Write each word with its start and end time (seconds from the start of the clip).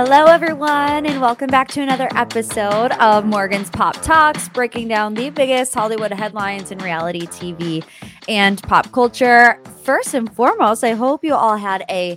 Hello, 0.00 0.26
everyone, 0.26 1.06
and 1.06 1.20
welcome 1.20 1.48
back 1.48 1.66
to 1.68 1.82
another 1.82 2.08
episode 2.14 2.92
of 3.00 3.24
Morgan's 3.24 3.68
Pop 3.68 4.00
Talks, 4.00 4.48
breaking 4.48 4.86
down 4.86 5.14
the 5.14 5.30
biggest 5.30 5.74
Hollywood 5.74 6.12
headlines 6.12 6.70
in 6.70 6.78
reality 6.78 7.26
TV 7.26 7.84
and 8.28 8.62
pop 8.62 8.92
culture. 8.92 9.60
First 9.82 10.14
and 10.14 10.32
foremost, 10.36 10.84
I 10.84 10.92
hope 10.92 11.24
you 11.24 11.34
all 11.34 11.56
had 11.56 11.84
a 11.90 12.16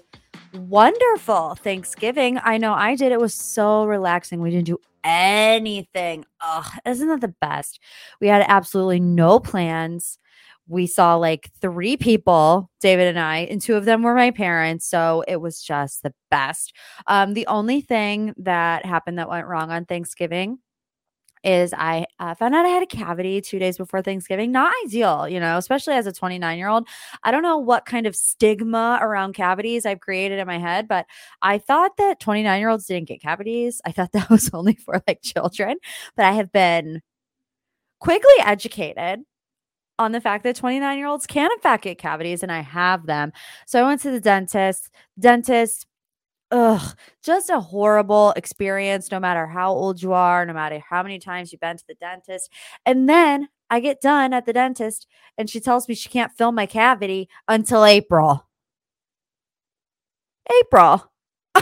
wonderful 0.54 1.56
Thanksgiving. 1.56 2.40
I 2.44 2.60
know 2.60 2.74
I 2.74 2.96
did. 2.96 3.12
It 3.12 3.20
was 3.20 3.34
so 3.34 3.86
relaxing. 3.86 4.42
We 4.42 4.52
didn't 4.52 4.68
do 4.68 4.78
anything. 5.04 6.26
Ugh, 6.40 6.68
isn't 6.86 7.08
that 7.08 7.22
the 7.22 7.34
best? 7.42 7.80
We 8.20 8.28
had 8.28 8.46
absolutely 8.48 9.00
no 9.00 9.40
plans 9.40 10.20
we 10.72 10.88
saw 10.88 11.16
like 11.16 11.52
three 11.60 11.98
people, 11.98 12.72
David 12.80 13.08
and 13.08 13.20
I, 13.20 13.40
and 13.40 13.62
two 13.62 13.76
of 13.76 13.84
them 13.84 14.04
were 14.04 14.16
my 14.16 14.32
parents. 14.32 14.88
So 14.88 15.24
it 15.28 15.42
was 15.42 15.62
just 15.62 16.02
the 16.02 16.14
best. 16.30 16.74
Um, 17.08 17.34
the 17.34 17.46
only 17.48 17.82
thing 17.82 18.34
that 18.38 18.86
happened 18.86 19.20
that 19.20 19.30
went 19.30 19.48
wrong 19.48 19.70
on 19.70 19.86
Thanksgiving 19.86 20.60
is 21.44 21.74
I 21.74 22.06
uh, 22.20 22.36
found 22.36 22.56
out 22.56 22.66
I 22.66 22.70
had 22.70 22.84
a 22.84 22.88
cavity 22.88 23.42
two 23.42 23.60
days 23.60 23.78
before 23.78 24.02
Thanksgiving. 24.02 24.52
Not 24.52 24.72
ideal, 24.86 25.28
you 25.28 25.40
know, 25.40 25.58
especially 25.58 25.96
as 25.96 26.06
a 26.06 26.14
29 26.14 26.58
year 26.58 26.70
old. 26.70 26.88
I 27.24 27.32
don't 27.32 27.44
know 27.44 27.58
what 27.58 27.86
kind 27.86 28.08
of 28.08 28.16
stigma 28.16 29.00
around 29.02 29.34
cavities 29.34 29.86
I've 29.86 30.00
created 30.00 30.40
in 30.40 30.48
my 30.48 30.60
head, 30.60 30.88
but 30.88 31.06
I 31.42 31.58
thought 31.58 31.98
that 31.98 32.20
29 32.22 32.60
year 32.60 32.70
olds 32.70 32.86
didn't 32.86 33.10
get 33.10 33.22
cavities. 33.22 33.82
I 33.86 33.92
thought 33.92 34.12
that 34.14 34.30
was 34.30 34.50
only 34.54 34.76
for 34.76 35.02
like 35.06 35.22
children, 35.22 35.78
but 36.16 36.26
I 36.26 36.32
have 36.34 36.52
been 36.52 37.02
quickly 38.00 38.34
educated 38.40 39.22
on 40.02 40.12
the 40.12 40.22
fact 40.22 40.44
that 40.44 40.56
29 40.56 40.98
year 40.98 41.08
olds 41.08 41.28
can 41.28 41.52
in 41.52 41.60
fact 41.60 41.84
get 41.84 41.98
cavities 41.98 42.44
and 42.44 42.52
I 42.52 42.62
have 42.62 43.06
them. 43.06 43.32
So 43.68 43.84
I 43.84 43.88
went 43.88 44.02
to 44.02 44.12
the 44.12 44.20
dentist. 44.20 44.90
Dentist, 45.20 45.86
ugh, 46.50 46.96
just 47.24 47.50
a 47.50 47.60
horrible 47.60 48.34
experience 48.36 49.12
no 49.12 49.20
matter 49.20 49.46
how 49.46 49.72
old 49.72 50.02
you 50.02 50.14
are, 50.14 50.46
no 50.46 50.54
matter 50.54 50.82
how 50.90 51.04
many 51.04 51.20
times 51.20 51.52
you've 51.52 51.62
been 51.62 51.78
to 51.78 51.88
the 51.88 51.96
dentist. 51.96 52.50
And 52.86 53.08
then 53.08 53.50
I 53.70 53.80
get 53.80 54.02
done 54.02 54.34
at 54.34 54.46
the 54.46 54.54
dentist 54.54 55.08
and 55.38 55.50
she 55.50 55.60
tells 55.60 55.88
me 55.88 55.96
she 55.96 56.10
can't 56.10 56.36
fill 56.36 56.52
my 56.52 56.66
cavity 56.66 57.30
until 57.48 57.86
April. 57.86 58.48
April. 60.62 61.12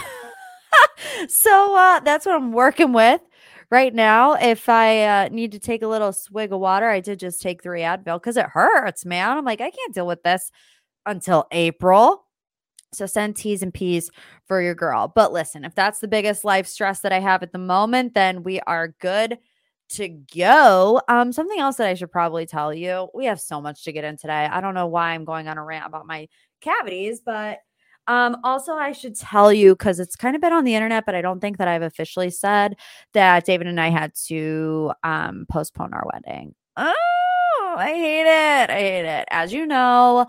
so 1.28 1.76
uh, 1.78 2.00
that's 2.00 2.26
what 2.26 2.36
I'm 2.36 2.54
working 2.54 2.94
with 2.94 3.22
right 3.70 3.94
now, 3.94 4.34
if 4.34 4.70
I 4.70 5.04
uh, 5.04 5.30
need 5.30 5.52
to 5.54 5.60
take 5.60 5.82
a 5.82 5.88
little 5.88 6.14
swig 6.14 6.52
of 6.52 6.60
water, 6.60 6.90
I 6.90 7.00
did 7.00 7.20
just 7.20 7.42
take 7.42 7.62
three 7.62 7.82
Advil 7.82 8.18
because 8.20 8.38
it 8.38 8.46
hurts, 8.46 9.06
man. 9.06 9.38
I'm 9.38 9.46
like, 9.46 9.62
I 9.62 9.70
can't 9.72 9.94
deal 9.94 10.08
with 10.08 10.24
this 10.24 10.52
until 11.06 11.48
April. 11.52 12.26
So 12.92 13.06
send 13.06 13.36
T's 13.36 13.62
and 13.62 13.74
P's 13.74 14.10
for 14.48 14.62
your 14.62 14.74
girl. 14.74 15.12
But 15.14 15.32
listen, 15.32 15.64
if 15.64 15.76
that's 15.76 16.00
the 16.00 16.08
biggest 16.08 16.44
life 16.44 16.66
stress 16.66 17.02
that 17.02 17.14
I 17.14 17.20
have 17.20 17.44
at 17.44 17.52
the 17.52 17.60
moment, 17.60 18.16
then 18.16 18.44
we 18.44 18.60
are 18.62 18.96
good 19.00 19.38
to 19.90 20.08
go. 20.36 21.02
Um, 21.08 21.32
something 21.32 21.60
else 21.60 21.78
that 21.78 21.88
I 21.88 21.94
should 21.94 22.12
probably 22.12 22.46
tell 22.46 22.74
you. 22.74 23.10
We 23.14 23.26
have 23.26 23.40
so 23.40 23.62
much 23.62 23.84
to 23.84 23.92
get 23.92 24.04
in 24.04 24.18
today. 24.18 24.48
I 24.52 24.62
don't 24.62 24.74
know 24.74 24.88
why 24.88 25.12
I'm 25.12 25.26
going 25.26 25.48
on 25.48 25.58
a 25.58 25.64
rant 25.64 25.86
about 25.86 26.08
my 26.08 26.28
cavities, 26.62 27.22
but 27.24 27.60
um, 28.10 28.38
also, 28.44 28.74
I 28.74 28.92
should 28.92 29.16
tell 29.16 29.54
you 29.54 29.76
because 29.76 30.00
it's 30.00 30.16
kind 30.16 30.36
of 30.36 30.42
been 30.42 30.52
on 30.52 30.64
the 30.64 30.74
internet, 30.74 31.06
but 31.06 31.14
I 31.14 31.22
don't 31.22 31.40
think 31.40 31.60
that 31.60 31.68
I've 31.68 31.84
officially 31.84 32.32
said 32.32 32.76
that 33.14 33.46
David 33.46 33.68
and 33.68 33.80
I 33.80 33.90
had 33.90 34.16
to 34.26 34.92
um, 35.04 35.46
postpone 35.48 35.94
our 35.94 36.04
wedding. 36.12 36.56
Oh, 36.76 37.76
I 37.78 37.94
hate 37.94 38.22
it. 38.22 38.70
I 38.72 38.80
hate 38.80 39.06
it. 39.06 39.28
As 39.30 39.54
you 39.54 39.68
know, 39.68 40.26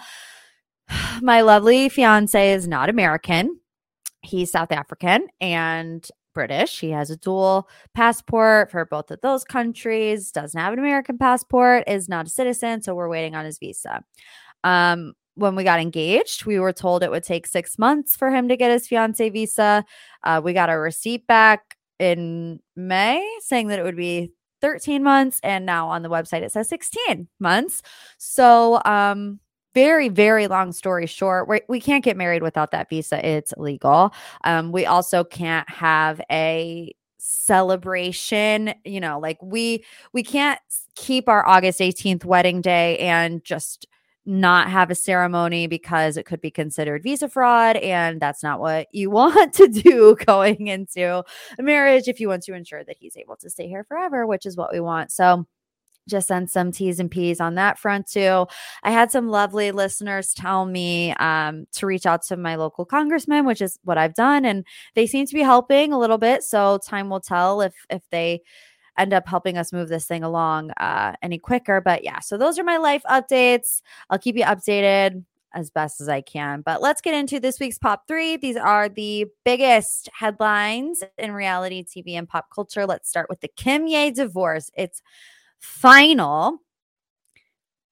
my 1.23 1.41
lovely 1.41 1.89
fiance 1.89 2.53
is 2.53 2.69
not 2.69 2.91
American. 2.91 3.59
He's 4.21 4.53
South 4.53 4.73
African 4.73 5.29
and 5.41 6.07
British. 6.35 6.81
He 6.81 6.91
has 6.91 7.09
a 7.09 7.17
dual 7.17 7.67
passport 7.95 8.71
for 8.71 8.85
both 8.85 9.11
of 9.11 9.23
those 9.23 9.43
countries, 9.43 10.31
doesn't 10.31 10.61
have 10.61 10.75
an 10.75 10.79
American 10.79 11.17
passport, 11.17 11.85
is 11.87 12.11
not 12.11 12.27
a 12.27 12.31
citizen. 12.31 12.83
So 12.83 12.95
we're 12.95 13.09
waiting 13.09 13.35
on 13.35 13.47
his 13.47 13.59
visa. 13.59 14.05
Um, 14.65 15.15
when 15.41 15.57
we 15.57 15.65
got 15.65 15.81
engaged, 15.81 16.45
we 16.45 16.59
were 16.59 16.73
told 16.73 17.03
it 17.03 17.11
would 17.11 17.25
take 17.25 17.47
six 17.47 17.79
months 17.79 18.15
for 18.17 18.31
him 18.31 18.49
to 18.49 18.57
get 18.57 18.71
his 18.71 18.87
fiance 18.87 19.29
visa. 19.31 19.85
Uh, 20.23 20.41
we 20.43 20.53
got 20.53 20.71
a 20.71 20.79
receipt 20.79 21.27
back 21.27 21.77
in 21.99 22.61
May 22.77 23.27
saying 23.41 23.69
that 23.69 23.79
it 23.79 23.83
would 23.83 23.97
be 23.97 24.33
13 24.61 25.03
months. 25.03 25.41
And 25.43 25.65
now 25.67 25.89
on 25.89 26.03
the 26.03 26.11
website, 26.11 26.43
it 26.43 26.53
says 26.53 26.69
16 26.69 27.29
months. 27.39 27.83
So, 28.19 28.81
um, 28.85 29.41
very, 29.73 30.09
very 30.09 30.49
long 30.49 30.73
story 30.73 31.07
short, 31.07 31.49
we, 31.49 31.61
we 31.69 31.81
can't 31.81 32.03
get 32.03 32.17
married 32.17 32.43
without 32.43 32.73
that 32.73 32.91
visa. 32.91 33.25
It's 33.25 33.53
illegal. 33.57 34.13
Um, 34.43 34.73
we 34.73 34.85
also 34.85 35.23
can't 35.23 35.69
have 35.71 36.21
a 36.31 36.93
celebration 37.23 38.73
you 38.85 38.99
know 38.99 39.19
like 39.19 39.37
we 39.43 39.85
we 40.15 40.23
can't 40.23 40.59
keep 40.95 41.29
our 41.29 41.47
august 41.47 41.79
18th 41.79 42.25
wedding 42.25 42.63
day 42.63 42.97
and 42.99 43.45
just 43.45 43.87
not 44.27 44.71
have 44.71 44.91
a 44.91 44.95
ceremony 44.95 45.67
because 45.67 46.17
it 46.17 46.27
could 46.27 46.41
be 46.41 46.51
considered 46.51 47.03
visa 47.03 47.29
fraud. 47.29 47.77
And 47.77 48.21
that's 48.21 48.43
not 48.43 48.61
what 48.61 48.89
you 48.93 49.11
want 49.11 49.55
to 49.55 49.69
do 49.69 50.17
going 50.27 50.67
into 50.67 51.25
a 51.59 51.63
marriage 51.63 52.09
if 52.09 52.21
you 52.21 52.29
want 52.29 52.43
to 52.45 52.55
ensure 52.55 52.85
that 52.85 52.97
he's 52.99 53.17
able 53.17 53.37
to 53.37 53.51
stay 53.51 53.69
here 53.69 53.85
forever, 53.85 54.27
which 54.27 54.47
is 54.47 54.57
what 54.57 54.73
we 54.73 54.81
want. 54.81 55.11
So, 55.11 55.47
just 56.09 56.29
send 56.29 56.51
some 56.51 56.73
T's 56.73 56.99
and 56.99 57.11
P's 57.11 57.41
on 57.41 57.55
that 57.55 57.79
front 57.79 58.07
too. 58.07 58.47
I 58.83 58.91
had 58.91 59.11
some 59.11 59.29
lovely 59.29 59.71
listeners 59.71 60.33
tell 60.35 60.67
me 60.67 61.13
um, 61.15 61.67
to 61.73 61.87
reach 61.87 62.07
out 62.07 62.23
to 62.27 62.37
my 62.37 62.57
local 62.57 62.85
congressman, 62.85 63.47
which 63.47 63.61
is 63.61 63.79
what 63.85 63.99
I've 63.99 64.15
done, 64.15 64.45
and 64.45 64.65
they 64.95 65.07
seem 65.07 65.27
to 65.27 65.35
be 65.35 65.43
helping 65.43 65.93
a 65.93 65.99
little 65.99 66.19
bit. 66.19 66.43
So 66.43 66.79
time 66.87 67.11
will 67.11 67.21
tell 67.21 67.61
if 67.61 67.75
if 67.91 68.03
they 68.11 68.41
end 69.01 69.13
up 69.13 69.27
helping 69.27 69.57
us 69.57 69.73
move 69.73 69.89
this 69.89 70.07
thing 70.07 70.23
along 70.23 70.71
uh, 70.73 71.15
any 71.23 71.39
quicker. 71.39 71.81
But 71.81 72.05
yeah, 72.05 72.21
so 72.21 72.37
those 72.37 72.59
are 72.59 72.65
my 72.65 72.77
life 72.77 73.03
updates. 73.11 73.83
I'll 74.11 74.19
keep 74.19 74.37
you 74.37 74.45
updated 74.45 75.25
as 75.53 75.71
best 75.71 76.01
as 76.01 76.09
I 76.09 76.21
can. 76.21 76.63
But 76.63 76.81
let's 76.81 77.01
get 77.01 77.15
into 77.15 77.41
this 77.41 77.59
week's 77.59 77.79
pop 77.79 78.07
three. 78.07 78.37
These 78.37 78.57
are 78.57 78.89
the 78.89 79.27
biggest 79.45 80.09
headlines 80.13 81.03
in 81.19 81.33
reality 81.33 81.85
TV 81.85 82.13
and 82.15 82.29
pop 82.29 82.49
culture. 82.55 82.87
Let's 82.87 83.09
start 83.09 83.29
with 83.29 83.41
the 83.41 83.49
Kimye 83.49 84.15
divorce. 84.15 84.71
It's 84.77 85.03
final. 85.59 86.59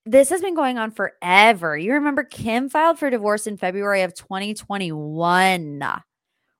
This 0.05 0.29
has 0.29 0.41
been 0.41 0.55
going 0.55 0.77
on 0.77 0.91
forever. 0.91 1.77
You 1.77 1.93
remember 1.93 2.23
Kim 2.23 2.69
filed 2.69 2.97
for 2.97 3.09
divorce 3.09 3.45
in 3.45 3.57
February 3.57 4.01
of 4.03 4.15
2021. 4.15 5.83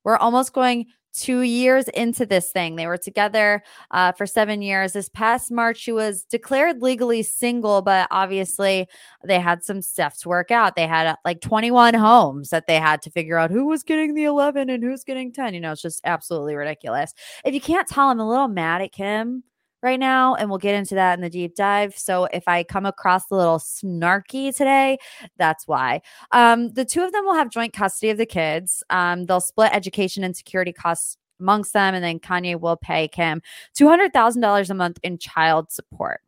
We're 0.03 0.17
almost 0.17 0.53
going 0.53 0.87
two 1.13 1.41
years 1.41 1.87
into 1.89 2.25
this 2.25 2.51
thing. 2.51 2.75
They 2.75 2.87
were 2.87 2.97
together 2.97 3.63
uh, 3.91 4.11
for 4.11 4.25
seven 4.25 4.61
years. 4.61 4.93
This 4.93 5.09
past 5.09 5.51
March, 5.51 5.77
she 5.77 5.91
was 5.91 6.23
declared 6.23 6.81
legally 6.81 7.23
single, 7.23 7.81
but 7.81 8.07
obviously 8.11 8.87
they 9.23 9.39
had 9.39 9.63
some 9.63 9.81
stuff 9.81 10.17
to 10.19 10.29
work 10.29 10.51
out. 10.51 10.75
They 10.75 10.87
had 10.87 11.07
uh, 11.07 11.15
like 11.25 11.41
21 11.41 11.93
homes 11.93 12.49
that 12.49 12.67
they 12.67 12.77
had 12.77 13.01
to 13.03 13.11
figure 13.11 13.37
out 13.37 13.51
who 13.51 13.65
was 13.65 13.83
getting 13.83 14.13
the 14.13 14.25
11 14.25 14.69
and 14.69 14.83
who's 14.83 15.03
getting 15.03 15.31
10. 15.31 15.53
You 15.53 15.59
know, 15.59 15.71
it's 15.71 15.81
just 15.81 16.01
absolutely 16.03 16.55
ridiculous. 16.55 17.13
If 17.43 17.53
you 17.53 17.61
can't 17.61 17.87
tell, 17.87 18.09
I'm 18.09 18.19
a 18.19 18.27
little 18.27 18.47
mad 18.47 18.81
at 18.81 18.91
Kim 18.91 19.43
right 19.81 19.99
now, 19.99 20.35
and 20.35 20.49
we'll 20.49 20.59
get 20.59 20.75
into 20.75 20.95
that 20.95 21.13
in 21.13 21.21
the 21.21 21.29
deep 21.29 21.55
dive. 21.55 21.97
So 21.97 22.25
if 22.25 22.47
I 22.47 22.63
come 22.63 22.85
across 22.85 23.29
a 23.31 23.35
little 23.35 23.59
snarky 23.59 24.55
today, 24.55 24.97
that's 25.37 25.67
why. 25.67 26.01
Um, 26.31 26.71
the 26.71 26.85
two 26.85 27.03
of 27.03 27.11
them 27.11 27.25
will 27.25 27.35
have 27.35 27.49
joint 27.49 27.73
custody 27.73 28.09
of 28.09 28.17
the 28.17 28.25
kids. 28.25 28.83
Um, 28.89 29.25
they'll 29.25 29.41
split 29.41 29.71
education 29.73 30.23
and 30.23 30.35
security 30.35 30.73
costs 30.73 31.17
amongst 31.39 31.73
them, 31.73 31.95
and 31.95 32.03
then 32.03 32.19
Kanye 32.19 32.59
will 32.59 32.77
pay 32.77 33.07
Kim 33.07 33.41
$200,000 33.77 34.69
a 34.69 34.73
month 34.73 34.99
in 35.03 35.17
child 35.17 35.71
support. 35.71 36.21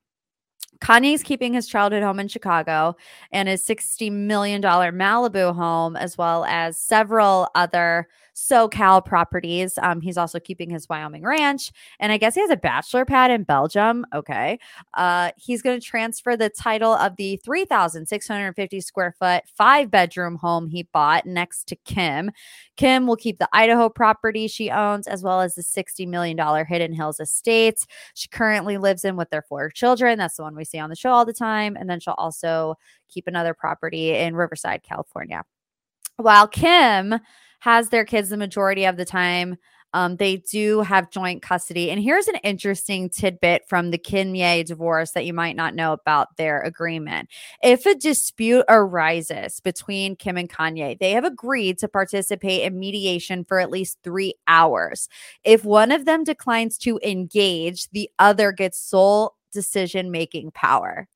Kanye's 0.81 1.23
keeping 1.23 1.53
his 1.53 1.67
childhood 1.67 2.03
home 2.03 2.19
in 2.19 2.27
Chicago 2.27 2.95
and 3.31 3.47
his 3.47 3.65
$60 3.65 4.11
million 4.11 4.61
Malibu 4.61 5.55
home, 5.55 5.95
as 5.95 6.17
well 6.17 6.43
as 6.45 6.77
several 6.77 7.49
other 7.55 8.07
SoCal 8.35 9.03
properties. 9.05 9.77
Um, 9.81 10.01
he's 10.01 10.17
also 10.17 10.39
keeping 10.39 10.69
his 10.69 10.87
Wyoming 10.89 11.23
ranch, 11.23 11.71
and 11.99 12.11
I 12.11 12.17
guess 12.17 12.35
he 12.35 12.41
has 12.41 12.49
a 12.49 12.57
bachelor 12.57 13.05
pad 13.05 13.31
in 13.31 13.43
Belgium. 13.43 14.05
Okay, 14.13 14.59
uh, 14.95 15.31
he's 15.37 15.61
going 15.61 15.79
to 15.79 15.85
transfer 15.85 16.35
the 16.35 16.49
title 16.49 16.93
of 16.93 17.15
the 17.17 17.37
3,650 17.37 18.81
square 18.81 19.13
foot 19.17 19.43
five 19.55 19.91
bedroom 19.91 20.35
home 20.35 20.67
he 20.67 20.83
bought 20.93 21.25
next 21.25 21.67
to 21.67 21.75
Kim. 21.85 22.31
Kim 22.77 23.05
will 23.05 23.17
keep 23.17 23.37
the 23.39 23.49
Idaho 23.53 23.89
property 23.89 24.47
she 24.47 24.71
owns, 24.71 25.07
as 25.07 25.23
well 25.23 25.41
as 25.41 25.55
the 25.55 25.63
60 25.63 26.05
million 26.05 26.37
dollar 26.37 26.65
Hidden 26.65 26.93
Hills 26.93 27.19
Estates 27.19 27.85
she 28.13 28.27
currently 28.29 28.77
lives 28.77 29.05
in 29.05 29.15
with 29.15 29.29
their 29.29 29.43
four 29.43 29.69
children. 29.69 30.17
That's 30.17 30.37
the 30.37 30.43
one 30.43 30.55
we 30.55 30.65
on 30.79 30.89
the 30.89 30.95
show 30.95 31.11
all 31.11 31.25
the 31.25 31.33
time, 31.33 31.75
and 31.75 31.89
then 31.89 31.99
she'll 31.99 32.15
also 32.17 32.75
keep 33.09 33.27
another 33.27 33.53
property 33.53 34.15
in 34.15 34.35
Riverside, 34.35 34.83
California. 34.83 35.43
While 36.17 36.47
Kim 36.47 37.19
has 37.61 37.89
their 37.89 38.05
kids 38.05 38.29
the 38.29 38.37
majority 38.37 38.85
of 38.85 38.97
the 38.97 39.05
time. 39.05 39.55
Um, 39.93 40.15
they 40.15 40.37
do 40.37 40.81
have 40.81 41.11
joint 41.11 41.41
custody. 41.41 41.91
And 41.91 42.01
here's 42.01 42.27
an 42.27 42.37
interesting 42.37 43.09
tidbit 43.09 43.63
from 43.67 43.91
the 43.91 43.97
Kimye 43.97 44.65
divorce 44.65 45.11
that 45.11 45.25
you 45.25 45.33
might 45.33 45.57
not 45.57 45.75
know 45.75 45.91
about 45.91 46.37
their 46.37 46.61
agreement. 46.61 47.29
If 47.61 47.85
a 47.85 47.93
dispute 47.93 48.63
arises 48.69 49.59
between 49.59 50.15
Kim 50.15 50.37
and 50.37 50.49
Kanye, 50.49 50.97
they 50.97 51.11
have 51.11 51.25
agreed 51.25 51.77
to 51.79 51.89
participate 51.89 52.63
in 52.63 52.79
mediation 52.79 53.43
for 53.43 53.59
at 53.59 53.69
least 53.69 53.97
three 54.01 54.33
hours. 54.47 55.09
If 55.43 55.65
one 55.65 55.91
of 55.91 56.05
them 56.05 56.23
declines 56.23 56.77
to 56.79 56.97
engage, 57.03 57.89
the 57.89 58.09
other 58.17 58.53
gets 58.53 58.79
sole 58.79 59.35
decision 59.51 60.11
making 60.11 60.51
power. 60.51 61.07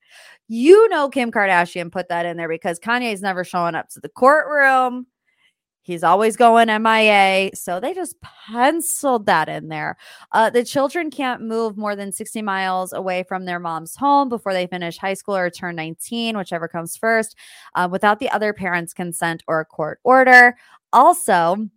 You 0.48 0.88
know, 0.90 1.10
Kim 1.10 1.32
Kardashian 1.32 1.92
put 1.92 2.10
that 2.10 2.26
in 2.26 2.38
there 2.38 2.50
because 2.50 2.80
Kanye 2.80 3.14
is 3.14 3.22
never 3.22 3.44
showing 3.44 3.76
up 3.76 3.90
to 3.90 4.00
the 4.00 4.10
courtroom. 4.10 5.08
He's 5.86 6.04
always 6.04 6.36
going 6.36 6.68
MIA. 6.82 7.52
So 7.54 7.80
they 7.80 7.94
just 7.94 8.16
penciled 8.22 9.28
that 9.28 9.48
in 9.48 9.68
there. 9.68 9.98
Uh, 10.32 10.50
the 10.50 10.64
children 10.64 11.12
can't 11.12 11.44
move 11.44 11.78
more 11.78 11.96
than 11.96 12.12
60 12.12 12.42
miles 12.42 12.92
away 12.92 13.22
from 13.22 13.46
their 13.46 13.60
mom's 13.60 13.96
home 13.96 14.28
before 14.28 14.52
they 14.52 14.66
finish 14.66 14.98
high 14.98 15.14
school 15.14 15.36
or 15.36 15.52
turn 15.52 15.76
19, 15.76 16.38
whichever 16.38 16.68
comes 16.68 16.98
first, 16.98 17.36
uh, 17.76 17.88
without 17.92 18.20
the 18.20 18.32
other 18.32 18.52
parent's 18.52 18.96
consent 18.96 19.44
or 19.48 19.60
a 19.60 19.66
court 19.66 20.00
order. 20.04 20.58
Also, 20.92 21.70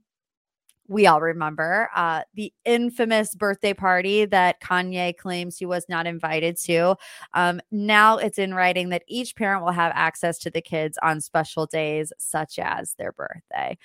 we 0.88 1.06
all 1.06 1.20
remember 1.20 1.90
uh, 1.94 2.22
the 2.34 2.52
infamous 2.64 3.34
birthday 3.34 3.74
party 3.74 4.24
that 4.24 4.60
Kanye 4.60 5.16
claims 5.16 5.58
he 5.58 5.66
was 5.66 5.86
not 5.88 6.06
invited 6.06 6.56
to. 6.62 6.96
Um, 7.34 7.60
now 7.70 8.16
it's 8.16 8.38
in 8.38 8.54
writing 8.54 8.88
that 8.88 9.04
each 9.06 9.36
parent 9.36 9.64
will 9.64 9.72
have 9.72 9.92
access 9.94 10.38
to 10.40 10.50
the 10.50 10.62
kids 10.62 10.98
on 11.02 11.20
special 11.20 11.66
days, 11.66 12.12
such 12.18 12.58
as 12.58 12.94
their 12.94 13.12
birthday. 13.12 13.76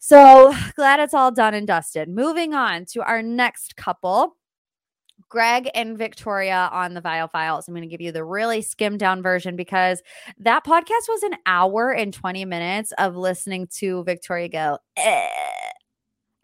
So 0.00 0.52
glad 0.74 0.98
it's 0.98 1.14
all 1.14 1.30
done 1.30 1.54
and 1.54 1.66
dusted. 1.66 2.08
Moving 2.08 2.54
on 2.54 2.86
to 2.86 3.02
our 3.02 3.22
next 3.22 3.76
couple. 3.76 4.36
Greg 5.28 5.70
and 5.74 5.96
Victoria 5.96 6.68
on 6.72 6.92
the 6.92 7.00
Viall 7.00 7.30
Files. 7.30 7.66
I'm 7.66 7.74
going 7.74 7.82
to 7.82 7.88
give 7.88 8.00
you 8.02 8.12
the 8.12 8.24
really 8.24 8.60
skimmed 8.60 8.98
down 8.98 9.22
version 9.22 9.56
because 9.56 10.02
that 10.38 10.64
podcast 10.66 11.08
was 11.08 11.22
an 11.22 11.36
hour 11.46 11.90
and 11.90 12.12
20 12.12 12.44
minutes 12.44 12.92
of 12.98 13.16
listening 13.16 13.68
to 13.78 14.02
Victoria 14.04 14.48
go, 14.48 14.78
eh 14.96 15.61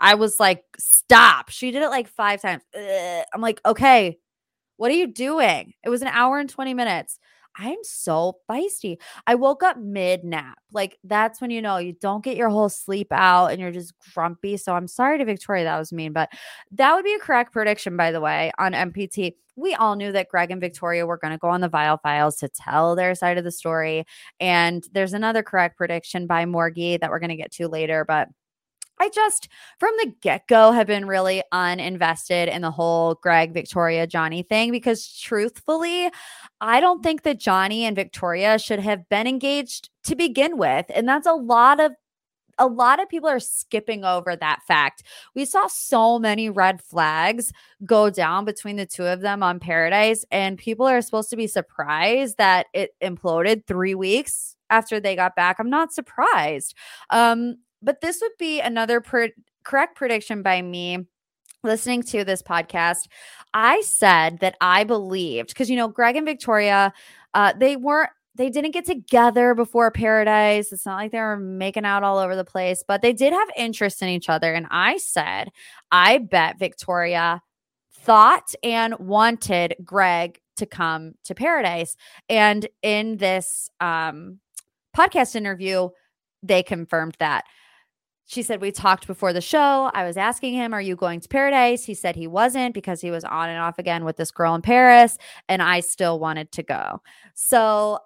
I 0.00 0.14
was 0.14 0.38
like, 0.38 0.64
stop. 0.78 1.50
She 1.50 1.70
did 1.70 1.82
it 1.82 1.88
like 1.88 2.08
five 2.08 2.40
times. 2.40 2.62
Ugh. 2.74 3.24
I'm 3.34 3.40
like, 3.40 3.60
okay, 3.66 4.18
what 4.76 4.90
are 4.90 4.94
you 4.94 5.08
doing? 5.08 5.74
It 5.84 5.88
was 5.88 6.02
an 6.02 6.08
hour 6.08 6.38
and 6.38 6.48
20 6.48 6.74
minutes. 6.74 7.18
I'm 7.60 7.78
so 7.82 8.38
feisty. 8.48 8.98
I 9.26 9.34
woke 9.34 9.64
up 9.64 9.76
mid 9.76 10.22
nap. 10.22 10.58
Like 10.72 10.98
that's 11.02 11.40
when 11.40 11.50
you 11.50 11.60
know 11.60 11.78
you 11.78 11.92
don't 11.92 12.22
get 12.22 12.36
your 12.36 12.50
whole 12.50 12.68
sleep 12.68 13.08
out 13.10 13.48
and 13.48 13.60
you're 13.60 13.72
just 13.72 13.94
grumpy. 14.14 14.56
So 14.56 14.74
I'm 14.74 14.86
sorry 14.86 15.18
to 15.18 15.24
Victoria 15.24 15.64
that 15.64 15.78
was 15.78 15.92
mean, 15.92 16.12
but 16.12 16.30
that 16.72 16.94
would 16.94 17.04
be 17.04 17.14
a 17.14 17.18
correct 17.18 17.52
prediction, 17.52 17.96
by 17.96 18.12
the 18.12 18.20
way, 18.20 18.52
on 18.58 18.72
MPT. 18.72 19.34
We 19.56 19.74
all 19.74 19.96
knew 19.96 20.12
that 20.12 20.28
Greg 20.28 20.52
and 20.52 20.60
Victoria 20.60 21.04
were 21.04 21.18
going 21.18 21.32
to 21.32 21.38
go 21.38 21.48
on 21.48 21.60
the 21.60 21.68
Viall 21.68 22.00
Files 22.00 22.36
to 22.36 22.48
tell 22.48 22.94
their 22.94 23.16
side 23.16 23.38
of 23.38 23.44
the 23.44 23.50
story. 23.50 24.04
And 24.38 24.86
there's 24.92 25.14
another 25.14 25.42
correct 25.42 25.76
prediction 25.76 26.28
by 26.28 26.44
Morgie 26.44 27.00
that 27.00 27.10
we're 27.10 27.18
going 27.18 27.30
to 27.30 27.36
get 27.36 27.50
to 27.52 27.66
later, 27.66 28.04
but 28.04 28.28
I 29.00 29.08
just, 29.10 29.48
from 29.78 29.92
the 29.98 30.12
get 30.20 30.46
go, 30.48 30.72
have 30.72 30.86
been 30.86 31.06
really 31.06 31.42
uninvested 31.52 32.48
in 32.48 32.62
the 32.62 32.70
whole 32.70 33.14
Greg, 33.22 33.52
Victoria, 33.52 34.06
Johnny 34.06 34.42
thing 34.42 34.70
because 34.70 35.12
truthfully, 35.12 36.10
I 36.60 36.80
don't 36.80 37.02
think 37.02 37.22
that 37.22 37.38
Johnny 37.38 37.84
and 37.84 37.94
Victoria 37.94 38.58
should 38.58 38.80
have 38.80 39.08
been 39.08 39.26
engaged 39.26 39.90
to 40.04 40.16
begin 40.16 40.58
with. 40.58 40.86
And 40.94 41.08
that's 41.08 41.26
a 41.26 41.34
lot 41.34 41.80
of 41.80 41.92
a 42.58 42.66
lot 42.66 43.00
of 43.00 43.08
people 43.08 43.28
are 43.28 43.40
skipping 43.40 44.04
over 44.04 44.34
that 44.34 44.62
fact. 44.66 45.04
We 45.34 45.44
saw 45.44 45.68
so 45.68 46.18
many 46.18 46.50
red 46.50 46.82
flags 46.82 47.52
go 47.84 48.10
down 48.10 48.44
between 48.44 48.76
the 48.76 48.86
two 48.86 49.06
of 49.06 49.20
them 49.20 49.42
on 49.42 49.60
Paradise, 49.60 50.24
and 50.30 50.58
people 50.58 50.86
are 50.86 51.00
supposed 51.00 51.30
to 51.30 51.36
be 51.36 51.46
surprised 51.46 52.36
that 52.38 52.66
it 52.74 52.90
imploded 53.02 53.66
three 53.66 53.94
weeks 53.94 54.56
after 54.70 55.00
they 55.00 55.16
got 55.16 55.36
back. 55.36 55.56
I'm 55.58 55.70
not 55.70 55.92
surprised. 55.92 56.74
Um, 57.10 57.58
but 57.82 58.00
this 58.00 58.20
would 58.20 58.32
be 58.38 58.60
another 58.60 59.02
correct 59.64 59.96
prediction 59.96 60.42
by 60.42 60.62
me 60.62 61.06
listening 61.62 62.02
to 62.04 62.24
this 62.24 62.42
podcast, 62.42 63.08
I 63.52 63.80
said 63.82 64.38
that 64.40 64.56
I 64.60 64.84
believed 64.84 65.48
because 65.48 65.68
you 65.70 65.76
know 65.76 65.88
Greg 65.88 66.16
and 66.16 66.26
Victoria, 66.26 66.92
uh, 67.34 67.52
they 67.58 67.76
weren't 67.76 68.10
they 68.38 68.50
didn't 68.50 68.70
get 68.70 68.86
together 68.86 69.54
before 69.54 69.90
Paradise. 69.90 70.72
It's 70.72 70.86
not 70.86 70.96
like 70.96 71.10
they 71.10 71.18
were 71.18 71.36
making 71.36 71.84
out 71.84 72.04
all 72.04 72.18
over 72.18 72.36
the 72.36 72.44
place, 72.44 72.84
but 72.86 73.02
they 73.02 73.12
did 73.12 73.32
have 73.32 73.48
interest 73.56 74.00
in 74.00 74.08
each 74.08 74.28
other. 74.28 74.54
And 74.54 74.68
I 74.70 74.96
said, 74.98 75.50
I 75.90 76.18
bet 76.18 76.58
Victoria 76.58 77.42
thought 77.92 78.54
and 78.62 78.96
wanted 79.00 79.74
Greg 79.84 80.40
to 80.54 80.66
come 80.66 81.14
to 81.24 81.34
Paradise. 81.34 81.96
And 82.28 82.68
in 82.80 83.16
this 83.16 83.70
um, 83.80 84.38
podcast 84.96 85.34
interview, 85.34 85.88
they 86.40 86.62
confirmed 86.62 87.16
that. 87.18 87.44
She 88.28 88.42
said, 88.42 88.60
We 88.60 88.70
talked 88.72 89.06
before 89.06 89.32
the 89.32 89.40
show. 89.40 89.90
I 89.94 90.04
was 90.04 90.18
asking 90.18 90.52
him, 90.52 90.74
Are 90.74 90.82
you 90.82 90.96
going 90.96 91.20
to 91.20 91.28
paradise? 91.28 91.82
He 91.82 91.94
said 91.94 92.14
he 92.14 92.26
wasn't 92.26 92.74
because 92.74 93.00
he 93.00 93.10
was 93.10 93.24
on 93.24 93.48
and 93.48 93.58
off 93.58 93.78
again 93.78 94.04
with 94.04 94.18
this 94.18 94.30
girl 94.30 94.54
in 94.54 94.60
Paris. 94.60 95.16
And 95.48 95.62
I 95.62 95.80
still 95.80 96.20
wanted 96.20 96.52
to 96.52 96.62
go. 96.62 97.00
So 97.32 98.00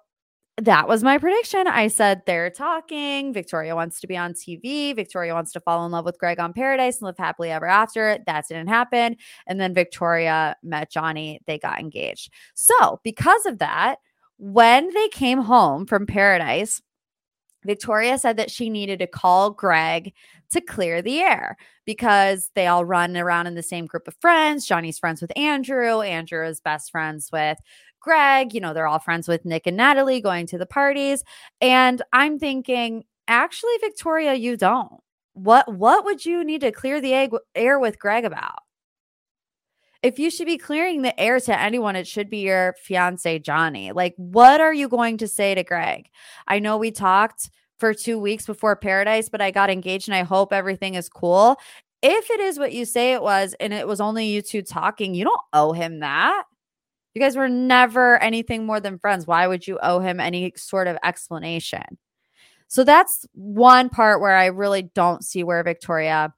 that 0.61 0.87
was 0.87 1.03
my 1.03 1.17
prediction. 1.17 1.67
I 1.67 1.87
said 1.87 2.21
they're 2.25 2.49
talking. 2.49 3.33
Victoria 3.33 3.75
wants 3.75 3.99
to 3.99 4.07
be 4.07 4.15
on 4.15 4.31
TV. 4.31 4.95
Victoria 4.95 5.33
wants 5.33 5.51
to 5.53 5.59
fall 5.59 5.85
in 5.85 5.91
love 5.91 6.05
with 6.05 6.17
Greg 6.19 6.39
on 6.39 6.53
Paradise 6.53 7.01
and 7.01 7.07
live 7.07 7.17
happily 7.17 7.51
ever 7.51 7.65
after. 7.65 8.17
That 8.25 8.47
didn't 8.47 8.67
happen. 8.67 9.17
And 9.45 9.59
then 9.59 9.73
Victoria 9.73 10.55
met 10.63 10.89
Johnny. 10.89 11.41
They 11.47 11.59
got 11.59 11.81
engaged. 11.81 12.31
So, 12.53 13.01
because 13.03 13.45
of 13.45 13.57
that, 13.57 13.97
when 14.37 14.93
they 14.93 15.09
came 15.09 15.39
home 15.39 15.85
from 15.85 16.05
Paradise, 16.05 16.81
Victoria 17.65 18.17
said 18.17 18.37
that 18.37 18.51
she 18.51 18.69
needed 18.69 18.99
to 18.99 19.07
call 19.07 19.51
Greg 19.51 20.13
to 20.51 20.61
clear 20.61 21.01
the 21.01 21.19
air 21.19 21.57
because 21.85 22.51
they 22.55 22.67
all 22.67 22.85
run 22.85 23.17
around 23.17 23.47
in 23.47 23.55
the 23.55 23.63
same 23.63 23.85
group 23.85 24.07
of 24.07 24.15
friends. 24.19 24.65
Johnny's 24.65 24.99
friends 24.99 25.21
with 25.21 25.35
Andrew, 25.37 26.01
Andrew 26.01 26.45
is 26.45 26.59
best 26.59 26.91
friends 26.91 27.29
with 27.31 27.57
Greg. 27.99 28.53
You 28.53 28.61
know, 28.61 28.73
they're 28.73 28.87
all 28.87 28.99
friends 28.99 29.27
with 29.27 29.45
Nick 29.45 29.65
and 29.65 29.77
Natalie 29.77 30.21
going 30.21 30.45
to 30.47 30.57
the 30.57 30.65
parties. 30.65 31.23
And 31.61 32.01
I'm 32.11 32.37
thinking, 32.37 33.03
actually, 33.27 33.77
Victoria, 33.81 34.33
you 34.35 34.57
don't. 34.57 34.99
What 35.33 35.73
what 35.73 36.05
would 36.05 36.25
you 36.25 36.43
need 36.43 36.61
to 36.61 36.71
clear 36.71 37.01
the 37.01 37.39
air 37.55 37.79
with 37.79 37.97
Greg 37.97 38.23
about? 38.23 38.59
If 40.03 40.19
you 40.19 40.29
should 40.29 40.45
be 40.45 40.57
clearing 40.57 41.01
the 41.01 41.17
air 41.19 41.39
to 41.39 41.59
anyone, 41.59 41.95
it 41.95 42.05
should 42.05 42.29
be 42.29 42.39
your 42.39 42.75
fiance, 42.83 43.39
Johnny. 43.39 43.93
Like, 43.93 44.13
what 44.17 44.59
are 44.59 44.73
you 44.73 44.89
going 44.89 45.17
to 45.19 45.27
say 45.29 45.55
to 45.55 45.63
Greg? 45.63 46.09
I 46.45 46.59
know 46.59 46.77
we 46.77 46.91
talked 46.91 47.49
for 47.79 47.93
two 47.93 48.19
weeks 48.19 48.45
before 48.45 48.75
Paradise, 48.75 49.29
but 49.29 49.41
I 49.41 49.49
got 49.49 49.69
engaged 49.69 50.09
and 50.09 50.15
I 50.15 50.23
hope 50.23 50.51
everything 50.51 50.95
is 50.95 51.07
cool. 51.07 51.57
If 52.01 52.29
it 52.29 52.41
is 52.41 52.59
what 52.59 52.73
you 52.73 52.83
say 52.83 53.13
it 53.13 53.21
was, 53.21 53.55
and 53.61 53.73
it 53.73 53.87
was 53.87 54.01
only 54.01 54.25
you 54.27 54.41
two 54.41 54.61
talking, 54.61 55.15
you 55.15 55.23
don't 55.23 55.41
owe 55.53 55.71
him 55.71 56.01
that. 56.01 56.43
You 57.13 57.21
guys 57.21 57.37
were 57.37 57.47
never 57.47 58.21
anything 58.21 58.65
more 58.65 58.81
than 58.81 58.99
friends. 58.99 59.25
Why 59.25 59.47
would 59.47 59.65
you 59.65 59.79
owe 59.81 59.99
him 59.99 60.19
any 60.19 60.51
sort 60.57 60.87
of 60.87 60.97
explanation? 61.01 61.97
So 62.67 62.83
that's 62.83 63.25
one 63.33 63.87
part 63.87 64.19
where 64.19 64.35
I 64.35 64.47
really 64.47 64.81
don't 64.81 65.23
see 65.23 65.43
where 65.43 65.63
Victoria 65.63 66.33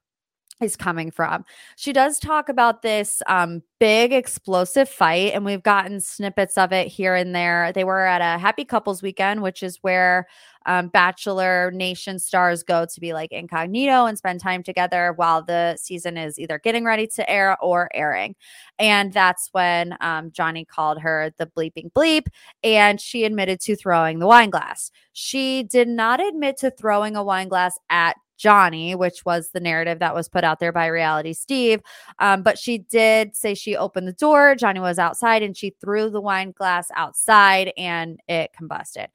is 0.62 0.76
coming 0.76 1.12
from. 1.12 1.44
She 1.76 1.92
does 1.92 2.20
talk 2.20 2.50
about 2.50 2.82
this 2.82 3.22
um, 3.28 3.62
big 3.80 4.14
explosive 4.14 4.88
fight, 4.88 5.34
and 5.34 5.44
we've 5.44 5.64
gotten 5.64 6.00
snippets 6.00 6.58
of 6.58 6.72
it 6.72 6.88
here 6.88 7.16
and 7.16 7.36
there. 7.36 7.74
They 7.74 7.84
were 7.84 8.06
at 8.06 8.22
a 8.22 8.40
happy 8.40 8.64
couples 8.64 9.02
weekend, 9.02 9.42
which 9.42 9.62
is 9.62 9.78
where 9.82 10.28
um, 10.66 10.88
Bachelor 10.88 11.72
Nation 11.72 12.18
stars 12.18 12.64
go 12.64 12.86
to 12.86 13.00
be 13.00 13.14
like 13.14 13.32
incognito 13.32 14.06
and 14.06 14.18
spend 14.18 14.40
time 14.40 14.64
together 14.64 15.14
while 15.16 15.44
the 15.44 15.78
season 15.80 16.18
is 16.18 16.40
either 16.40 16.58
getting 16.58 16.86
ready 16.86 17.06
to 17.08 17.30
air 17.30 17.56
or 17.62 17.90
airing. 17.94 18.36
And 18.80 19.14
that's 19.14 19.50
when 19.52 19.96
um, 20.02 20.32
Johnny 20.32 20.66
called 20.66 21.02
her 21.02 21.32
the 21.38 21.46
bleeping 21.46 21.92
bleep, 21.92 22.28
and 22.64 23.00
she 23.00 23.26
admitted 23.26 23.60
to 23.62 23.76
throwing 23.76 24.20
the 24.20 24.28
wine 24.28 24.50
glass. 24.50 24.90
She 25.14 25.64
did 25.64 25.88
not 25.88 26.26
admit 26.26 26.58
to 26.58 26.72
throwing 26.72 27.16
a 27.16 27.24
wine 27.24 27.48
glass 27.48 27.78
at 27.90 28.16
Johnny, 28.38 28.96
which 28.96 29.25
was 29.25 29.50
the 29.51 29.60
narrative 29.60 30.00
that 30.00 30.15
was 30.15 30.30
put 30.30 30.44
out 30.44 30.60
there 30.60 30.72
by 30.72 30.88
Reality 30.88 31.34
Steve. 31.34 31.82
Um, 32.20 32.44
but 32.44 32.58
she 32.58 32.80
did 32.80 33.36
say 33.36 33.54
she 33.54 33.75
opened 33.75 34.08
the 34.08 34.13
door. 34.13 34.56
Johnny 34.56 34.80
was 34.80 35.00
outside 35.00 35.44
and 35.44 35.56
she 35.56 35.75
threw 35.82 36.10
the 36.10 36.22
wine 36.22 36.51
glass 36.51 36.89
outside 36.96 37.72
and 37.77 38.20
it 38.27 38.51
combusted. 38.60 39.08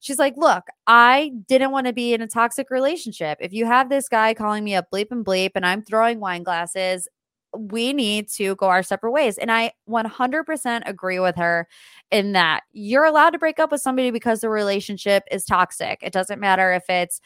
She's 0.00 0.18
like, 0.18 0.34
Look, 0.36 0.64
I 0.86 1.32
didn't 1.48 1.72
want 1.72 1.86
to 1.86 1.92
be 1.92 2.14
in 2.14 2.22
a 2.22 2.26
toxic 2.26 2.70
relationship. 2.70 3.38
If 3.40 3.52
you 3.52 3.66
have 3.66 3.88
this 3.88 4.08
guy 4.08 4.34
calling 4.34 4.62
me 4.62 4.74
a 4.74 4.86
bleep 4.92 5.10
and 5.10 5.24
bleep 5.24 5.52
and 5.54 5.66
I'm 5.66 5.82
throwing 5.82 6.20
wine 6.20 6.42
glasses, 6.42 7.08
we 7.56 7.92
need 7.92 8.28
to 8.28 8.54
go 8.56 8.66
our 8.66 8.82
separate 8.82 9.12
ways. 9.12 9.38
And 9.38 9.50
I 9.50 9.72
100% 9.88 10.82
agree 10.86 11.18
with 11.18 11.36
her 11.36 11.66
in 12.10 12.32
that 12.32 12.62
you're 12.72 13.04
allowed 13.04 13.30
to 13.30 13.38
break 13.38 13.58
up 13.58 13.72
with 13.72 13.80
somebody 13.80 14.10
because 14.10 14.40
the 14.40 14.50
relationship 14.50 15.24
is 15.30 15.44
toxic. 15.44 16.00
It 16.02 16.12
doesn't 16.12 16.40
matter 16.40 16.72
if 16.72 16.88
it's 16.88 17.20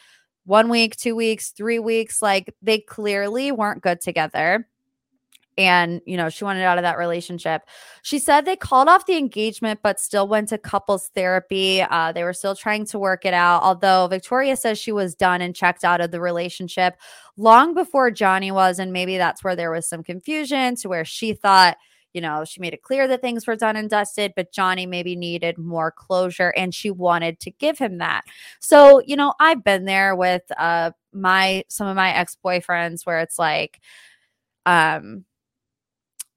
one 0.51 0.69
week, 0.69 0.97
two 0.97 1.15
weeks, 1.15 1.51
three 1.51 1.79
weeks. 1.79 2.21
Like 2.21 2.55
they 2.61 2.81
clearly 2.81 3.53
weren't 3.53 3.83
good 3.83 4.01
together. 4.01 4.67
And, 5.57 6.01
you 6.07 6.17
know, 6.17 6.29
she 6.29 6.45
wanted 6.45 6.63
out 6.63 6.79
of 6.79 6.83
that 6.83 6.99
relationship. 6.99 7.63
She 8.03 8.19
said 8.19 8.45
they 8.45 8.57
called 8.57 8.89
off 8.89 9.07
the 9.07 9.17
engagement, 9.17 9.81
but 9.83 10.01
still 10.01 10.27
went 10.27 10.49
to 10.49 10.59
couples 10.59 11.11
therapy. 11.15 11.83
Uh, 11.83 12.13
they 12.13 12.25
were 12.25 12.33
still 12.33 12.57
trying 12.57 12.87
to 12.87 12.99
work 12.99 13.25
it 13.25 13.35
out. 13.35 13.63
Although 13.63 14.09
Victoria 14.09 14.57
says 14.57 14.79
she 14.79 14.91
was 14.91 15.15
done 15.15 15.41
and 15.41 15.55
checked 15.55 15.85
out 15.85 16.01
of 16.01 16.11
the 16.11 16.21
relationship 16.21 16.97
long 17.37 17.75
before 17.75 18.11
Johnny 18.11 18.51
was. 18.51 18.79
And 18.79 18.93
maybe 18.93 19.19
that's 19.19 19.45
where 19.45 19.55
there 19.55 19.71
was 19.71 19.89
some 19.89 20.03
confusion 20.03 20.77
to 20.77 20.89
where 20.89 21.05
she 21.05 21.33
thought, 21.35 21.77
you 22.13 22.21
know, 22.21 22.45
she 22.45 22.61
made 22.61 22.75
it 22.75 22.83
clear 22.83 23.07
that 23.09 23.23
things 23.23 23.47
were 23.47 23.57
done 23.57 23.77
and 23.77 23.89
dusted, 23.91 24.33
but 24.37 24.53
Johnny 24.53 24.87
maybe 24.87 25.17
needed 25.17 25.59
more 25.59 25.91
closure 25.93 26.51
and 26.57 26.75
she 26.75 26.91
wanted 26.91 27.41
to 27.41 27.51
give 27.53 27.79
him 27.79 27.99
that. 27.99 28.23
So, 28.61 29.01
you 29.07 29.17
know, 29.17 29.35
I've 29.41 29.65
been 29.65 29.85
there 29.85 30.15
with 30.17 30.43
uh 30.59 30.93
my 31.13 31.65
some 31.69 31.87
of 31.87 31.97
my 31.97 32.13
ex-boyfriends 32.13 33.05
where 33.07 33.21
it's 33.21 33.39
like 33.39 33.81
um 34.67 35.25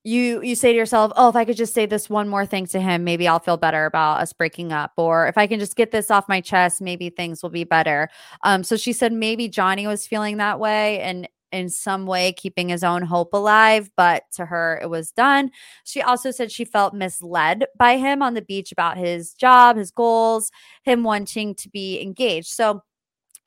you 0.03 0.41
you 0.41 0.55
say 0.55 0.73
to 0.73 0.77
yourself, 0.77 1.13
"Oh, 1.15 1.29
if 1.29 1.35
I 1.35 1.45
could 1.45 1.55
just 1.55 1.73
say 1.73 1.85
this 1.85 2.09
one 2.09 2.27
more 2.27 2.45
thing 2.45 2.65
to 2.67 2.79
him, 2.81 3.03
maybe 3.05 3.27
I'll 3.27 3.39
feel 3.39 3.55
better 3.57 3.85
about 3.85 4.19
us 4.21 4.33
breaking 4.33 4.73
up." 4.73 4.91
Or 4.97 5.27
if 5.27 5.37
I 5.37 5.47
can 5.47 5.59
just 5.59 5.75
get 5.77 5.91
this 5.91 6.11
off 6.11 6.27
my 6.27 6.41
chest, 6.41 6.81
maybe 6.81 7.09
things 7.09 7.41
will 7.41 7.49
be 7.49 7.63
better. 7.63 8.09
Um 8.43 8.63
so 8.63 8.75
she 8.75 8.93
said 8.93 9.13
maybe 9.13 9.47
Johnny 9.47 9.87
was 9.87 10.05
feeling 10.07 10.37
that 10.37 10.59
way 10.59 10.99
and 11.01 11.27
in 11.53 11.69
some 11.69 12.05
way 12.07 12.33
keeping 12.33 12.69
his 12.69 12.83
own 12.83 13.03
hope 13.03 13.33
alive, 13.33 13.89
but 13.95 14.23
to 14.33 14.45
her, 14.45 14.79
it 14.81 14.89
was 14.89 15.11
done. 15.11 15.51
She 15.85 16.01
also 16.01 16.31
said 16.31 16.51
she 16.51 16.65
felt 16.65 16.93
misled 16.93 17.65
by 17.77 17.97
him 17.97 18.21
on 18.21 18.33
the 18.33 18.41
beach 18.41 18.71
about 18.71 18.97
his 18.97 19.33
job, 19.33 19.77
his 19.77 19.91
goals, 19.91 20.51
him 20.83 21.03
wanting 21.03 21.53
to 21.55 21.69
be 21.69 22.01
engaged. 22.01 22.47
So 22.47 22.81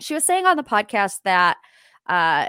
she 0.01 0.15
was 0.15 0.25
saying 0.25 0.47
on 0.47 0.57
the 0.57 0.63
podcast 0.63 1.17
that 1.25 1.57
uh, 2.09 2.47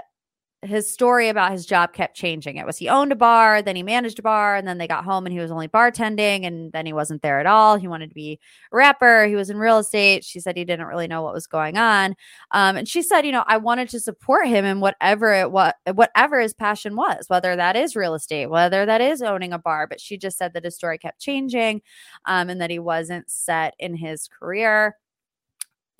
his 0.62 0.90
story 0.90 1.28
about 1.28 1.52
his 1.52 1.64
job 1.66 1.92
kept 1.92 2.16
changing. 2.16 2.56
It 2.56 2.66
was 2.66 2.76
he 2.76 2.88
owned 2.88 3.12
a 3.12 3.16
bar, 3.16 3.62
then 3.62 3.76
he 3.76 3.82
managed 3.84 4.18
a 4.18 4.22
bar, 4.22 4.56
and 4.56 4.66
then 4.66 4.78
they 4.78 4.88
got 4.88 5.04
home 5.04 5.24
and 5.24 5.32
he 5.32 5.38
was 5.38 5.52
only 5.52 5.68
bartending, 5.68 6.44
and 6.44 6.72
then 6.72 6.84
he 6.84 6.92
wasn't 6.92 7.22
there 7.22 7.38
at 7.38 7.46
all. 7.46 7.76
He 7.76 7.86
wanted 7.86 8.08
to 8.08 8.14
be 8.14 8.40
a 8.72 8.76
rapper. 8.76 9.26
He 9.26 9.36
was 9.36 9.50
in 9.50 9.56
real 9.56 9.78
estate. 9.78 10.24
She 10.24 10.40
said 10.40 10.56
he 10.56 10.64
didn't 10.64 10.86
really 10.86 11.06
know 11.06 11.22
what 11.22 11.32
was 11.32 11.46
going 11.46 11.76
on, 11.76 12.16
um, 12.50 12.76
and 12.76 12.88
she 12.88 13.02
said, 13.02 13.24
you 13.24 13.32
know, 13.32 13.44
I 13.46 13.56
wanted 13.58 13.88
to 13.90 14.00
support 14.00 14.48
him 14.48 14.64
in 14.64 14.80
whatever 14.80 15.32
it 15.32 15.52
what 15.52 15.76
whatever 15.94 16.40
his 16.40 16.54
passion 16.54 16.96
was, 16.96 17.26
whether 17.28 17.54
that 17.54 17.76
is 17.76 17.94
real 17.94 18.14
estate, 18.14 18.46
whether 18.46 18.84
that 18.84 19.00
is 19.00 19.22
owning 19.22 19.52
a 19.52 19.58
bar. 19.58 19.86
But 19.86 20.00
she 20.00 20.18
just 20.18 20.38
said 20.38 20.54
that 20.54 20.64
his 20.64 20.74
story 20.74 20.98
kept 20.98 21.20
changing, 21.20 21.82
um, 22.24 22.50
and 22.50 22.60
that 22.60 22.70
he 22.70 22.80
wasn't 22.80 23.30
set 23.30 23.74
in 23.78 23.94
his 23.94 24.28
career 24.28 24.96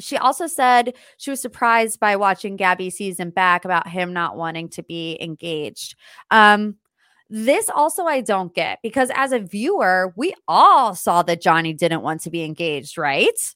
she 0.01 0.17
also 0.17 0.47
said 0.47 0.95
she 1.17 1.31
was 1.31 1.41
surprised 1.41 2.01
by 2.01 2.17
watching 2.17 2.57
Gabby 2.57 2.91
season 2.91 3.31
back 3.31 3.65
about 3.65 3.89
him 3.89 4.13
not 4.13 4.37
wanting 4.37 4.69
to 4.71 4.83
be 4.83 5.19
engaged. 5.21 5.97
Um, 6.31 6.77
this 7.31 7.69
also 7.69 8.05
I 8.05 8.21
don't 8.21 8.55
get 8.55 8.79
because 8.83 9.11
as 9.15 9.33
a 9.33 9.39
viewer, 9.39 10.13
we 10.17 10.35
all 10.47 10.95
saw 10.95 11.23
that 11.25 11.43
Johnny 11.43 11.75
didn't 11.75 12.03
want 12.03 12.23
to 12.23 12.31
be 12.31 12.43
engaged, 12.43 12.97
right? 12.97 13.55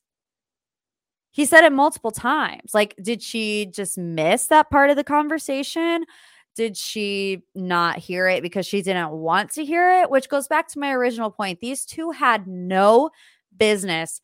He 1.30 1.46
said 1.46 1.64
it 1.64 1.72
multiple 1.72 2.10
times. 2.10 2.74
Like, 2.74 2.94
did 3.02 3.22
she 3.22 3.66
just 3.66 3.96
miss 3.96 4.48
that 4.48 4.68
part 4.68 4.90
of 4.90 4.96
the 4.96 5.04
conversation? 5.04 6.04
Did 6.54 6.76
she 6.76 7.44
not 7.54 7.96
hear 7.96 8.28
it 8.28 8.42
because 8.42 8.66
she 8.66 8.82
didn't 8.82 9.12
want 9.12 9.50
to 9.52 9.64
hear 9.64 10.02
it? 10.02 10.10
Which 10.10 10.28
goes 10.28 10.46
back 10.46 10.68
to 10.68 10.78
my 10.78 10.92
original 10.92 11.30
point. 11.30 11.60
These 11.60 11.86
two 11.86 12.10
had 12.10 12.46
no 12.46 13.08
business 13.56 14.20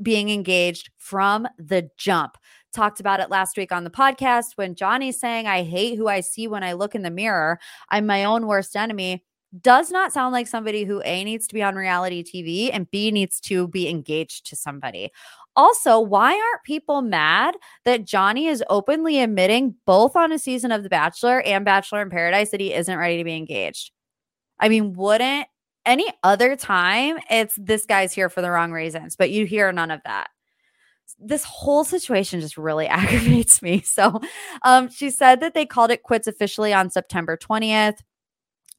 being 0.00 0.30
engaged 0.30 0.90
from 0.98 1.46
the 1.58 1.90
jump. 1.96 2.36
Talked 2.72 3.00
about 3.00 3.20
it 3.20 3.30
last 3.30 3.56
week 3.56 3.72
on 3.72 3.84
the 3.84 3.90
podcast 3.90 4.52
when 4.56 4.74
Johnny's 4.74 5.18
saying, 5.18 5.46
I 5.46 5.62
hate 5.62 5.96
who 5.96 6.08
I 6.08 6.20
see 6.20 6.46
when 6.46 6.62
I 6.62 6.74
look 6.74 6.94
in 6.94 7.02
the 7.02 7.10
mirror. 7.10 7.58
I'm 7.90 8.06
my 8.06 8.24
own 8.24 8.46
worst 8.46 8.76
enemy. 8.76 9.24
Does 9.58 9.90
not 9.90 10.12
sound 10.12 10.32
like 10.32 10.46
somebody 10.46 10.84
who 10.84 11.00
A 11.04 11.24
needs 11.24 11.46
to 11.46 11.54
be 11.54 11.62
on 11.62 11.76
reality 11.76 12.22
TV 12.22 12.70
and 12.72 12.90
B 12.90 13.10
needs 13.10 13.40
to 13.42 13.68
be 13.68 13.88
engaged 13.88 14.44
to 14.46 14.56
somebody. 14.56 15.10
Also, 15.54 15.98
why 15.98 16.32
aren't 16.32 16.64
people 16.64 17.00
mad 17.00 17.54
that 17.86 18.04
Johnny 18.04 18.46
is 18.46 18.62
openly 18.68 19.20
admitting 19.20 19.76
both 19.86 20.14
on 20.14 20.30
a 20.30 20.38
season 20.38 20.70
of 20.70 20.82
The 20.82 20.90
Bachelor 20.90 21.40
and 21.40 21.64
Bachelor 21.64 22.02
in 22.02 22.10
Paradise 22.10 22.50
that 22.50 22.60
he 22.60 22.74
isn't 22.74 22.98
ready 22.98 23.16
to 23.16 23.24
be 23.24 23.34
engaged? 23.34 23.92
I 24.60 24.68
mean, 24.68 24.92
wouldn't 24.92 25.46
any 25.86 26.12
other 26.22 26.56
time, 26.56 27.18
it's 27.30 27.54
this 27.56 27.86
guy's 27.86 28.12
here 28.12 28.28
for 28.28 28.42
the 28.42 28.50
wrong 28.50 28.72
reasons, 28.72 29.16
but 29.16 29.30
you 29.30 29.46
hear 29.46 29.72
none 29.72 29.90
of 29.90 30.02
that. 30.04 30.28
This 31.18 31.44
whole 31.44 31.84
situation 31.84 32.40
just 32.40 32.58
really 32.58 32.86
aggravates 32.88 33.62
me. 33.62 33.80
So, 33.80 34.20
um, 34.62 34.90
she 34.90 35.10
said 35.10 35.40
that 35.40 35.54
they 35.54 35.64
called 35.64 35.90
it 35.90 36.02
quits 36.02 36.26
officially 36.26 36.74
on 36.74 36.90
September 36.90 37.36
20th. 37.36 37.98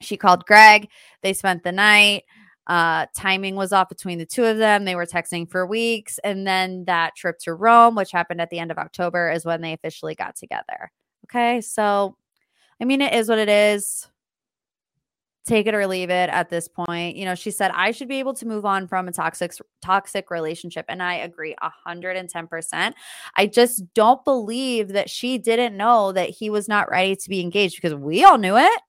She 0.01 0.17
called 0.17 0.45
Greg. 0.45 0.89
They 1.23 1.33
spent 1.33 1.63
the 1.63 1.71
night. 1.71 2.25
Uh, 2.67 3.05
timing 3.15 3.55
was 3.55 3.71
off 3.71 3.87
between 3.87 4.19
the 4.19 4.25
two 4.25 4.43
of 4.43 4.57
them. 4.57 4.83
They 4.83 4.95
were 4.95 5.05
texting 5.05 5.49
for 5.49 5.65
weeks. 5.65 6.19
And 6.23 6.45
then 6.45 6.83
that 6.85 7.15
trip 7.15 7.39
to 7.39 7.53
Rome, 7.53 7.95
which 7.95 8.11
happened 8.11 8.41
at 8.41 8.49
the 8.49 8.59
end 8.59 8.71
of 8.71 8.77
October, 8.77 9.31
is 9.31 9.45
when 9.45 9.61
they 9.61 9.73
officially 9.73 10.15
got 10.15 10.35
together. 10.35 10.91
Okay. 11.25 11.61
So, 11.61 12.17
I 12.81 12.85
mean, 12.85 13.01
it 13.01 13.13
is 13.13 13.29
what 13.29 13.39
it 13.39 13.49
is 13.49 14.07
take 15.47 15.65
it 15.65 15.73
or 15.73 15.87
leave 15.87 16.09
it 16.09 16.29
at 16.29 16.49
this 16.49 16.67
point. 16.67 17.15
You 17.15 17.25
know, 17.25 17.35
she 17.35 17.51
said 17.51 17.71
I 17.73 17.91
should 17.91 18.07
be 18.07 18.19
able 18.19 18.33
to 18.35 18.47
move 18.47 18.65
on 18.65 18.87
from 18.87 19.07
a 19.07 19.11
toxic 19.11 19.53
toxic 19.81 20.29
relationship 20.29 20.85
and 20.89 21.01
I 21.01 21.15
agree 21.15 21.55
110%. 21.63 22.93
I 23.35 23.47
just 23.47 23.93
don't 23.93 24.23
believe 24.25 24.89
that 24.89 25.09
she 25.09 25.37
didn't 25.37 25.77
know 25.77 26.11
that 26.11 26.29
he 26.29 26.49
was 26.49 26.67
not 26.67 26.89
ready 26.91 27.15
to 27.15 27.29
be 27.29 27.41
engaged 27.41 27.81
because 27.81 27.95
we 27.95 28.23
all 28.23 28.37
knew 28.37 28.57
it. 28.57 28.81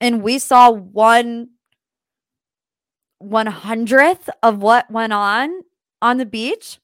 And 0.00 0.22
we 0.22 0.38
saw 0.38 0.70
one 0.70 1.48
one 3.18 3.46
hundredth 3.46 4.28
of 4.42 4.58
what 4.58 4.90
went 4.90 5.12
on 5.12 5.62
on 6.02 6.18
the 6.18 6.26
beach. 6.26 6.78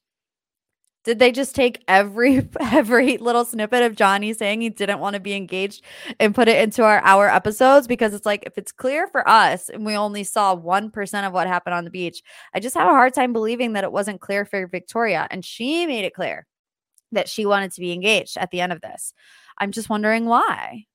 Did 1.03 1.19
they 1.19 1.31
just 1.31 1.53
take 1.53 1.83
every 1.87 2.47
every 2.59 3.17
little 3.17 3.45
snippet 3.45 3.83
of 3.83 3.95
Johnny 3.95 4.33
saying 4.33 4.61
he 4.61 4.69
didn't 4.69 4.99
want 4.99 5.15
to 5.15 5.19
be 5.19 5.33
engaged 5.33 5.83
and 6.19 6.33
put 6.33 6.47
it 6.47 6.61
into 6.61 6.83
our 6.83 7.01
hour 7.03 7.29
episodes? 7.29 7.87
Because 7.87 8.13
it's 8.13 8.25
like 8.25 8.43
if 8.45 8.57
it's 8.57 8.71
clear 8.71 9.07
for 9.07 9.27
us 9.27 9.69
and 9.69 9.85
we 9.85 9.95
only 9.95 10.23
saw 10.23 10.53
one 10.53 10.89
percent 10.89 11.27
of 11.27 11.33
what 11.33 11.47
happened 11.47 11.73
on 11.73 11.83
the 11.83 11.89
beach, 11.89 12.21
I 12.53 12.59
just 12.59 12.75
have 12.75 12.87
a 12.87 12.91
hard 12.91 13.13
time 13.13 13.33
believing 13.33 13.73
that 13.73 13.83
it 13.83 13.91
wasn't 13.91 14.21
clear 14.21 14.45
for 14.45 14.65
Victoria, 14.67 15.27
and 15.29 15.43
she 15.43 15.85
made 15.85 16.05
it 16.05 16.13
clear 16.13 16.47
that 17.11 17.29
she 17.29 17.45
wanted 17.45 17.71
to 17.73 17.81
be 17.81 17.91
engaged 17.91 18.37
at 18.37 18.51
the 18.51 18.61
end 18.61 18.71
of 18.71 18.81
this. 18.81 19.13
I'm 19.57 19.71
just 19.71 19.89
wondering 19.89 20.25
why. 20.25 20.85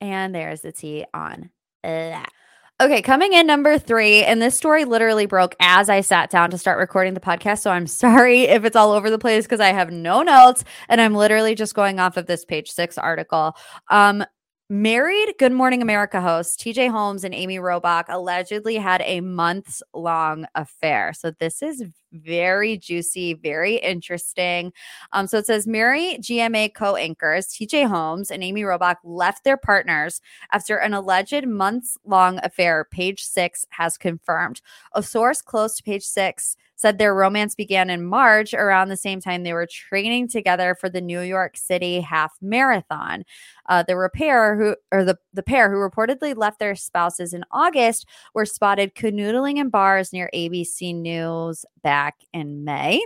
And 0.00 0.34
there's 0.34 0.62
the 0.62 0.72
tea 0.72 1.04
on 1.12 1.50
that. 1.82 2.32
Okay, 2.80 3.02
coming 3.02 3.34
in 3.34 3.46
number 3.46 3.78
three, 3.78 4.24
and 4.24 4.40
this 4.40 4.56
story 4.56 4.86
literally 4.86 5.26
broke 5.26 5.54
as 5.60 5.90
I 5.90 6.00
sat 6.00 6.30
down 6.30 6.50
to 6.50 6.56
start 6.56 6.78
recording 6.78 7.12
the 7.12 7.20
podcast. 7.20 7.60
So 7.60 7.70
I'm 7.70 7.86
sorry 7.86 8.44
if 8.44 8.64
it's 8.64 8.74
all 8.74 8.92
over 8.92 9.10
the 9.10 9.18
place 9.18 9.44
because 9.44 9.60
I 9.60 9.68
have 9.68 9.90
no 9.90 10.22
notes 10.22 10.64
and 10.88 10.98
I'm 10.98 11.14
literally 11.14 11.54
just 11.54 11.74
going 11.74 12.00
off 12.00 12.16
of 12.16 12.24
this 12.24 12.46
page 12.46 12.70
six 12.70 12.96
article. 12.96 13.54
Um, 13.90 14.24
Married 14.72 15.34
Good 15.40 15.50
Morning 15.50 15.82
America 15.82 16.20
hosts 16.20 16.54
TJ 16.62 16.92
Holmes 16.92 17.24
and 17.24 17.34
Amy 17.34 17.58
Robach 17.58 18.04
allegedly 18.08 18.76
had 18.76 19.02
a 19.04 19.20
months 19.20 19.82
long 19.92 20.46
affair. 20.54 21.12
So 21.12 21.32
this 21.32 21.60
is 21.60 21.82
very 22.12 22.76
juicy, 22.76 23.34
very 23.34 23.78
interesting. 23.78 24.72
Um, 25.12 25.26
so 25.26 25.38
it 25.38 25.46
says 25.46 25.66
Mary 25.66 26.18
GMA 26.20 26.72
co 26.72 26.94
anchors 26.94 27.48
TJ 27.48 27.88
Holmes 27.88 28.30
and 28.30 28.44
Amy 28.44 28.62
Robach 28.62 28.98
left 29.02 29.42
their 29.42 29.56
partners 29.56 30.20
after 30.52 30.76
an 30.76 30.94
alleged 30.94 31.48
months 31.48 31.98
long 32.04 32.38
affair, 32.44 32.86
page 32.92 33.24
six 33.24 33.66
has 33.70 33.98
confirmed. 33.98 34.60
A 34.94 35.02
source 35.02 35.42
close 35.42 35.78
to 35.78 35.82
page 35.82 36.04
six 36.04 36.56
said 36.80 36.96
their 36.96 37.14
romance 37.14 37.54
began 37.54 37.90
in 37.90 38.02
March 38.02 38.54
around 38.54 38.88
the 38.88 38.96
same 38.96 39.20
time 39.20 39.42
they 39.42 39.52
were 39.52 39.66
training 39.66 40.26
together 40.26 40.74
for 40.74 40.88
the 40.88 41.00
New 41.02 41.20
York 41.20 41.54
City 41.54 42.00
half 42.00 42.32
marathon. 42.40 43.22
Uh, 43.68 43.82
the 43.82 43.96
repair 43.96 44.56
who 44.56 44.74
or 44.90 45.04
the, 45.04 45.18
the 45.34 45.42
pair 45.42 45.70
who 45.70 45.76
reportedly 45.76 46.34
left 46.34 46.58
their 46.58 46.74
spouses 46.74 47.34
in 47.34 47.44
August 47.50 48.06
were 48.34 48.46
spotted 48.46 48.94
canoodling 48.94 49.58
in 49.58 49.68
bars 49.68 50.10
near 50.10 50.30
ABC 50.34 50.94
News 50.94 51.66
back 51.82 52.16
in 52.32 52.64
May. 52.64 53.02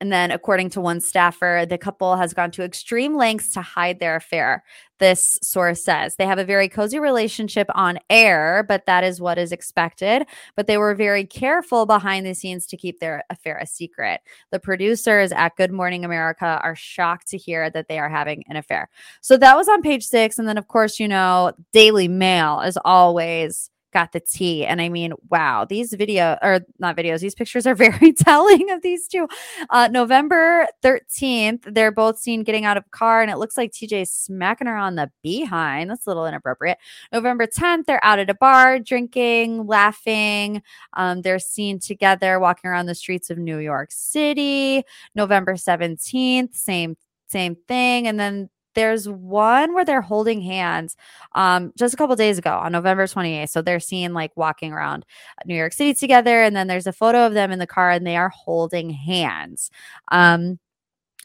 And 0.00 0.12
then, 0.12 0.30
according 0.30 0.70
to 0.70 0.80
one 0.80 1.00
staffer, 1.00 1.66
the 1.68 1.78
couple 1.78 2.16
has 2.16 2.34
gone 2.34 2.50
to 2.52 2.62
extreme 2.62 3.16
lengths 3.16 3.52
to 3.52 3.62
hide 3.62 3.98
their 3.98 4.16
affair. 4.16 4.62
This 4.98 5.38
source 5.42 5.84
says 5.84 6.16
they 6.16 6.26
have 6.26 6.38
a 6.38 6.44
very 6.44 6.68
cozy 6.68 6.98
relationship 6.98 7.68
on 7.74 7.98
air, 8.08 8.64
but 8.66 8.86
that 8.86 9.04
is 9.04 9.20
what 9.20 9.36
is 9.36 9.52
expected. 9.52 10.26
But 10.54 10.66
they 10.66 10.78
were 10.78 10.94
very 10.94 11.24
careful 11.24 11.84
behind 11.84 12.24
the 12.24 12.34
scenes 12.34 12.66
to 12.68 12.76
keep 12.76 12.98
their 12.98 13.22
affair 13.28 13.58
a 13.58 13.66
secret. 13.66 14.20
The 14.52 14.60
producers 14.60 15.32
at 15.32 15.56
Good 15.56 15.72
Morning 15.72 16.04
America 16.04 16.60
are 16.62 16.74
shocked 16.74 17.28
to 17.28 17.36
hear 17.36 17.68
that 17.70 17.88
they 17.88 17.98
are 17.98 18.08
having 18.08 18.44
an 18.48 18.56
affair. 18.56 18.88
So 19.20 19.36
that 19.36 19.56
was 19.56 19.68
on 19.68 19.82
page 19.82 20.04
six. 20.06 20.38
And 20.38 20.48
then, 20.48 20.58
of 20.58 20.68
course, 20.68 20.98
you 20.98 21.08
know, 21.08 21.52
Daily 21.72 22.08
Mail 22.08 22.60
is 22.60 22.78
always 22.82 23.70
got 23.96 24.12
the 24.12 24.20
tea. 24.20 24.66
And 24.66 24.82
I 24.82 24.90
mean, 24.90 25.14
wow, 25.30 25.64
these 25.64 25.94
video 25.94 26.36
or 26.42 26.60
not 26.78 26.98
videos, 26.98 27.20
these 27.20 27.34
pictures 27.34 27.66
are 27.66 27.74
very 27.86 28.12
telling 28.12 28.70
of 28.70 28.82
these 28.82 29.08
two. 29.08 29.26
Uh, 29.70 29.88
November 29.90 30.66
13th, 30.82 31.62
they're 31.74 31.90
both 31.90 32.18
seen 32.18 32.42
getting 32.42 32.66
out 32.66 32.76
of 32.76 32.90
car, 32.90 33.22
and 33.22 33.30
it 33.30 33.38
looks 33.38 33.56
like 33.56 33.72
TJ's 33.72 34.10
smacking 34.10 34.66
her 34.66 34.76
on 34.76 34.96
the 34.96 35.10
behind. 35.22 35.88
That's 35.88 36.04
a 36.06 36.10
little 36.10 36.26
inappropriate. 36.26 36.76
November 37.10 37.46
10th, 37.46 37.86
they're 37.86 38.04
out 38.04 38.18
at 38.18 38.28
a 38.28 38.34
bar 38.34 38.80
drinking, 38.80 39.66
laughing. 39.66 40.62
Um, 40.92 41.22
they're 41.22 41.38
seen 41.38 41.78
together 41.78 42.38
walking 42.38 42.68
around 42.68 42.86
the 42.86 42.94
streets 42.94 43.30
of 43.30 43.38
New 43.38 43.58
York 43.58 43.92
City. 43.92 44.84
November 45.14 45.54
17th, 45.54 46.54
same 46.54 46.98
same 47.28 47.56
thing. 47.66 48.06
And 48.06 48.20
then 48.20 48.50
there's 48.76 49.08
one 49.08 49.74
where 49.74 49.84
they're 49.84 50.00
holding 50.00 50.40
hands 50.42 50.96
um, 51.34 51.72
just 51.76 51.94
a 51.94 51.96
couple 51.96 52.14
days 52.14 52.38
ago 52.38 52.52
on 52.52 52.70
November 52.70 53.06
28th. 53.06 53.48
So 53.48 53.62
they're 53.62 53.80
seen 53.80 54.14
like 54.14 54.36
walking 54.36 54.72
around 54.72 55.04
New 55.46 55.56
York 55.56 55.72
City 55.72 55.94
together. 55.94 56.42
And 56.42 56.54
then 56.54 56.68
there's 56.68 56.86
a 56.86 56.92
photo 56.92 57.26
of 57.26 57.34
them 57.34 57.50
in 57.50 57.58
the 57.58 57.66
car 57.66 57.90
and 57.90 58.06
they 58.06 58.16
are 58.16 58.28
holding 58.28 58.90
hands. 58.90 59.70
Um, 60.12 60.60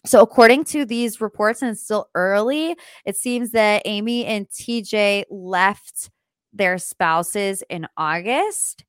so, 0.04 0.22
according 0.22 0.64
to 0.66 0.84
these 0.84 1.22
reports, 1.22 1.62
and 1.62 1.70
it's 1.70 1.84
still 1.84 2.10
early, 2.16 2.76
it 3.06 3.16
seems 3.16 3.52
that 3.52 3.84
Amy 3.86 4.26
and 4.26 4.50
TJ 4.50 5.26
left 5.30 6.10
their 6.52 6.80
spouses 6.80 7.64
in 7.70 7.88
August. 7.98 8.84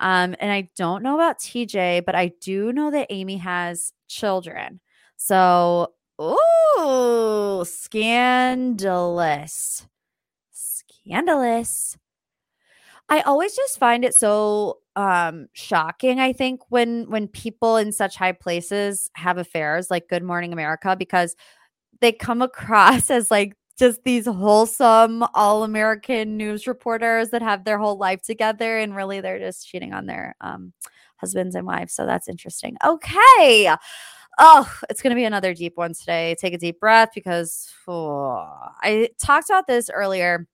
Um, 0.00 0.34
and 0.40 0.50
I 0.50 0.68
don't 0.76 1.04
know 1.04 1.14
about 1.14 1.38
TJ, 1.38 2.04
but 2.04 2.16
I 2.16 2.32
do 2.40 2.72
know 2.72 2.90
that 2.90 3.06
Amy 3.10 3.36
has 3.36 3.92
children. 4.08 4.80
So, 5.16 5.92
Oh, 6.18 7.64
scandalous. 7.66 8.76
Scandalous. 10.52 11.98
I 13.08 13.20
always 13.20 13.54
just 13.54 13.78
find 13.78 14.04
it 14.04 14.14
so 14.14 14.78
um 14.96 15.48
shocking 15.52 16.20
I 16.20 16.32
think 16.32 16.60
when 16.70 17.08
when 17.10 17.28
people 17.28 17.76
in 17.76 17.92
such 17.92 18.16
high 18.16 18.32
places 18.32 19.10
have 19.14 19.38
affairs 19.38 19.90
like 19.90 20.08
Good 20.08 20.22
Morning 20.22 20.52
America 20.52 20.96
because 20.98 21.36
they 22.00 22.12
come 22.12 22.42
across 22.42 23.10
as 23.10 23.30
like 23.30 23.56
just 23.78 24.04
these 24.04 24.26
wholesome 24.26 25.24
all-American 25.34 26.36
news 26.36 26.66
reporters 26.66 27.30
that 27.30 27.42
have 27.42 27.64
their 27.64 27.78
whole 27.78 27.98
life 27.98 28.22
together 28.22 28.78
and 28.78 28.96
really 28.96 29.20
they're 29.20 29.38
just 29.40 29.68
cheating 29.68 29.92
on 29.94 30.06
their 30.06 30.36
um 30.42 30.72
husbands 31.18 31.54
and 31.56 31.66
wives 31.66 31.94
so 31.94 32.06
that's 32.06 32.28
interesting. 32.28 32.76
Okay. 32.84 33.74
Oh, 34.38 34.70
it's 34.90 35.00
going 35.00 35.12
to 35.12 35.16
be 35.16 35.24
another 35.24 35.54
deep 35.54 35.76
one 35.76 35.94
today. 35.94 36.36
Take 36.38 36.52
a 36.52 36.58
deep 36.58 36.78
breath 36.78 37.10
because 37.14 37.72
oh, 37.88 38.46
I 38.82 39.08
talked 39.18 39.48
about 39.48 39.66
this 39.66 39.88
earlier 39.88 40.46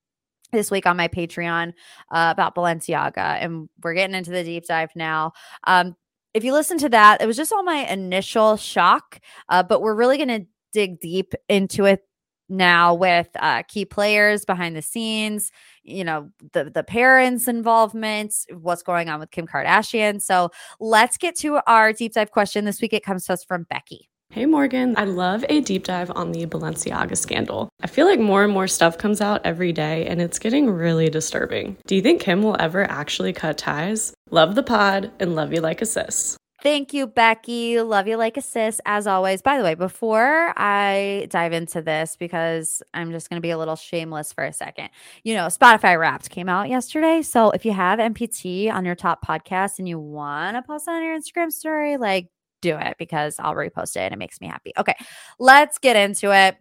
this 0.53 0.71
week 0.71 0.87
on 0.87 0.97
my 0.97 1.09
Patreon 1.09 1.73
uh, 2.13 2.29
about 2.31 2.55
Balenciaga, 2.55 3.17
and 3.17 3.69
we're 3.83 3.95
getting 3.95 4.15
into 4.15 4.31
the 4.31 4.45
deep 4.45 4.67
dive 4.67 4.91
now. 4.95 5.33
Um, 5.65 5.97
if 6.33 6.45
you 6.45 6.53
listen 6.53 6.79
to 6.79 6.89
that, 6.91 7.21
it 7.21 7.27
was 7.27 7.37
just 7.37 7.53
all 7.53 7.65
my 7.65 7.87
initial 7.91 8.57
shock, 8.57 9.19
uh, 9.49 9.63
but 9.63 9.83
we're 9.83 9.95
really 9.95 10.17
going 10.17 10.29
to 10.29 10.47
dig 10.73 11.01
deep 11.01 11.35
into 11.49 11.85
it 11.85 12.07
now 12.49 12.95
with 12.95 13.29
uh, 13.37 13.63
key 13.63 13.85
players 13.85 14.45
behind 14.45 14.77
the 14.77 14.83
scenes 14.83 15.51
you 15.85 16.05
know 16.05 16.31
the 16.53 16.65
the 16.65 16.83
parents 16.83 17.49
involvement 17.49 18.35
what's 18.61 18.83
going 18.83 19.09
on 19.09 19.21
with 19.21 19.31
kim 19.31 19.47
kardashian 19.47 20.21
so 20.21 20.51
let's 20.81 21.17
get 21.17 21.37
to 21.37 21.61
our 21.67 21.93
deep 21.93 22.13
dive 22.13 22.31
question 22.31 22.65
this 22.65 22.81
week 22.81 22.93
it 22.93 23.05
comes 23.05 23.27
to 23.27 23.33
us 23.33 23.45
from 23.45 23.65
becky 23.69 24.09
Hey 24.31 24.47
Morgan, 24.47 24.95
I 24.97 25.05
love 25.05 25.45
a 25.51 25.61
deep 25.61 25.85
dive 25.85 26.11
on 26.13 26.33
the 26.33 26.47
Balenciaga 26.47 27.19
scandal. 27.19 27.69
I 27.83 27.87
feel 27.87 28.07
like 28.07 28.19
more 28.19 28.43
and 28.43 28.51
more 28.51 28.67
stuff 28.67 28.97
comes 28.97 29.21
out 29.21 29.43
every 29.45 29.75
day 29.75 30.07
and 30.07 30.23
it's 30.23 30.39
getting 30.39 30.71
really 30.71 31.11
disturbing. 31.11 31.77
Do 31.87 31.95
you 31.95 32.01
think 32.01 32.23
Kim 32.23 32.43
will 32.43 32.57
ever 32.59 32.91
actually 32.91 33.35
cut 33.35 33.59
ties? 33.59 34.15
Love 34.31 34.55
the 34.55 34.63
pod 34.63 35.13
and 35.21 35.35
love 35.35 35.53
you 35.53 35.61
like 35.61 35.83
a 35.83 35.85
sis. 35.85 36.39
Thank 36.63 36.95
you, 36.95 37.09
Becky. 37.09 37.81
Love 37.81 38.07
you 38.07 38.17
like 38.17 38.37
a 38.37 38.41
sis, 38.41 38.81
as 38.87 39.09
always. 39.09 39.43
By 39.43 39.59
the 39.59 39.65
way, 39.65 39.75
before 39.75 40.55
I 40.57 41.27
dive 41.29 41.53
into 41.53 41.83
this, 41.83 42.17
because 42.17 42.85
I'm 42.95 43.11
just 43.11 43.29
going 43.29 43.39
to 43.39 43.43
be 43.43 43.51
a 43.51 43.59
little 43.59 43.75
shameless 43.75 44.33
for 44.33 44.45
a 44.45 44.53
second, 44.53 44.91
you 45.25 45.35
know, 45.35 45.47
Spotify 45.47 45.99
Wrapped 45.99 46.31
came 46.31 46.49
out 46.49 46.69
yesterday. 46.69 47.21
So 47.23 47.51
if 47.51 47.65
you 47.65 47.73
have 47.73 47.99
MPT 47.99 48.73
on 48.73 48.85
your 48.85 48.95
top 48.95 49.27
podcast 49.27 49.81
and 49.81 49.89
you 49.89 49.99
want 49.99 50.57
to 50.57 50.63
post 50.63 50.87
it 50.87 50.93
on 50.93 51.03
your 51.03 51.19
Instagram 51.19 51.51
story, 51.51 51.97
like 51.97 52.29
do 52.61 52.77
it 52.77 52.95
because 52.97 53.35
I'll 53.41 53.57
repost 53.57 53.97
it 53.97 54.03
and 54.03 54.15
it 54.15 54.19
makes 54.19 54.41
me 54.41 54.47
happy. 54.47 54.73
Okay, 54.79 54.95
let's 55.41 55.79
get 55.79 55.97
into 55.97 56.33
it. 56.33 56.57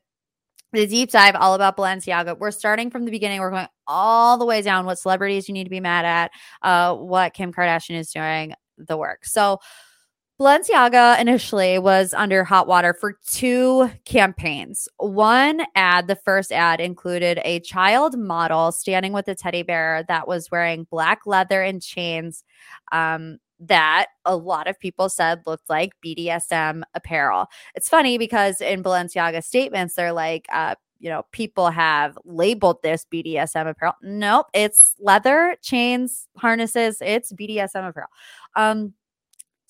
The 0.73 0.87
deep 0.87 1.11
dive 1.11 1.35
all 1.35 1.53
about 1.53 1.77
Balenciaga. 1.77 2.39
We're 2.39 2.49
starting 2.49 2.89
from 2.89 3.05
the 3.05 3.11
beginning. 3.11 3.39
We're 3.39 3.51
going 3.51 3.67
all 3.85 4.39
the 4.39 4.45
way 4.45 4.63
down 4.63 4.87
what 4.87 4.97
celebrities 4.97 5.47
you 5.47 5.53
need 5.53 5.65
to 5.65 5.69
be 5.69 5.79
mad 5.79 6.05
at, 6.05 6.31
uh, 6.63 6.95
what 6.95 7.35
Kim 7.35 7.53
Kardashian 7.53 7.99
is 7.99 8.11
doing, 8.11 8.55
the 8.77 8.97
work. 8.97 9.25
So, 9.25 9.59
Balenciaga 10.41 11.21
initially 11.21 11.77
was 11.77 12.15
under 12.15 12.43
hot 12.43 12.65
water 12.65 12.95
for 12.95 13.15
two 13.27 13.91
campaigns. 14.05 14.87
One 14.97 15.61
ad, 15.75 16.07
the 16.07 16.15
first 16.15 16.51
ad, 16.51 16.81
included 16.81 17.39
a 17.45 17.59
child 17.59 18.17
model 18.17 18.71
standing 18.71 19.13
with 19.13 19.27
a 19.27 19.35
teddy 19.35 19.61
bear 19.61 20.03
that 20.07 20.27
was 20.27 20.49
wearing 20.49 20.87
black 20.89 21.27
leather 21.27 21.61
and 21.61 21.79
chains 21.79 22.43
um, 22.91 23.37
that 23.59 24.07
a 24.25 24.35
lot 24.35 24.67
of 24.67 24.79
people 24.79 25.09
said 25.09 25.43
looked 25.45 25.69
like 25.69 25.91
BDSM 26.03 26.81
apparel. 26.95 27.45
It's 27.75 27.87
funny 27.87 28.17
because 28.17 28.61
in 28.61 28.81
Balenciaga 28.81 29.43
statements, 29.43 29.93
they're 29.93 30.11
like, 30.11 30.47
uh, 30.51 30.73
you 30.97 31.09
know, 31.11 31.21
people 31.31 31.69
have 31.69 32.17
labeled 32.25 32.81
this 32.81 33.05
BDSM 33.13 33.69
apparel. 33.69 33.93
Nope, 34.01 34.47
it's 34.55 34.95
leather, 34.99 35.55
chains, 35.61 36.27
harnesses. 36.37 36.97
It's 36.99 37.31
BDSM 37.31 37.87
apparel. 37.87 38.09
Um, 38.55 38.95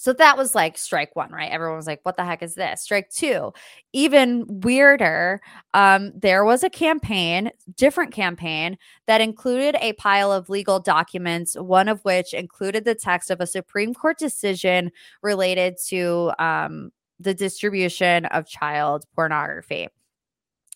so 0.02 0.14
that 0.14 0.36
was 0.36 0.56
like 0.56 0.80
strike 0.80 1.16
one, 1.16 1.32
right? 1.32 1.52
Everyone 1.52 1.78
was 1.78 1.86
like, 1.86 2.00
what 2.02 2.18
the 2.18 2.26
heck 2.26 2.42
is 2.42 2.56
this? 2.56 2.82
Strike 2.82 3.12
two, 3.12 3.54
even 3.94 4.46
weirder. 4.48 5.40
Um, 5.76 6.12
there 6.16 6.44
was 6.44 6.64
a 6.64 6.72
campaign, 6.72 7.52
different 7.76 8.12
campaign, 8.12 8.80
that 9.06 9.22
included 9.22 9.76
a 9.80 9.94
pile 9.94 10.32
of 10.32 10.50
legal 10.50 10.80
documents, 10.80 11.56
one 11.56 11.88
of 11.88 12.04
which 12.04 12.34
included 12.34 12.84
the 12.84 12.96
text 12.96 13.30
of 13.30 13.42
a 13.42 13.46
Supreme 13.46 13.94
Court 13.94 14.18
decision 14.18 14.90
related 15.22 15.78
to 15.90 16.32
um, 16.40 16.92
the 17.20 17.36
distribution 17.36 18.26
of 18.26 18.48
child 18.48 19.06
pornography. 19.14 19.88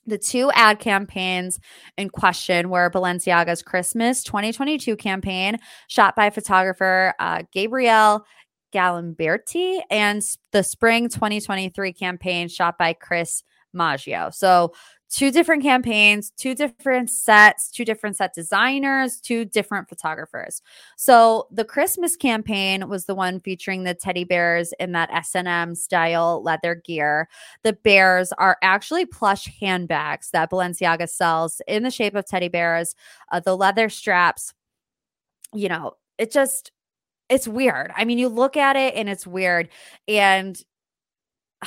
The 0.06 0.20
two 0.20 0.52
ad 0.54 0.78
campaigns 0.78 1.60
in 1.98 2.10
question 2.10 2.70
were 2.70 2.92
Balenciaga's 2.92 3.64
Christmas 3.64 4.24
2022 4.24 4.96
campaign, 4.98 5.58
shot 5.88 6.16
by 6.16 6.30
photographer 6.30 7.16
uh, 7.18 7.42
Gabriele 7.52 8.24
Galimberti 8.76 9.82
and 9.90 10.22
the 10.52 10.64
spring 10.64 11.08
2023 11.08 11.94
campaign 11.94 12.50
shot 12.50 12.78
by 12.78 12.94
Chris 12.94 13.44
Maggio. 13.74 14.30
So, 14.32 14.74
two 15.10 15.32
different 15.32 15.64
campaigns, 15.64 16.32
two 16.32 16.54
different 16.54 17.10
sets, 17.10 17.70
two 17.70 17.86
different 17.86 18.18
set 18.18 18.34
designers, 18.34 19.22
two 19.22 19.46
different 19.46 19.88
photographers. 19.88 20.62
So 20.98 21.48
the 21.52 21.64
Christmas 21.64 22.16
campaign 22.16 22.90
was 22.90 23.06
the 23.06 23.16
one 23.16 23.40
featuring 23.40 23.84
the 23.84 23.94
teddy 23.94 24.24
bears 24.24 24.74
in 24.80 24.92
that 24.94 25.12
S&M 25.14 25.76
style 25.76 26.42
leather 26.44 26.76
gear. 26.76 27.30
The 27.64 27.74
bears 27.74 28.34
are 28.34 28.58
actually 28.62 29.06
plush 29.06 29.46
handbags 29.60 30.32
that 30.32 30.52
Balenciaga 30.52 31.08
sells 31.08 31.62
in 31.68 31.84
the 31.84 31.92
shape 31.92 32.16
of 32.16 32.26
teddy 32.26 32.50
bears. 32.50 32.96
Uh, 33.32 33.40
the 33.40 33.56
leather 33.56 33.90
straps, 33.90 34.54
you 35.54 35.70
know, 35.70 35.94
it 36.18 36.32
just 36.32 36.72
it's 37.30 37.48
weird. 37.48 37.92
I 37.96 38.06
mean, 38.06 38.18
you 38.18 38.30
look 38.30 38.58
at 38.58 38.76
it 38.76 38.96
and 38.96 39.10
it's 39.10 39.26
weird 39.26 39.70
and 40.08 40.62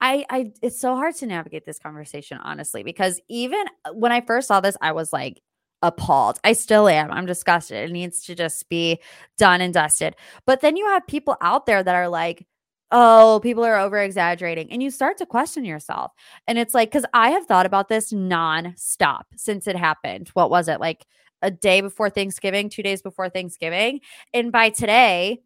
I, 0.00 0.24
I, 0.28 0.52
it's 0.62 0.80
so 0.80 0.96
hard 0.96 1.14
to 1.16 1.26
navigate 1.26 1.64
this 1.64 1.78
conversation, 1.78 2.38
honestly, 2.38 2.82
because 2.82 3.20
even 3.28 3.64
uh, 3.84 3.92
when 3.92 4.10
I 4.10 4.20
first 4.20 4.48
saw 4.48 4.60
this, 4.60 4.76
I 4.80 4.90
was 4.90 5.12
like 5.12 5.40
appalled. 5.80 6.40
I 6.42 6.54
still 6.54 6.88
am. 6.88 7.12
I'm 7.12 7.24
disgusted. 7.26 7.88
It 7.88 7.92
needs 7.92 8.24
to 8.24 8.34
just 8.34 8.68
be 8.68 9.00
done 9.38 9.60
and 9.60 9.72
dusted. 9.72 10.16
But 10.44 10.60
then 10.60 10.76
you 10.76 10.86
have 10.88 11.06
people 11.06 11.36
out 11.40 11.66
there 11.66 11.84
that 11.84 11.94
are 11.94 12.08
like, 12.08 12.46
oh, 12.90 13.40
people 13.44 13.64
are 13.64 13.78
over 13.78 13.98
exaggerating. 13.98 14.70
And 14.72 14.82
you 14.82 14.90
start 14.90 15.18
to 15.18 15.26
question 15.26 15.64
yourself. 15.64 16.12
And 16.46 16.58
it's 16.58 16.74
like, 16.74 16.90
because 16.90 17.06
I 17.14 17.30
have 17.30 17.46
thought 17.46 17.66
about 17.66 17.88
this 17.88 18.12
non-stop 18.12 19.26
since 19.36 19.66
it 19.66 19.76
happened. 19.76 20.28
What 20.34 20.50
was 20.50 20.68
it? 20.68 20.80
Like 20.80 21.06
a 21.42 21.50
day 21.50 21.80
before 21.80 22.10
Thanksgiving, 22.10 22.68
two 22.68 22.82
days 22.82 23.02
before 23.02 23.28
Thanksgiving. 23.28 24.00
And 24.32 24.52
by 24.52 24.70
today, 24.70 25.42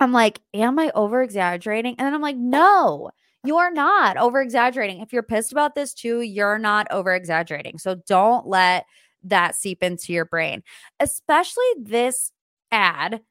I'm 0.00 0.12
like, 0.12 0.40
am 0.52 0.78
I 0.78 0.90
over 0.94 1.22
exaggerating? 1.22 1.96
And 1.98 2.06
then 2.06 2.14
I'm 2.14 2.22
like, 2.22 2.36
no, 2.36 3.10
you 3.44 3.58
are 3.58 3.70
not 3.70 4.16
over 4.16 4.40
exaggerating. 4.40 5.00
If 5.00 5.12
you're 5.12 5.22
pissed 5.22 5.52
about 5.52 5.74
this 5.74 5.92
too, 5.94 6.22
you're 6.22 6.58
not 6.58 6.86
over 6.90 7.14
exaggerating. 7.14 7.78
So 7.78 7.96
don't 8.06 8.46
let 8.46 8.86
that 9.22 9.54
seep 9.54 9.82
into 9.82 10.12
your 10.12 10.24
brain, 10.24 10.62
especially 11.00 11.64
this 11.78 12.32
ad 12.70 13.22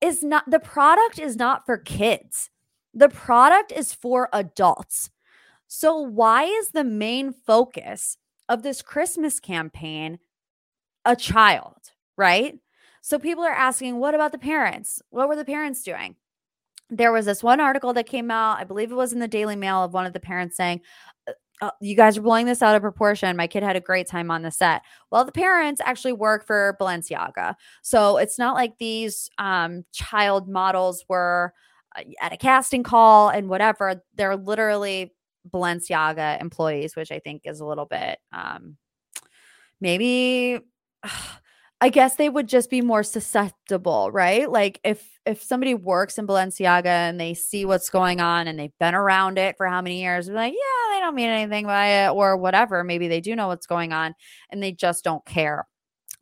is 0.00 0.22
not 0.22 0.50
the 0.50 0.58
product 0.58 1.18
is 1.18 1.36
not 1.36 1.64
for 1.64 1.78
kids. 1.78 2.50
The 2.94 3.08
product 3.08 3.72
is 3.72 3.94
for 3.94 4.28
adults. 4.32 5.10
So 5.68 5.98
why 5.98 6.44
is 6.44 6.70
the 6.70 6.84
main 6.84 7.32
focus 7.32 8.18
of 8.48 8.62
this 8.62 8.82
Christmas 8.82 9.40
campaign 9.40 10.18
a 11.04 11.16
child, 11.16 11.76
right? 12.16 12.58
So 13.00 13.18
people 13.18 13.44
are 13.44 13.50
asking, 13.50 13.96
what 13.96 14.14
about 14.14 14.32
the 14.32 14.38
parents? 14.38 15.02
What 15.10 15.28
were 15.28 15.36
the 15.36 15.44
parents 15.44 15.82
doing? 15.82 16.16
there 16.92 17.10
was 17.10 17.24
this 17.24 17.42
one 17.42 17.58
article 17.58 17.94
that 17.94 18.06
came 18.06 18.30
out, 18.30 18.58
I 18.58 18.64
believe 18.64 18.92
it 18.92 18.96
was 18.96 19.14
in 19.14 19.18
the 19.18 19.26
Daily 19.26 19.56
Mail, 19.56 19.82
of 19.82 19.94
one 19.94 20.04
of 20.04 20.12
the 20.12 20.20
parents 20.20 20.56
saying, 20.56 20.82
uh, 21.26 21.32
uh, 21.62 21.70
you 21.80 21.96
guys 21.96 22.18
are 22.18 22.22
blowing 22.22 22.44
this 22.44 22.60
out 22.60 22.76
of 22.76 22.82
proportion. 22.82 23.34
My 23.36 23.46
kid 23.46 23.62
had 23.62 23.76
a 23.76 23.80
great 23.80 24.06
time 24.06 24.30
on 24.30 24.42
the 24.42 24.50
set. 24.50 24.82
Well, 25.10 25.24
the 25.24 25.32
parents 25.32 25.80
actually 25.82 26.12
work 26.12 26.46
for 26.46 26.76
Balenciaga. 26.78 27.54
So 27.80 28.18
it's 28.18 28.38
not 28.38 28.54
like 28.54 28.76
these 28.78 29.30
um, 29.38 29.84
child 29.92 30.48
models 30.48 31.04
were 31.08 31.54
uh, 31.96 32.02
at 32.20 32.34
a 32.34 32.36
casting 32.36 32.82
call 32.82 33.30
and 33.30 33.48
whatever. 33.48 34.02
They're 34.16 34.36
literally 34.36 35.14
Balenciaga 35.48 36.42
employees, 36.42 36.94
which 36.94 37.10
I 37.10 37.20
think 37.20 37.42
is 37.46 37.60
a 37.60 37.66
little 37.66 37.86
bit 37.86 38.18
um, 38.32 38.76
maybe. 39.80 40.60
I 41.80 41.88
guess 41.88 42.14
they 42.14 42.28
would 42.28 42.48
just 42.48 42.70
be 42.70 42.80
more 42.80 43.02
susceptible, 43.02 44.12
right? 44.12 44.48
Like 44.50 44.80
if 44.84 45.04
if 45.26 45.42
somebody 45.42 45.74
works 45.74 46.16
in 46.18 46.26
Balenciaga 46.28 46.86
and 46.86 47.20
they 47.20 47.34
see 47.34 47.64
what's 47.64 47.90
going 47.90 48.20
on 48.20 48.46
and 48.46 48.58
they've 48.58 48.76
been 48.78 48.94
around 48.94 49.38
it 49.38 49.56
for 49.56 49.66
how 49.66 49.82
many 49.82 50.00
years, 50.00 50.28
like, 50.28 50.52
yeah, 50.52 50.94
they 50.94 51.00
don't 51.00 51.14
mean 51.16 51.28
anything 51.28 51.66
by 51.66 52.04
it 52.04 52.10
or 52.10 52.36
whatever. 52.36 52.84
Maybe 52.84 53.08
they 53.08 53.20
do 53.20 53.34
know 53.34 53.48
what's 53.48 53.66
going 53.66 53.92
on 53.92 54.14
and 54.50 54.62
they 54.62 54.72
just 54.72 55.02
don't 55.04 55.24
care 55.26 55.66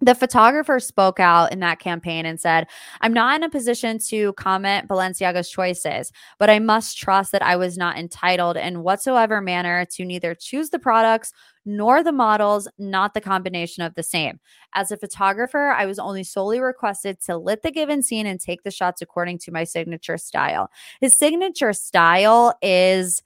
the 0.00 0.14
photographer 0.14 0.80
spoke 0.80 1.20
out 1.20 1.52
in 1.52 1.60
that 1.60 1.78
campaign 1.78 2.24
and 2.24 2.40
said, 2.40 2.66
I'm 3.02 3.12
not 3.12 3.36
in 3.36 3.42
a 3.42 3.50
position 3.50 3.98
to 4.08 4.32
comment 4.34 4.88
Balenciaga's 4.88 5.50
choices, 5.50 6.10
but 6.38 6.48
I 6.48 6.58
must 6.58 6.96
trust 6.96 7.32
that 7.32 7.42
I 7.42 7.56
was 7.56 7.76
not 7.76 7.98
entitled 7.98 8.56
in 8.56 8.82
whatsoever 8.82 9.40
manner 9.42 9.84
to 9.84 10.04
neither 10.04 10.34
choose 10.34 10.70
the 10.70 10.78
products 10.78 11.32
nor 11.66 12.02
the 12.02 12.12
models, 12.12 12.66
not 12.78 13.12
the 13.12 13.20
combination 13.20 13.82
of 13.82 13.94
the 13.94 14.02
same. 14.02 14.40
As 14.74 14.90
a 14.90 14.96
photographer, 14.96 15.70
I 15.70 15.84
was 15.84 15.98
only 15.98 16.24
solely 16.24 16.60
requested 16.60 17.20
to 17.26 17.36
lit 17.36 17.62
the 17.62 17.70
given 17.70 18.02
scene 18.02 18.26
and 18.26 18.40
take 18.40 18.62
the 18.62 18.70
shots 18.70 19.02
according 19.02 19.38
to 19.40 19.52
my 19.52 19.64
signature 19.64 20.16
style. 20.16 20.70
His 21.02 21.16
signature 21.18 21.74
style 21.74 22.56
is 22.62 23.22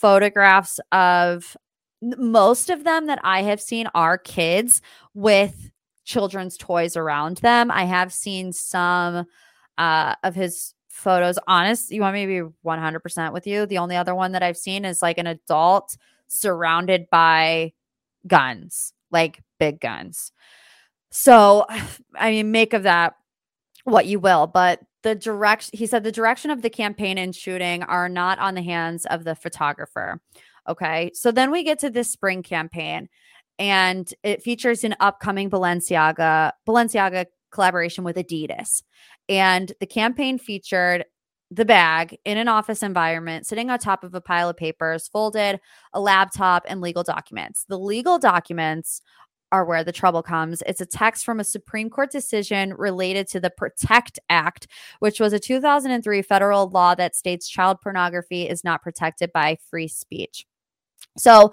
photographs 0.00 0.80
of 0.90 1.56
most 2.00 2.70
of 2.70 2.84
them 2.84 3.06
that 3.06 3.18
I 3.22 3.42
have 3.42 3.60
seen 3.60 3.88
are 3.94 4.16
kids 4.16 4.80
with 5.14 5.70
children's 6.08 6.56
toys 6.56 6.96
around 6.96 7.36
them. 7.38 7.70
I 7.70 7.84
have 7.84 8.14
seen 8.14 8.50
some 8.52 9.26
uh, 9.76 10.14
of 10.24 10.34
his 10.34 10.74
photos. 10.88 11.38
Honest, 11.46 11.92
you 11.92 12.00
want 12.00 12.14
me 12.14 12.24
to 12.24 12.48
be 12.48 12.54
100% 12.66 13.32
with 13.34 13.46
you? 13.46 13.66
The 13.66 13.78
only 13.78 13.94
other 13.94 14.14
one 14.14 14.32
that 14.32 14.42
I've 14.42 14.56
seen 14.56 14.86
is 14.86 15.02
like 15.02 15.18
an 15.18 15.26
adult 15.26 15.98
surrounded 16.26 17.10
by 17.10 17.74
guns, 18.26 18.94
like 19.10 19.42
big 19.60 19.80
guns. 19.80 20.32
So, 21.10 21.66
I 22.16 22.30
mean, 22.30 22.50
make 22.50 22.72
of 22.72 22.84
that 22.84 23.14
what 23.84 24.06
you 24.06 24.18
will, 24.18 24.46
but 24.46 24.80
the 25.02 25.14
direction 25.14 25.78
he 25.78 25.86
said 25.86 26.02
the 26.02 26.12
direction 26.12 26.50
of 26.50 26.60
the 26.60 26.70
campaign 26.70 27.18
and 27.18 27.34
shooting 27.34 27.82
are 27.84 28.08
not 28.08 28.38
on 28.40 28.54
the 28.54 28.62
hands 28.62 29.06
of 29.06 29.24
the 29.24 29.34
photographer. 29.34 30.20
Okay. 30.68 31.10
So 31.14 31.30
then 31.30 31.50
we 31.50 31.62
get 31.64 31.78
to 31.80 31.90
this 31.90 32.10
spring 32.10 32.42
campaign 32.42 33.08
and 33.58 34.12
it 34.22 34.42
features 34.42 34.84
an 34.84 34.94
upcoming 35.00 35.50
Balenciaga 35.50 36.52
Balenciaga 36.66 37.26
collaboration 37.50 38.04
with 38.04 38.16
Adidas. 38.16 38.82
And 39.28 39.72
the 39.80 39.86
campaign 39.86 40.38
featured 40.38 41.04
the 41.50 41.64
bag 41.64 42.18
in 42.24 42.36
an 42.36 42.48
office 42.48 42.82
environment, 42.82 43.46
sitting 43.46 43.70
on 43.70 43.78
top 43.78 44.04
of 44.04 44.14
a 44.14 44.20
pile 44.20 44.50
of 44.50 44.56
papers, 44.56 45.08
folded, 45.08 45.60
a 45.94 46.00
laptop, 46.00 46.64
and 46.68 46.80
legal 46.80 47.02
documents. 47.02 47.64
The 47.68 47.78
legal 47.78 48.18
documents 48.18 49.00
are 49.50 49.64
where 49.64 49.82
the 49.82 49.92
trouble 49.92 50.22
comes. 50.22 50.62
It's 50.66 50.82
a 50.82 50.86
text 50.86 51.24
from 51.24 51.40
a 51.40 51.44
Supreme 51.44 51.88
Court 51.88 52.10
decision 52.10 52.74
related 52.74 53.28
to 53.28 53.40
the 53.40 53.48
Protect 53.48 54.18
Act, 54.28 54.66
which 54.98 55.20
was 55.20 55.32
a 55.32 55.38
2003 55.38 56.20
federal 56.20 56.68
law 56.68 56.94
that 56.94 57.16
states 57.16 57.48
child 57.48 57.78
pornography 57.82 58.46
is 58.46 58.62
not 58.62 58.82
protected 58.82 59.32
by 59.32 59.56
free 59.70 59.88
speech. 59.88 60.44
So 61.16 61.52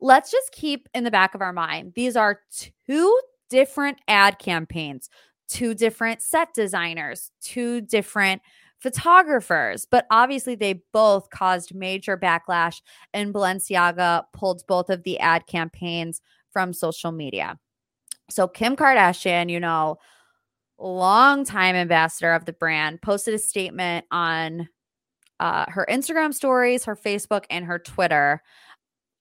let's 0.00 0.30
just 0.30 0.52
keep 0.52 0.88
in 0.94 1.04
the 1.04 1.10
back 1.10 1.34
of 1.34 1.42
our 1.42 1.52
mind 1.52 1.92
these 1.94 2.16
are 2.16 2.40
two 2.86 3.20
different 3.50 3.98
ad 4.08 4.38
campaigns, 4.38 5.10
two 5.48 5.74
different 5.74 6.22
set 6.22 6.54
designers, 6.54 7.30
two 7.42 7.82
different 7.82 8.40
photographers, 8.78 9.86
but 9.90 10.06
obviously 10.10 10.54
they 10.54 10.82
both 10.92 11.28
caused 11.28 11.74
major 11.74 12.16
backlash, 12.16 12.80
and 13.12 13.34
Balenciaga 13.34 14.22
pulled 14.32 14.66
both 14.66 14.88
of 14.88 15.02
the 15.02 15.18
ad 15.18 15.46
campaigns 15.46 16.22
from 16.50 16.72
social 16.72 17.12
media. 17.12 17.58
So, 18.30 18.48
Kim 18.48 18.76
Kardashian, 18.76 19.50
you 19.50 19.60
know, 19.60 19.98
longtime 20.78 21.74
ambassador 21.74 22.32
of 22.32 22.46
the 22.46 22.54
brand, 22.54 23.02
posted 23.02 23.34
a 23.34 23.38
statement 23.38 24.06
on 24.10 24.68
uh, 25.40 25.66
her 25.68 25.86
Instagram 25.90 26.32
stories, 26.32 26.84
her 26.84 26.96
Facebook, 26.96 27.44
and 27.50 27.64
her 27.64 27.78
Twitter 27.78 28.42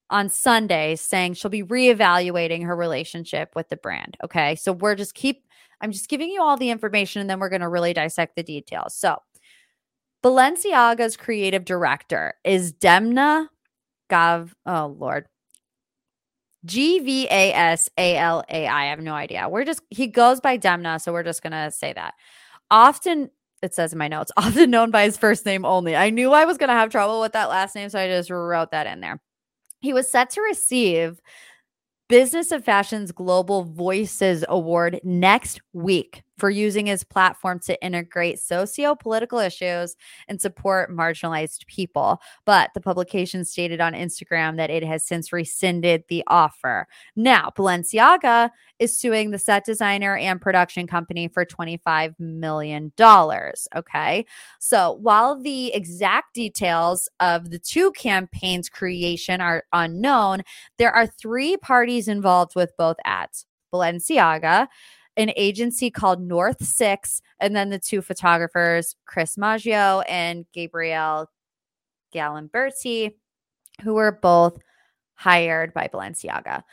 on 0.10 0.30
Sunday 0.30 0.96
saying 0.96 1.34
she'll 1.34 1.50
be 1.50 1.64
reevaluating 1.64 2.64
her 2.66 2.76
relationship 2.76 3.52
with 3.56 3.70
the 3.70 3.78
brand. 3.78 4.18
Okay. 4.24 4.56
So 4.56 4.72
we're 4.72 4.96
just 4.96 5.14
keep, 5.14 5.46
I'm 5.82 5.92
just 5.92 6.10
giving 6.10 6.30
you 6.30 6.42
all 6.42 6.58
the 6.58 6.70
information 6.70 7.22
and 7.22 7.30
then 7.30 7.40
we're 7.40 7.50
going 7.50 7.62
to 7.62 7.70
really 7.70 7.94
dissect 7.94 8.36
the 8.36 8.44
details. 8.44 8.96
So 8.96 9.22
Balenciaga's 10.24 11.16
creative 11.16 11.64
director 11.64 12.34
is 12.44 12.74
Demna 12.74 13.48
Gav. 14.10 14.54
Oh, 14.66 14.96
Lord. 14.98 15.28
G 16.66 17.00
V 17.00 17.28
A 17.32 17.54
S 17.54 17.90
A 17.98 18.18
L 18.18 18.44
A 18.50 18.68
I. 18.68 18.84
I 18.84 18.90
have 18.90 19.00
no 19.00 19.14
idea. 19.14 19.48
We're 19.48 19.64
just, 19.64 19.82
he 19.90 20.08
goes 20.08 20.42
by 20.42 20.58
Demna. 20.58 21.00
So 21.00 21.14
we're 21.14 21.24
just 21.24 21.42
going 21.42 21.54
to 21.54 21.72
say 21.72 21.94
that. 21.94 22.16
Often, 22.70 23.30
it 23.62 23.74
says 23.74 23.94
in 23.94 24.00
my 24.00 24.10
notes, 24.10 24.32
often 24.38 24.70
known 24.70 24.92
by 24.92 25.04
his 25.04 25.16
first 25.16 25.46
name 25.46 25.64
only. 25.64 25.96
I 25.96 26.10
knew 26.10 26.34
I 26.34 26.44
was 26.44 26.58
going 26.58 26.68
to 26.68 26.74
have 26.74 26.90
trouble 26.90 27.22
with 27.22 27.32
that 27.32 27.48
last 27.48 27.76
name. 27.76 27.90
So 27.90 28.00
I 28.00 28.08
just 28.08 28.30
wrote 28.30 28.72
that 28.72 28.88
in 28.88 29.00
there. 29.00 29.22
He 29.80 29.94
was 29.94 30.10
set 30.10 30.30
to 30.32 30.42
receive 30.42 31.22
Business 32.08 32.52
of 32.52 32.66
Fashion's 32.66 33.12
Global 33.12 33.64
Voices 33.64 34.44
Award 34.50 35.00
next 35.04 35.62
week. 35.74 36.24
For 36.40 36.50
using 36.50 36.86
his 36.86 37.04
platform 37.04 37.60
to 37.60 37.84
integrate 37.84 38.40
socio 38.40 38.96
political 38.96 39.40
issues 39.40 39.96
and 40.28 40.42
support 40.42 40.96
marginalized 40.96 41.68
people. 41.68 42.22
But 42.46 42.72
the 42.74 42.82
publication 42.82 43.46
stated 43.46 43.82
on 43.82 43.94
Instagram 43.94 44.58
that 44.58 44.70
it 44.70 44.84
has 44.84 45.06
since 45.06 45.34
rescinded 45.34 46.06
the 46.08 46.24
offer. 46.28 46.88
Now, 47.16 47.52
Balenciaga 47.56 48.52
is 48.80 48.98
suing 48.98 49.32
the 49.32 49.40
set 49.40 49.66
designer 49.66 50.16
and 50.16 50.42
production 50.42 50.88
company 50.88 51.28
for 51.28 51.46
$25 51.46 52.18
million. 52.20 52.92
Okay. 53.76 54.26
So 54.60 54.94
while 55.02 55.40
the 55.40 55.74
exact 55.74 56.34
details 56.34 57.10
of 57.20 57.50
the 57.50 57.60
two 57.60 57.92
campaigns' 57.92 58.70
creation 58.70 59.42
are 59.42 59.64
unknown, 59.74 60.44
there 60.78 60.94
are 60.94 61.06
three 61.06 61.58
parties 61.58 62.08
involved 62.08 62.56
with 62.56 62.72
both 62.78 62.98
ads 63.04 63.46
Balenciaga 63.72 64.68
an 65.20 65.34
agency 65.36 65.92
called 65.92 66.22
North 66.22 66.64
Six, 66.64 67.22
and 67.42 67.54
then 67.54 67.70
the 67.70 67.78
two 67.78 68.02
photographers, 68.02 68.96
Chris 69.06 69.38
Maggio 69.38 70.00
and 70.08 70.46
Gabriele 70.54 71.30
Galimberti, 72.16 73.12
who 73.84 73.94
were 73.96 74.14
both 74.14 74.58
hired 75.16 75.74
by 75.74 75.90
Balenciaga. 75.92 76.64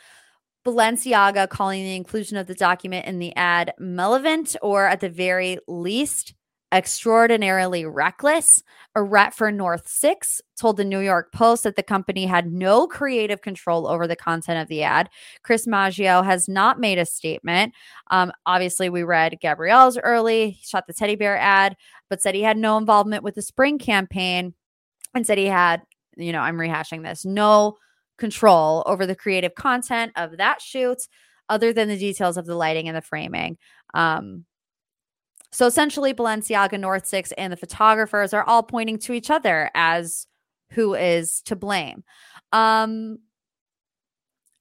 Balenciaga 0.65 1.49
calling 1.49 1.83
the 1.83 1.95
inclusion 1.95 2.37
of 2.37 2.47
the 2.47 2.55
document 2.55 3.05
in 3.05 3.19
the 3.19 3.35
ad 3.35 3.73
malevolent 3.79 4.55
or 4.61 4.87
at 4.87 5.01
the 5.01 5.09
very 5.09 5.59
least 5.67 6.33
extraordinarily 6.71 7.85
reckless. 7.85 8.61
A 8.95 9.03
rep 9.03 9.33
for 9.33 9.51
North 9.51 9.87
Six 9.87 10.41
told 10.57 10.77
the 10.77 10.83
New 10.83 10.99
York 10.99 11.31
Post 11.31 11.63
that 11.63 11.75
the 11.75 11.83
company 11.83 12.25
had 12.25 12.51
no 12.51 12.87
creative 12.87 13.41
control 13.41 13.87
over 13.87 14.07
the 14.07 14.15
content 14.15 14.59
of 14.61 14.67
the 14.67 14.83
ad. 14.83 15.09
Chris 15.43 15.67
Maggio 15.67 16.23
has 16.23 16.49
not 16.49 16.79
made 16.79 16.97
a 16.97 17.05
statement. 17.05 17.73
Um, 18.09 18.31
obviously, 18.45 18.89
we 18.89 19.03
read 19.03 19.37
Gabriele's 19.41 19.97
early, 19.97 20.51
he 20.51 20.65
shot 20.65 20.87
the 20.87 20.93
teddy 20.93 21.15
bear 21.15 21.37
ad, 21.37 21.75
but 22.09 22.21
said 22.21 22.35
he 22.35 22.41
had 22.41 22.57
no 22.57 22.77
involvement 22.77 23.23
with 23.23 23.35
the 23.35 23.41
spring 23.41 23.77
campaign 23.77 24.53
and 25.13 25.25
said 25.25 25.37
he 25.37 25.45
had, 25.45 25.83
you 26.15 26.31
know, 26.31 26.41
I'm 26.41 26.57
rehashing 26.57 27.03
this, 27.03 27.23
no 27.23 27.77
control 28.17 28.83
over 28.87 29.05
the 29.05 29.15
creative 29.15 29.55
content 29.55 30.11
of 30.15 30.37
that 30.37 30.61
shoot 30.61 31.07
other 31.49 31.71
than 31.71 31.87
the 31.87 31.97
details 31.97 32.35
of 32.35 32.45
the 32.45 32.55
lighting 32.55 32.87
and 32.87 32.97
the 32.97 33.01
framing. 33.01 33.57
Um, 33.93 34.45
so 35.51 35.65
essentially, 35.65 36.13
Balenciaga, 36.13 36.79
North 36.79 37.05
Six, 37.05 37.31
and 37.33 37.51
the 37.51 37.57
photographers 37.57 38.33
are 38.33 38.43
all 38.43 38.63
pointing 38.63 38.97
to 38.99 39.13
each 39.13 39.29
other 39.29 39.71
as 39.73 40.27
who 40.71 40.93
is 40.93 41.41
to 41.43 41.55
blame. 41.55 42.03
Um, 42.51 43.19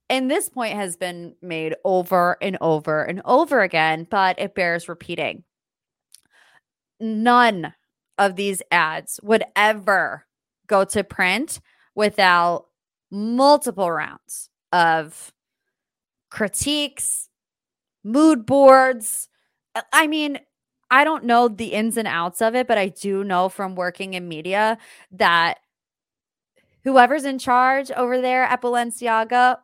and 0.08 0.30
this 0.30 0.48
point 0.48 0.74
has 0.74 0.96
been 0.96 1.34
made 1.42 1.74
over 1.84 2.36
and 2.40 2.56
over 2.60 3.02
and 3.02 3.20
over 3.24 3.60
again, 3.62 4.06
but 4.08 4.38
it 4.38 4.54
bears 4.54 4.88
repeating. 4.88 5.42
None 7.00 7.74
of 8.18 8.36
these 8.36 8.62
ads 8.70 9.18
would 9.22 9.44
ever 9.56 10.26
go 10.68 10.84
to 10.84 11.04
print 11.04 11.60
without 11.94 12.66
multiple 13.10 13.90
rounds 13.90 14.48
of 14.72 15.32
critiques, 16.30 17.28
mood 18.04 18.46
boards. 18.46 19.28
I 19.92 20.06
mean, 20.06 20.38
I 20.90 21.04
don't 21.04 21.24
know 21.24 21.48
the 21.48 21.72
ins 21.72 21.96
and 21.96 22.08
outs 22.08 22.40
of 22.40 22.54
it, 22.54 22.66
but 22.66 22.78
I 22.78 22.88
do 22.88 23.24
know 23.24 23.48
from 23.48 23.74
working 23.74 24.14
in 24.14 24.28
media 24.28 24.78
that 25.12 25.58
whoever's 26.84 27.24
in 27.24 27.38
charge 27.38 27.90
over 27.90 28.20
there 28.20 28.44
at 28.44 28.62
Balenciaga 28.62 29.58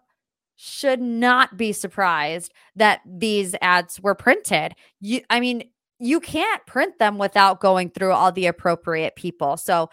should 0.56 1.00
not 1.00 1.56
be 1.56 1.72
surprised 1.72 2.52
that 2.76 3.00
these 3.06 3.54
ads 3.62 4.00
were 4.00 4.14
printed. 4.14 4.74
You 5.00 5.22
I 5.30 5.40
mean, 5.40 5.64
you 5.98 6.20
can't 6.20 6.64
print 6.66 6.98
them 6.98 7.18
without 7.18 7.60
going 7.60 7.90
through 7.90 8.12
all 8.12 8.32
the 8.32 8.46
appropriate 8.46 9.14
people. 9.16 9.56
So 9.56 9.88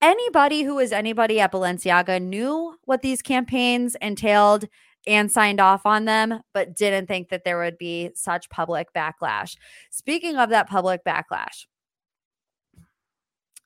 anybody 0.00 0.62
who 0.62 0.78
is 0.78 0.92
anybody 0.92 1.40
at 1.40 1.52
Balenciaga 1.52 2.22
knew 2.22 2.76
what 2.84 3.02
these 3.02 3.22
campaigns 3.22 3.96
entailed 4.00 4.68
and 5.06 5.30
signed 5.30 5.60
off 5.60 5.84
on 5.84 6.04
them, 6.04 6.40
but 6.54 6.76
didn't 6.76 7.06
think 7.06 7.28
that 7.30 7.44
there 7.44 7.58
would 7.58 7.78
be 7.78 8.10
such 8.14 8.50
public 8.50 8.92
backlash. 8.92 9.56
Speaking 9.90 10.36
of 10.36 10.50
that 10.50 10.68
public 10.68 11.04
backlash, 11.04 11.66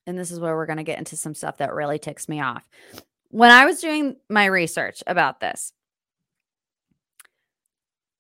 and 0.07 0.18
this 0.18 0.31
is 0.31 0.40
where 0.40 0.55
we're 0.57 0.66
going 0.66 0.77
to 0.77 0.85
get 0.85 0.99
into 0.99 1.16
some 1.16 1.35
stuff 1.35 1.59
that 1.59 1.75
really 1.75 1.99
ticks 1.99 2.29
me 2.29 2.40
off. 2.40 2.68
When 3.31 3.51
I 3.51 3.66
was 3.66 3.81
doing 3.81 4.16
my 4.31 4.46
research 4.46 5.03
about 5.07 5.40
this, 5.40 5.72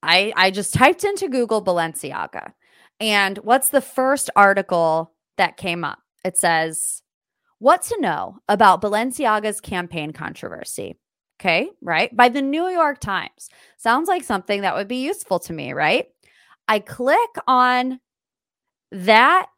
I 0.02 0.32
I 0.36 0.50
just 0.50 0.74
typed 0.74 1.04
into 1.04 1.28
Google 1.28 1.64
Balenciaga. 1.64 2.52
And 3.00 3.38
what's 3.38 3.68
the 3.68 3.80
first 3.80 4.30
article 4.36 5.12
that 5.36 5.56
came 5.56 5.84
up? 5.84 5.98
It 6.24 6.36
says, 6.36 7.02
What 7.58 7.82
to 7.82 8.00
know 8.00 8.38
about 8.48 8.82
Balenciaga's 8.82 9.60
campaign 9.60 10.12
controversy. 10.12 10.96
Okay, 11.38 11.68
right? 11.82 12.14
By 12.16 12.30
the 12.30 12.40
New 12.40 12.68
York 12.68 12.98
Times. 12.98 13.50
Sounds 13.76 14.08
like 14.08 14.24
something 14.24 14.62
that 14.62 14.74
would 14.74 14.88
be 14.88 15.04
useful 15.04 15.38
to 15.40 15.52
me, 15.52 15.72
right? 15.74 16.06
I 16.66 16.78
click 16.78 17.30
on 17.46 18.00
that 18.90 19.48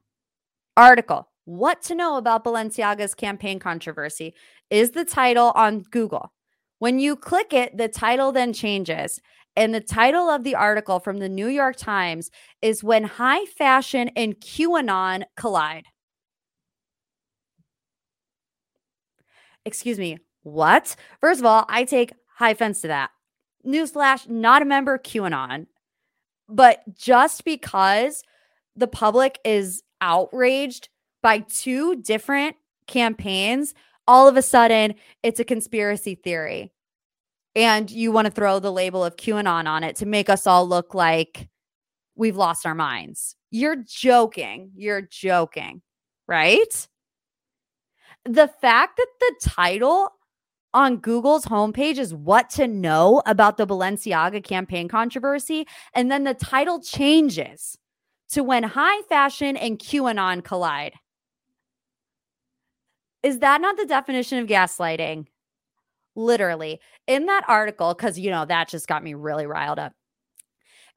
article. 0.76 1.28
What 1.44 1.82
to 1.82 1.94
know 1.94 2.16
about 2.16 2.44
Balenciaga's 2.44 3.14
campaign 3.14 3.58
controversy 3.58 4.34
is 4.70 4.90
the 4.90 5.04
title 5.04 5.52
on 5.54 5.80
Google. 5.90 6.32
When 6.78 6.98
you 6.98 7.16
click 7.16 7.52
it, 7.52 7.76
the 7.76 7.88
title 7.88 8.32
then 8.32 8.52
changes. 8.52 9.20
And 9.56 9.74
the 9.74 9.80
title 9.80 10.28
of 10.28 10.44
the 10.44 10.54
article 10.54 11.00
from 11.00 11.18
the 11.18 11.28
New 11.28 11.48
York 11.48 11.76
Times 11.76 12.30
is 12.60 12.84
When 12.84 13.04
High 13.04 13.44
Fashion 13.46 14.08
and 14.14 14.36
QAnon 14.36 15.24
Collide. 15.36 15.86
Excuse 19.64 19.98
me, 19.98 20.18
what? 20.52 20.96
First 21.20 21.40
of 21.40 21.46
all, 21.46 21.64
I 21.68 21.84
take 21.84 22.12
high 22.36 22.50
offense 22.50 22.80
to 22.82 22.88
that. 22.88 23.10
Newsflash, 23.66 24.28
not 24.28 24.62
a 24.62 24.66
member 24.66 24.94
of 24.94 25.02
QAnon. 25.02 25.66
But 26.48 26.82
just 26.94 27.44
because 27.44 28.22
the 28.76 28.88
public 28.88 29.38
is 29.44 29.82
outraged 30.00 30.88
by 31.22 31.40
two 31.40 31.96
different 31.96 32.56
campaigns, 32.86 33.74
all 34.06 34.28
of 34.28 34.36
a 34.36 34.42
sudden 34.42 34.94
it's 35.22 35.40
a 35.40 35.44
conspiracy 35.44 36.14
theory. 36.14 36.72
And 37.54 37.90
you 37.90 38.12
want 38.12 38.26
to 38.26 38.30
throw 38.30 38.60
the 38.60 38.72
label 38.72 39.04
of 39.04 39.16
QAnon 39.16 39.66
on 39.66 39.82
it 39.84 39.96
to 39.96 40.06
make 40.06 40.30
us 40.30 40.46
all 40.46 40.66
look 40.66 40.94
like 40.94 41.48
we've 42.14 42.36
lost 42.36 42.64
our 42.64 42.74
minds. 42.74 43.34
You're 43.50 43.76
joking. 43.76 44.70
You're 44.76 45.02
joking, 45.02 45.82
right? 46.26 46.88
The 48.24 48.48
fact 48.48 48.98
that 48.98 49.08
the 49.20 49.34
title 49.42 50.10
on 50.74 50.98
Google's 50.98 51.46
homepage 51.46 51.98
is 51.98 52.14
what 52.14 52.50
to 52.50 52.68
know 52.68 53.22
about 53.26 53.56
the 53.56 53.66
Balenciaga 53.66 54.42
campaign 54.42 54.88
controversy. 54.88 55.66
And 55.94 56.10
then 56.10 56.24
the 56.24 56.34
title 56.34 56.80
changes 56.80 57.78
to 58.30 58.42
when 58.42 58.62
high 58.62 59.02
fashion 59.08 59.56
and 59.56 59.78
QAnon 59.78 60.44
collide. 60.44 60.94
Is 63.22 63.40
that 63.40 63.60
not 63.60 63.76
the 63.76 63.86
definition 63.86 64.38
of 64.38 64.46
gaslighting? 64.46 65.26
Literally, 66.14 66.80
in 67.06 67.26
that 67.26 67.44
article, 67.48 67.94
because 67.94 68.18
you 68.18 68.30
know, 68.30 68.44
that 68.44 68.68
just 68.68 68.88
got 68.88 69.04
me 69.04 69.14
really 69.14 69.46
riled 69.46 69.78
up. 69.78 69.92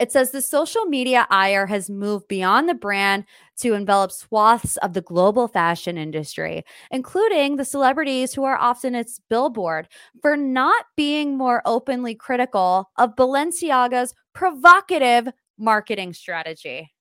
It 0.01 0.11
says 0.11 0.31
the 0.31 0.41
social 0.41 0.85
media 0.85 1.27
ire 1.29 1.67
has 1.67 1.87
moved 1.87 2.27
beyond 2.27 2.67
the 2.67 2.73
brand 2.73 3.23
to 3.59 3.75
envelop 3.75 4.11
swaths 4.11 4.75
of 4.77 4.93
the 4.93 5.01
global 5.01 5.47
fashion 5.47 5.95
industry, 5.95 6.65
including 6.89 7.57
the 7.57 7.65
celebrities 7.65 8.33
who 8.33 8.43
are 8.43 8.57
often 8.57 8.95
its 8.95 9.21
billboard 9.29 9.87
for 10.23 10.35
not 10.35 10.85
being 10.97 11.37
more 11.37 11.61
openly 11.65 12.15
critical 12.15 12.89
of 12.97 13.15
Balenciaga's 13.15 14.15
provocative 14.33 15.29
marketing 15.59 16.13
strategy. 16.13 16.91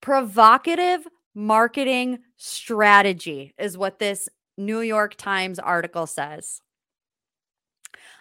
Provocative 0.00 1.08
marketing 1.34 2.20
strategy 2.36 3.52
is 3.58 3.76
what 3.76 3.98
this 3.98 4.28
New 4.56 4.80
York 4.80 5.16
Times 5.16 5.58
article 5.58 6.06
says. 6.06 6.62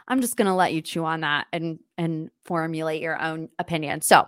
I'm 0.09 0.21
just 0.21 0.35
going 0.35 0.47
to 0.47 0.53
let 0.53 0.73
you 0.73 0.81
chew 0.81 1.05
on 1.05 1.21
that 1.21 1.47
and 1.53 1.79
and 1.97 2.29
formulate 2.45 3.01
your 3.01 3.21
own 3.21 3.49
opinion. 3.59 4.01
So, 4.01 4.27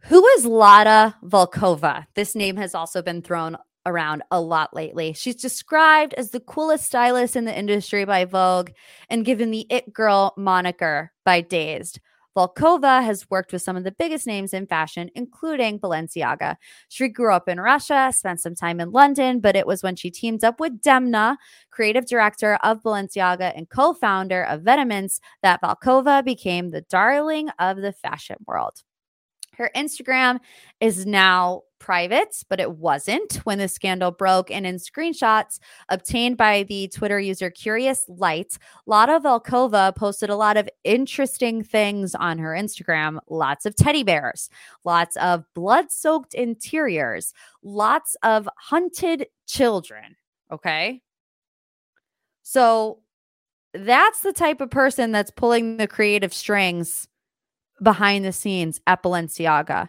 who 0.00 0.26
is 0.28 0.46
Lotta 0.46 1.14
Volkova? 1.22 2.06
This 2.14 2.34
name 2.34 2.56
has 2.56 2.74
also 2.74 3.02
been 3.02 3.22
thrown 3.22 3.56
around 3.84 4.22
a 4.30 4.40
lot 4.40 4.74
lately. 4.74 5.12
She's 5.12 5.36
described 5.36 6.12
as 6.14 6.30
the 6.30 6.40
coolest 6.40 6.86
stylist 6.86 7.36
in 7.36 7.44
the 7.44 7.56
industry 7.56 8.04
by 8.04 8.24
Vogue 8.24 8.70
and 9.08 9.24
given 9.24 9.50
the 9.50 9.66
it 9.70 9.92
girl 9.92 10.34
moniker 10.36 11.12
by 11.24 11.40
Dazed. 11.40 12.00
Volkova 12.36 13.02
has 13.02 13.30
worked 13.30 13.52
with 13.52 13.62
some 13.62 13.76
of 13.76 13.84
the 13.84 13.92
biggest 13.92 14.26
names 14.26 14.52
in 14.52 14.66
fashion, 14.66 15.10
including 15.14 15.80
Balenciaga. 15.80 16.56
She 16.88 17.08
grew 17.08 17.32
up 17.32 17.48
in 17.48 17.58
Russia, 17.58 18.12
spent 18.14 18.40
some 18.40 18.54
time 18.54 18.78
in 18.78 18.90
London, 18.90 19.40
but 19.40 19.56
it 19.56 19.66
was 19.66 19.82
when 19.82 19.96
she 19.96 20.10
teamed 20.10 20.44
up 20.44 20.60
with 20.60 20.82
Demna, 20.82 21.36
creative 21.70 22.06
director 22.06 22.58
of 22.62 22.82
Balenciaga 22.82 23.56
and 23.56 23.70
co 23.70 23.94
founder 23.94 24.42
of 24.44 24.60
Vetements, 24.60 25.20
that 25.42 25.62
Volkova 25.62 26.22
became 26.24 26.70
the 26.70 26.82
darling 26.82 27.48
of 27.58 27.78
the 27.78 27.92
fashion 27.92 28.36
world. 28.46 28.82
Her 29.56 29.70
Instagram 29.74 30.40
is 30.80 31.06
now 31.06 31.62
private, 31.78 32.44
but 32.48 32.60
it 32.60 32.72
wasn't 32.72 33.34
when 33.44 33.58
the 33.58 33.68
scandal 33.68 34.10
broke. 34.10 34.50
And 34.50 34.66
in 34.66 34.76
screenshots 34.76 35.58
obtained 35.88 36.36
by 36.36 36.64
the 36.64 36.88
Twitter 36.88 37.20
user 37.20 37.50
Curious 37.50 38.04
Light, 38.08 38.58
Lotta 38.86 39.20
Volkova 39.20 39.94
posted 39.94 40.30
a 40.30 40.36
lot 40.36 40.56
of 40.56 40.68
interesting 40.84 41.62
things 41.62 42.14
on 42.14 42.38
her 42.38 42.52
Instagram 42.52 43.18
lots 43.28 43.66
of 43.66 43.76
teddy 43.76 44.02
bears, 44.02 44.48
lots 44.84 45.16
of 45.16 45.44
blood 45.54 45.90
soaked 45.90 46.34
interiors, 46.34 47.32
lots 47.62 48.16
of 48.22 48.48
hunted 48.58 49.26
children. 49.46 50.16
Okay. 50.50 51.02
So 52.42 53.00
that's 53.74 54.20
the 54.20 54.32
type 54.32 54.60
of 54.60 54.70
person 54.70 55.12
that's 55.12 55.30
pulling 55.30 55.76
the 55.76 55.88
creative 55.88 56.32
strings 56.32 57.08
behind 57.82 58.24
the 58.24 58.32
scenes 58.32 58.80
at 58.86 59.02
Balenciaga. 59.02 59.88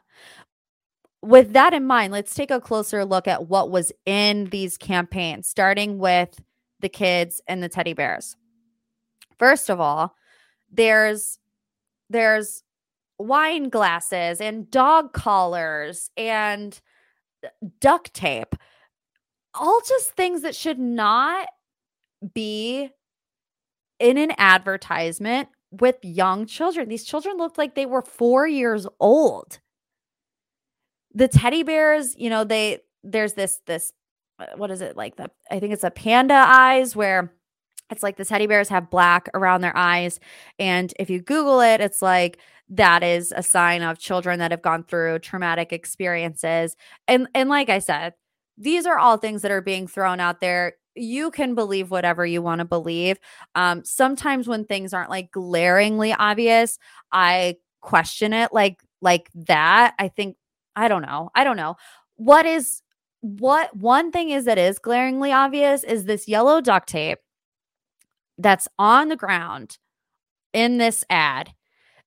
With 1.28 1.52
that 1.52 1.74
in 1.74 1.86
mind, 1.86 2.14
let's 2.14 2.34
take 2.34 2.52
a 2.52 2.62
closer 2.62 3.04
look 3.04 3.28
at 3.28 3.50
what 3.50 3.70
was 3.70 3.92
in 4.06 4.46
these 4.46 4.78
campaigns, 4.78 5.46
starting 5.46 5.98
with 5.98 6.42
the 6.80 6.88
kids 6.88 7.42
and 7.50 7.62
the 7.62 7.68
teddy 7.68 7.92
bears. 7.92 8.38
First 9.38 9.70
of 9.70 9.82
all, 9.82 10.16
there's 10.72 11.38
there's 12.10 12.64
wine 13.20 13.68
glasses 13.68 14.40
and 14.40 14.72
dog 14.72 15.12
collars 15.12 16.12
and 16.16 16.80
duct 17.82 18.14
tape. 18.14 18.56
All 19.54 19.82
just 19.86 20.12
things 20.12 20.44
that 20.44 20.56
should 20.56 20.80
not 20.80 21.50
be 22.34 22.90
in 24.00 24.18
an 24.18 24.32
advertisement 24.38 25.50
with 25.72 25.98
young 26.04 26.46
children. 26.46 26.88
These 26.88 27.04
children 27.04 27.36
looked 27.36 27.58
like 27.58 27.76
they 27.76 27.86
were 27.86 28.02
four 28.02 28.48
years 28.48 28.88
old. 29.02 29.60
The 31.18 31.28
teddy 31.28 31.64
bears, 31.64 32.16
you 32.18 32.30
know, 32.30 32.44
they 32.44 32.80
there's 33.04 33.34
this 33.34 33.62
this 33.66 33.92
uh, 34.40 34.46
what 34.56 34.72
is 34.72 34.82
it 34.82 34.96
like 34.96 35.16
the 35.16 35.30
I 35.52 35.60
think 35.60 35.74
it's 35.74 35.84
a 35.84 35.92
panda 35.92 36.46
eyes 36.48 36.96
where 36.96 37.34
it's 37.90 38.04
like 38.04 38.18
the 38.18 38.26
teddy 38.26 38.48
bears 38.48 38.70
have 38.70 38.90
black 38.90 39.30
around 39.34 39.62
their 39.62 39.76
eyes 39.76 40.20
and 40.60 40.94
if 41.00 41.10
you 41.10 41.22
google 41.22 41.62
it 41.62 41.80
it's 41.80 42.02
like 42.02 42.40
that 42.70 43.02
is 43.02 43.34
a 43.34 43.42
sign 43.42 43.82
of 43.82 43.98
children 43.98 44.40
that 44.40 44.52
have 44.52 44.62
gone 44.62 44.84
through 44.84 45.20
traumatic 45.20 45.72
experiences 45.72 46.76
and 47.08 47.30
and 47.34 47.50
like 47.50 47.70
i 47.70 47.80
said 47.80 48.14
these 48.58 48.86
are 48.86 49.00
all 49.00 49.16
things 49.16 49.42
that 49.42 49.52
are 49.52 49.62
being 49.62 49.88
thrown 49.88 50.20
out 50.20 50.42
there 50.42 50.74
you 50.98 51.32
can 51.32 51.56
believe 51.56 51.92
whatever 51.92 52.26
you 52.26 52.42
want 52.42 52.60
to 52.60 52.66
believe. 52.66 53.18
Um, 53.56 53.84
sometimes 53.86 54.48
when 54.48 54.66
things 54.66 54.94
aren't 54.94 55.10
like 55.10 55.32
glaringly 55.32 56.14
obvious, 56.14 56.80
I 57.12 57.58
question 57.82 58.34
it 58.34 58.52
like 58.52 58.82
like 59.02 59.30
that. 59.36 59.94
I 60.00 60.08
think 60.08 60.38
I 60.78 60.88
don't 60.88 61.02
know. 61.02 61.32
I 61.36 61.44
don't 61.44 61.58
know. 61.58 61.76
What 62.16 62.46
is 62.46 62.82
what 63.22 63.76
one 63.76 64.12
thing 64.12 64.30
is 64.30 64.46
that 64.46 64.60
is 64.60 64.78
glaringly 64.78 65.32
obvious 65.32 65.84
is 65.84 66.06
this 66.06 66.28
yellow 66.28 66.62
duct 66.62 66.88
tape 66.88 67.18
that's 68.38 68.68
on 68.78 69.10
the 69.10 69.16
ground 69.16 69.80
in 70.54 70.78
this 70.78 71.04
ad. 71.10 71.54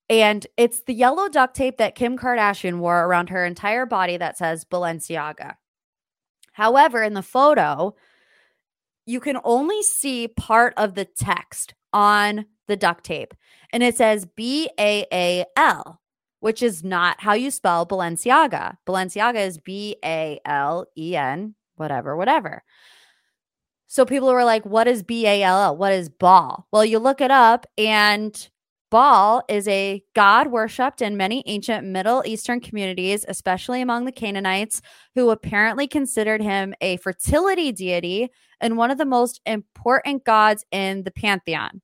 And 0.08 0.46
it's 0.56 0.82
the 0.82 0.94
yellow 0.94 1.28
duct 1.28 1.54
tape 1.54 1.78
that 1.78 1.96
Kim 1.96 2.16
Kardashian 2.16 2.78
wore 2.78 3.04
around 3.04 3.28
her 3.30 3.44
entire 3.44 3.86
body 3.86 4.16
that 4.16 4.38
says 4.38 4.64
Balenciaga. 4.64 5.54
However, 6.52 7.02
in 7.02 7.14
the 7.14 7.22
photo, 7.22 7.94
you 9.04 9.18
can 9.18 9.38
only 9.44 9.82
see 9.82 10.28
part 10.28 10.74
of 10.76 10.94
the 10.94 11.04
text 11.04 11.74
on 11.92 12.46
the 12.68 12.76
duct 12.76 13.04
tape. 13.04 13.34
And 13.72 13.82
it 13.82 13.96
says 13.96 14.26
B 14.36 14.68
A 14.78 15.06
A 15.12 15.44
L, 15.56 15.99
which 16.40 16.62
is 16.62 16.82
not 16.82 17.20
how 17.20 17.34
you 17.34 17.50
spell 17.50 17.86
Balenciaga. 17.86 18.76
Balenciaga 18.86 19.46
is 19.46 19.58
B 19.58 19.96
A 20.04 20.40
L 20.44 20.86
E 20.96 21.16
N, 21.16 21.54
whatever, 21.76 22.16
whatever. 22.16 22.62
So 23.86 24.04
people 24.04 24.32
were 24.32 24.44
like, 24.44 24.64
what 24.64 24.88
is 24.88 25.02
B 25.02 25.26
A 25.26 25.42
L 25.42 25.62
L? 25.62 25.76
What 25.76 25.92
is 25.92 26.08
ball? 26.08 26.66
Well, 26.72 26.84
you 26.84 26.98
look 26.98 27.20
it 27.20 27.30
up 27.30 27.66
and 27.78 28.48
Baal 28.90 29.44
is 29.48 29.68
a 29.68 30.02
god 30.14 30.48
worshipped 30.48 31.00
in 31.00 31.16
many 31.16 31.44
ancient 31.46 31.86
Middle 31.86 32.24
Eastern 32.26 32.58
communities, 32.60 33.24
especially 33.28 33.80
among 33.80 34.04
the 34.04 34.12
Canaanites, 34.12 34.82
who 35.14 35.30
apparently 35.30 35.86
considered 35.86 36.42
him 36.42 36.74
a 36.80 36.96
fertility 36.96 37.70
deity 37.70 38.30
and 38.60 38.76
one 38.76 38.90
of 38.90 38.98
the 38.98 39.04
most 39.04 39.40
important 39.46 40.24
gods 40.24 40.64
in 40.72 41.04
the 41.04 41.12
pantheon. 41.12 41.82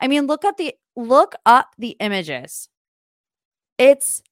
I 0.00 0.08
mean, 0.08 0.26
look 0.26 0.44
up 0.44 0.56
the 0.56 0.74
look 0.96 1.36
up 1.46 1.70
the 1.78 1.96
images. 2.00 2.68
It's 3.78 4.22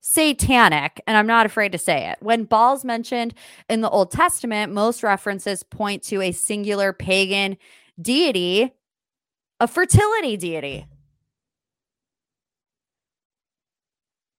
satanic, 0.00 1.00
and 1.06 1.16
I'm 1.16 1.26
not 1.26 1.46
afraid 1.46 1.72
to 1.72 1.78
say 1.78 2.08
it. 2.08 2.18
When 2.20 2.44
Baal's 2.44 2.84
mentioned 2.84 3.34
in 3.68 3.80
the 3.80 3.90
Old 3.90 4.10
Testament, 4.10 4.72
most 4.72 5.02
references 5.02 5.62
point 5.62 6.02
to 6.04 6.22
a 6.22 6.32
singular 6.32 6.92
pagan 6.92 7.56
deity 8.00 8.72
a 9.60 9.68
fertility 9.68 10.38
deity. 10.38 10.86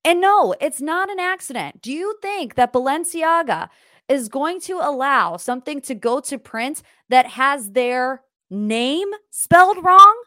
And 0.04 0.20
no, 0.20 0.56
it's 0.60 0.82
not 0.82 1.12
an 1.12 1.20
accident. 1.20 1.82
Do 1.82 1.94
you 1.94 2.18
think 2.24 2.56
that 2.56 2.74
Balenciaga 2.74 3.70
is 4.10 4.30
going 4.30 4.60
to 4.62 4.80
allow 4.82 5.38
something 5.38 5.80
to 5.82 5.94
go 5.94 6.20
to 6.22 6.40
print 6.40 6.82
that 7.10 7.28
has 7.28 7.72
their 7.72 8.24
name 8.50 9.10
spelled 9.30 9.84
wrong? 9.86 10.24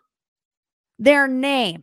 Their 1.01 1.27
name. 1.27 1.83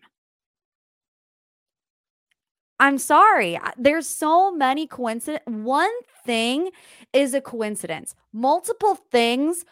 I'm 2.82 2.98
sorry. 2.98 3.58
There's 3.78 4.08
so 4.08 4.52
many 4.52 4.88
coincidences. 4.88 5.46
One 5.46 5.92
thing 6.26 6.72
is 7.14 7.34
a 7.34 7.40
coincidence. 7.42 8.16
Multiple 8.34 8.96
things 8.96 9.64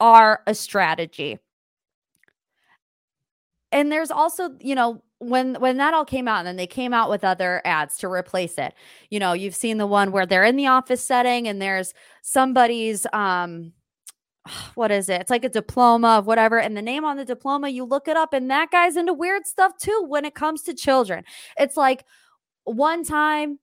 are 0.00 0.42
a 0.46 0.54
strategy 0.54 1.38
and 3.74 3.90
there's 3.90 4.10
also, 4.10 4.50
you 4.60 4.74
know, 4.74 5.02
when 5.18 5.54
when 5.56 5.78
that 5.78 5.94
all 5.94 6.04
came 6.04 6.28
out 6.28 6.38
and 6.38 6.46
then 6.46 6.56
they 6.56 6.66
came 6.66 6.94
out 6.94 7.10
with 7.10 7.24
other 7.24 7.60
ads 7.64 7.98
to 7.98 8.08
replace 8.08 8.56
it. 8.56 8.72
You 9.10 9.18
know, 9.18 9.32
you've 9.32 9.54
seen 9.56 9.78
the 9.78 9.86
one 9.86 10.12
where 10.12 10.26
they're 10.26 10.44
in 10.44 10.56
the 10.56 10.68
office 10.68 11.04
setting 11.04 11.48
and 11.48 11.60
there's 11.60 11.92
somebody's 12.22 13.06
um 13.12 13.72
what 14.74 14.90
is 14.92 15.08
it? 15.08 15.20
It's 15.22 15.30
like 15.30 15.44
a 15.44 15.48
diploma 15.48 16.18
of 16.18 16.26
whatever. 16.26 16.60
And 16.60 16.76
the 16.76 16.82
name 16.82 17.04
on 17.04 17.16
the 17.16 17.24
diploma, 17.24 17.68
you 17.68 17.84
look 17.84 18.06
it 18.08 18.16
up, 18.16 18.32
and 18.32 18.50
that 18.50 18.70
guy's 18.70 18.96
into 18.96 19.12
weird 19.14 19.46
stuff 19.46 19.76
too 19.78 20.04
when 20.08 20.24
it 20.24 20.34
comes 20.34 20.62
to 20.64 20.74
children. 20.74 21.24
It's 21.58 21.76
like 21.76 22.04
one 22.64 23.04
time 23.04 23.58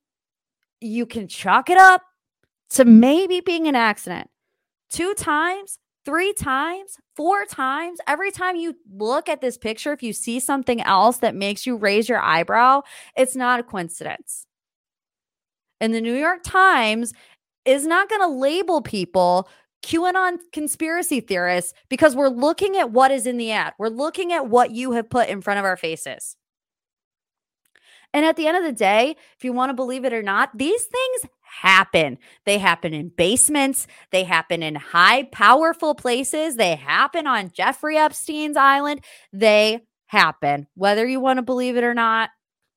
you 0.80 1.06
can 1.06 1.28
chalk 1.28 1.70
it 1.70 1.78
up 1.78 2.02
to 2.72 2.86
maybe 2.86 3.42
being 3.42 3.68
an 3.68 3.76
accident. 3.76 4.30
Two 4.90 5.14
times, 5.14 5.78
three 6.06 6.34
times, 6.34 6.98
four 7.16 7.46
times, 7.46 8.00
every 8.08 8.32
time 8.32 8.56
you 8.56 8.76
look 8.94 9.30
at 9.30 9.42
this 9.42 9.58
picture, 9.58 9.94
if 9.94 10.02
you 10.02 10.14
see 10.14 10.40
something 10.40 10.82
else 10.82 11.18
that 11.18 11.36
makes 11.36 11.66
you 11.66 11.76
raise 11.78 12.10
your 12.10 12.20
eyebrow, 12.20 12.82
it's 13.16 13.36
not 13.36 13.60
a 13.60 13.64
coincidence. 13.64 14.46
And 15.80 15.94
the 15.94 16.02
New 16.02 16.16
York 16.16 16.42
Times 16.44 17.14
is 17.66 17.86
not 17.86 18.10
going 18.10 18.22
to 18.22 18.28
label 18.28 18.82
people 18.82 19.50
QAnon 19.84 20.38
conspiracy 20.52 21.22
theorists 21.22 21.74
because 21.90 22.16
we're 22.16 22.30
looking 22.30 22.78
at 22.78 22.92
what 22.92 23.12
is 23.12 23.26
in 23.26 23.38
the 23.38 23.52
ad. 23.52 23.74
We're 23.80 23.90
looking 23.90 24.32
at 24.32 24.48
what 24.48 24.72
you 24.72 24.92
have 24.92 25.10
put 25.10 25.30
in 25.30 25.42
front 25.42 25.60
of 25.60 25.66
our 25.66 25.78
faces. 25.78 26.38
And 28.13 28.26
at 28.26 28.36
the 28.36 28.47
end 28.47 28.58
of 28.58 28.63
the 28.63 28.71
day, 28.71 29.15
if 29.38 29.43
you 29.43 29.54
want 29.54 29.69
to 29.69 29.74
believe 29.74 30.06
it 30.06 30.13
or 30.13 30.24
not, 30.24 30.58
these 30.58 30.84
things 30.84 31.32
happen. 31.41 32.17
They 32.45 32.58
happen 32.58 32.93
in 32.93 33.10
basements, 33.10 33.88
they 34.12 34.24
happen 34.24 34.63
in 34.63 34.76
high, 34.76 35.24
powerful 35.24 35.95
places, 35.95 36.56
they 36.56 36.76
happen 36.76 37.28
on 37.28 37.52
Jeffrey 37.52 37.97
Epstein's 37.97 38.58
island. 38.58 39.04
They 39.32 39.82
happen, 40.08 40.67
whether 40.76 41.08
you 41.08 41.19
want 41.19 41.38
to 41.38 41.43
believe 41.43 41.78
it 41.78 41.84
or 41.84 41.93
not, 41.93 42.30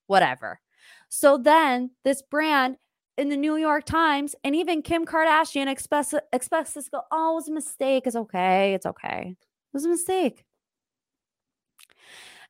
whatever. 0.07 0.61
So 1.09 1.39
then 1.39 1.91
this 2.05 2.23
brand 2.23 2.77
in 3.17 3.29
the 3.29 3.37
New 3.37 3.57
York 3.57 3.85
Times 3.85 4.35
and 4.43 4.57
even 4.57 4.83
Kim 4.83 5.07
Kardashian 5.07 5.69
expects 5.69 6.15
expects 6.33 6.73
this 6.73 6.89
go, 6.89 7.03
oh, 7.13 7.33
it 7.33 7.35
was 7.35 7.49
a 7.49 7.53
mistake. 7.53 8.07
It's 8.07 8.17
okay. 8.17 8.75
It's 8.75 8.87
okay. 8.87 9.37
It 9.39 9.73
was 9.73 9.85
a 9.85 9.89
mistake. 9.89 10.45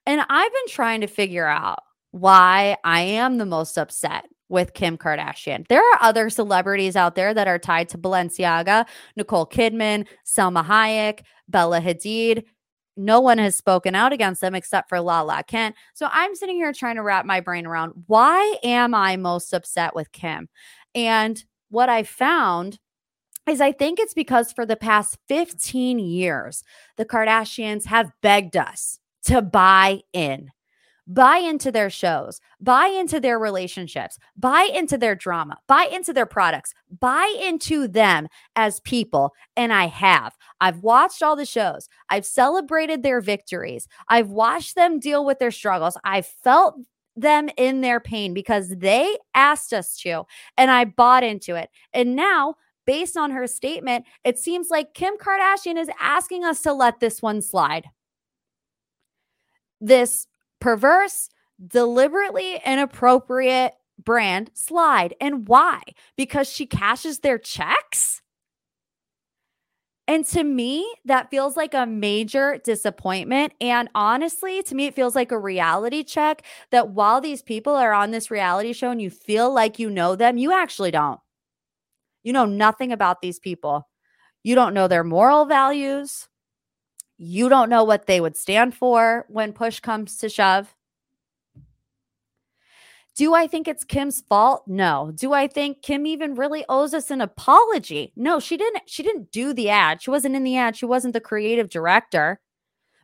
And 0.06 0.20
I've 0.28 0.52
been 0.52 0.68
trying 0.68 1.00
to 1.02 1.06
figure 1.06 1.46
out 1.46 1.80
why 2.14 2.76
I 2.84 3.00
am 3.00 3.38
the 3.38 3.46
most 3.46 3.76
upset 3.76 4.26
with 4.48 4.72
Kim 4.72 4.96
Kardashian. 4.96 5.66
There 5.66 5.80
are 5.80 5.98
other 6.00 6.30
celebrities 6.30 6.94
out 6.94 7.16
there 7.16 7.34
that 7.34 7.48
are 7.48 7.58
tied 7.58 7.88
to 7.88 7.98
Balenciaga, 7.98 8.86
Nicole 9.16 9.46
Kidman, 9.46 10.06
Salma 10.24 10.64
Hayek, 10.64 11.22
Bella 11.48 11.80
Hadid. 11.80 12.44
no 12.96 13.18
one 13.18 13.38
has 13.38 13.56
spoken 13.56 13.96
out 13.96 14.12
against 14.12 14.40
them 14.40 14.54
except 14.54 14.88
for 14.88 15.00
Lala 15.00 15.42
Kent. 15.42 15.74
So 15.92 16.08
I'm 16.12 16.36
sitting 16.36 16.54
here 16.54 16.72
trying 16.72 16.94
to 16.94 17.02
wrap 17.02 17.26
my 17.26 17.40
brain 17.40 17.66
around 17.66 17.92
why 18.06 18.58
am 18.62 18.94
I 18.94 19.16
most 19.16 19.52
upset 19.52 19.96
with 19.96 20.12
Kim? 20.12 20.48
And 20.94 21.44
what 21.70 21.88
I 21.88 22.04
found 22.04 22.78
is 23.48 23.60
I 23.60 23.72
think 23.72 23.98
it's 23.98 24.14
because 24.14 24.52
for 24.52 24.64
the 24.64 24.76
past 24.76 25.18
15 25.26 25.98
years, 25.98 26.62
the 26.96 27.04
Kardashians 27.04 27.86
have 27.86 28.12
begged 28.22 28.56
us 28.56 29.00
to 29.24 29.42
buy 29.42 30.02
in 30.12 30.52
buy 31.06 31.38
into 31.38 31.70
their 31.70 31.90
shows, 31.90 32.40
buy 32.60 32.86
into 32.86 33.20
their 33.20 33.38
relationships, 33.38 34.18
buy 34.36 34.68
into 34.74 34.96
their 34.96 35.14
drama, 35.14 35.58
buy 35.66 35.88
into 35.92 36.12
their 36.12 36.26
products, 36.26 36.72
buy 37.00 37.34
into 37.42 37.86
them 37.86 38.26
as 38.56 38.80
people. 38.80 39.32
And 39.56 39.72
I 39.72 39.86
have. 39.86 40.36
I've 40.60 40.82
watched 40.82 41.22
all 41.22 41.36
the 41.36 41.46
shows, 41.46 41.88
I've 42.08 42.26
celebrated 42.26 43.02
their 43.02 43.20
victories, 43.20 43.86
I've 44.08 44.30
watched 44.30 44.74
them 44.74 44.98
deal 44.98 45.24
with 45.24 45.38
their 45.38 45.50
struggles, 45.50 45.98
I've 46.04 46.26
felt 46.26 46.76
them 47.16 47.48
in 47.56 47.80
their 47.80 48.00
pain 48.00 48.34
because 48.34 48.70
they 48.70 49.16
asked 49.34 49.72
us 49.72 49.96
to, 49.98 50.24
and 50.56 50.70
I 50.70 50.84
bought 50.84 51.22
into 51.22 51.54
it. 51.54 51.70
And 51.92 52.16
now, 52.16 52.56
based 52.86 53.16
on 53.16 53.30
her 53.30 53.46
statement, 53.46 54.04
it 54.24 54.38
seems 54.38 54.68
like 54.70 54.94
Kim 54.94 55.16
Kardashian 55.16 55.78
is 55.78 55.88
asking 56.00 56.44
us 56.44 56.62
to 56.62 56.72
let 56.72 57.00
this 57.00 57.22
one 57.22 57.40
slide. 57.40 57.86
This 59.80 60.26
perverse, 60.64 61.28
deliberately 61.66 62.58
inappropriate 62.64 63.74
brand 64.02 64.50
slide. 64.54 65.12
And 65.20 65.46
why? 65.46 65.82
Because 66.16 66.48
she 66.48 66.64
cashes 66.64 67.18
their 67.18 67.36
checks? 67.36 68.22
And 70.08 70.24
to 70.28 70.42
me, 70.42 70.90
that 71.04 71.28
feels 71.30 71.54
like 71.54 71.74
a 71.74 71.84
major 71.84 72.62
disappointment. 72.64 73.52
And 73.60 73.90
honestly, 73.94 74.62
to 74.62 74.74
me, 74.74 74.86
it 74.86 74.94
feels 74.94 75.14
like 75.14 75.32
a 75.32 75.38
reality 75.38 76.02
check 76.02 76.40
that 76.70 76.88
while 76.88 77.20
these 77.20 77.42
people 77.42 77.74
are 77.74 77.92
on 77.92 78.10
this 78.10 78.30
reality 78.30 78.72
show 78.72 78.90
and 78.90 79.02
you 79.02 79.10
feel 79.10 79.52
like 79.52 79.78
you 79.78 79.90
know 79.90 80.16
them, 80.16 80.38
you 80.38 80.50
actually 80.50 80.90
don't. 80.90 81.20
You 82.22 82.32
know 82.32 82.46
nothing 82.46 82.90
about 82.90 83.20
these 83.20 83.38
people. 83.38 83.86
You 84.42 84.54
don't 84.54 84.72
know 84.72 84.88
their 84.88 85.04
moral 85.04 85.44
values. 85.44 86.26
You 87.16 87.48
don't 87.48 87.70
know 87.70 87.84
what 87.84 88.06
they 88.06 88.20
would 88.20 88.36
stand 88.36 88.74
for 88.74 89.24
when 89.28 89.52
push 89.52 89.80
comes 89.80 90.16
to 90.18 90.28
shove. 90.28 90.74
Do 93.16 93.32
I 93.32 93.46
think 93.46 93.68
it's 93.68 93.84
Kim's 93.84 94.22
fault? 94.22 94.64
No. 94.66 95.12
Do 95.14 95.32
I 95.32 95.46
think 95.46 95.82
Kim 95.82 96.04
even 96.04 96.34
really 96.34 96.64
owes 96.68 96.92
us 96.92 97.12
an 97.12 97.20
apology? 97.20 98.12
No, 98.16 98.40
she 98.40 98.56
didn't 98.56 98.82
she 98.86 99.04
didn't 99.04 99.30
do 99.30 99.52
the 99.52 99.70
ad. 99.70 100.02
She 100.02 100.10
wasn't 100.10 100.34
in 100.34 100.42
the 100.42 100.56
ad. 100.56 100.76
She 100.76 100.86
wasn't 100.86 101.14
the 101.14 101.20
creative 101.20 101.68
director. 101.68 102.40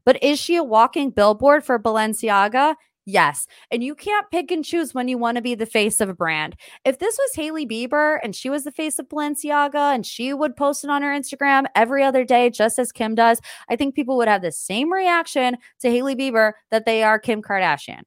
But 0.04 0.20
is 0.22 0.40
she 0.40 0.56
a 0.56 0.64
walking 0.64 1.10
billboard 1.10 1.64
for 1.64 1.78
Balenciaga? 1.78 2.74
Yes. 3.10 3.48
And 3.72 3.82
you 3.82 3.96
can't 3.96 4.30
pick 4.30 4.52
and 4.52 4.64
choose 4.64 4.94
when 4.94 5.08
you 5.08 5.18
want 5.18 5.34
to 5.34 5.42
be 5.42 5.56
the 5.56 5.66
face 5.66 6.00
of 6.00 6.08
a 6.08 6.14
brand. 6.14 6.54
If 6.84 7.00
this 7.00 7.18
was 7.18 7.34
Hailey 7.34 7.66
Bieber 7.66 8.20
and 8.22 8.36
she 8.36 8.48
was 8.48 8.62
the 8.62 8.70
face 8.70 9.00
of 9.00 9.08
Balenciaga 9.08 9.92
and 9.92 10.06
she 10.06 10.32
would 10.32 10.56
post 10.56 10.84
it 10.84 10.90
on 10.90 11.02
her 11.02 11.10
Instagram 11.10 11.66
every 11.74 12.04
other 12.04 12.24
day, 12.24 12.50
just 12.50 12.78
as 12.78 12.92
Kim 12.92 13.16
does, 13.16 13.40
I 13.68 13.74
think 13.74 13.96
people 13.96 14.16
would 14.18 14.28
have 14.28 14.42
the 14.42 14.52
same 14.52 14.92
reaction 14.92 15.56
to 15.80 15.90
Hailey 15.90 16.14
Bieber 16.14 16.52
that 16.70 16.86
they 16.86 17.02
are 17.02 17.18
Kim 17.18 17.42
Kardashian. 17.42 18.02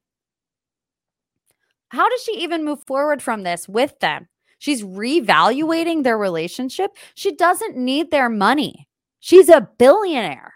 How 1.90 2.08
does 2.08 2.22
she 2.22 2.38
even 2.38 2.64
move 2.64 2.82
forward 2.86 3.20
from 3.20 3.42
this 3.42 3.68
with 3.68 3.98
them? 4.00 4.26
She's 4.58 4.82
revaluating 4.82 6.02
their 6.02 6.16
relationship. 6.16 6.92
She 7.14 7.34
doesn't 7.36 7.76
need 7.76 8.10
their 8.10 8.30
money. 8.30 8.88
She's 9.20 9.50
a 9.50 9.68
billionaire. 9.78 10.53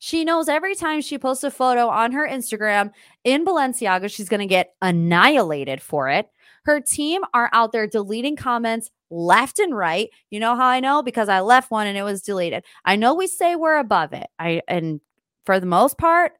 She 0.00 0.24
knows 0.24 0.48
every 0.48 0.74
time 0.74 1.02
she 1.02 1.18
posts 1.18 1.44
a 1.44 1.50
photo 1.50 1.88
on 1.88 2.12
her 2.12 2.26
Instagram 2.26 2.90
in 3.22 3.44
Balenciaga, 3.44 4.10
she's 4.10 4.30
going 4.30 4.40
to 4.40 4.46
get 4.46 4.74
annihilated 4.80 5.82
for 5.82 6.08
it. 6.08 6.28
Her 6.64 6.80
team 6.80 7.20
are 7.34 7.50
out 7.52 7.72
there 7.72 7.86
deleting 7.86 8.34
comments 8.34 8.90
left 9.10 9.58
and 9.58 9.76
right. 9.76 10.08
You 10.30 10.40
know 10.40 10.56
how 10.56 10.66
I 10.66 10.80
know? 10.80 11.02
Because 11.02 11.28
I 11.28 11.40
left 11.40 11.70
one 11.70 11.86
and 11.86 11.98
it 11.98 12.02
was 12.02 12.22
deleted. 12.22 12.64
I 12.84 12.96
know 12.96 13.14
we 13.14 13.26
say 13.26 13.56
we're 13.56 13.76
above 13.78 14.14
it. 14.14 14.26
I 14.38 14.62
and 14.66 15.00
for 15.44 15.60
the 15.60 15.66
most 15.66 15.98
part, 15.98 16.32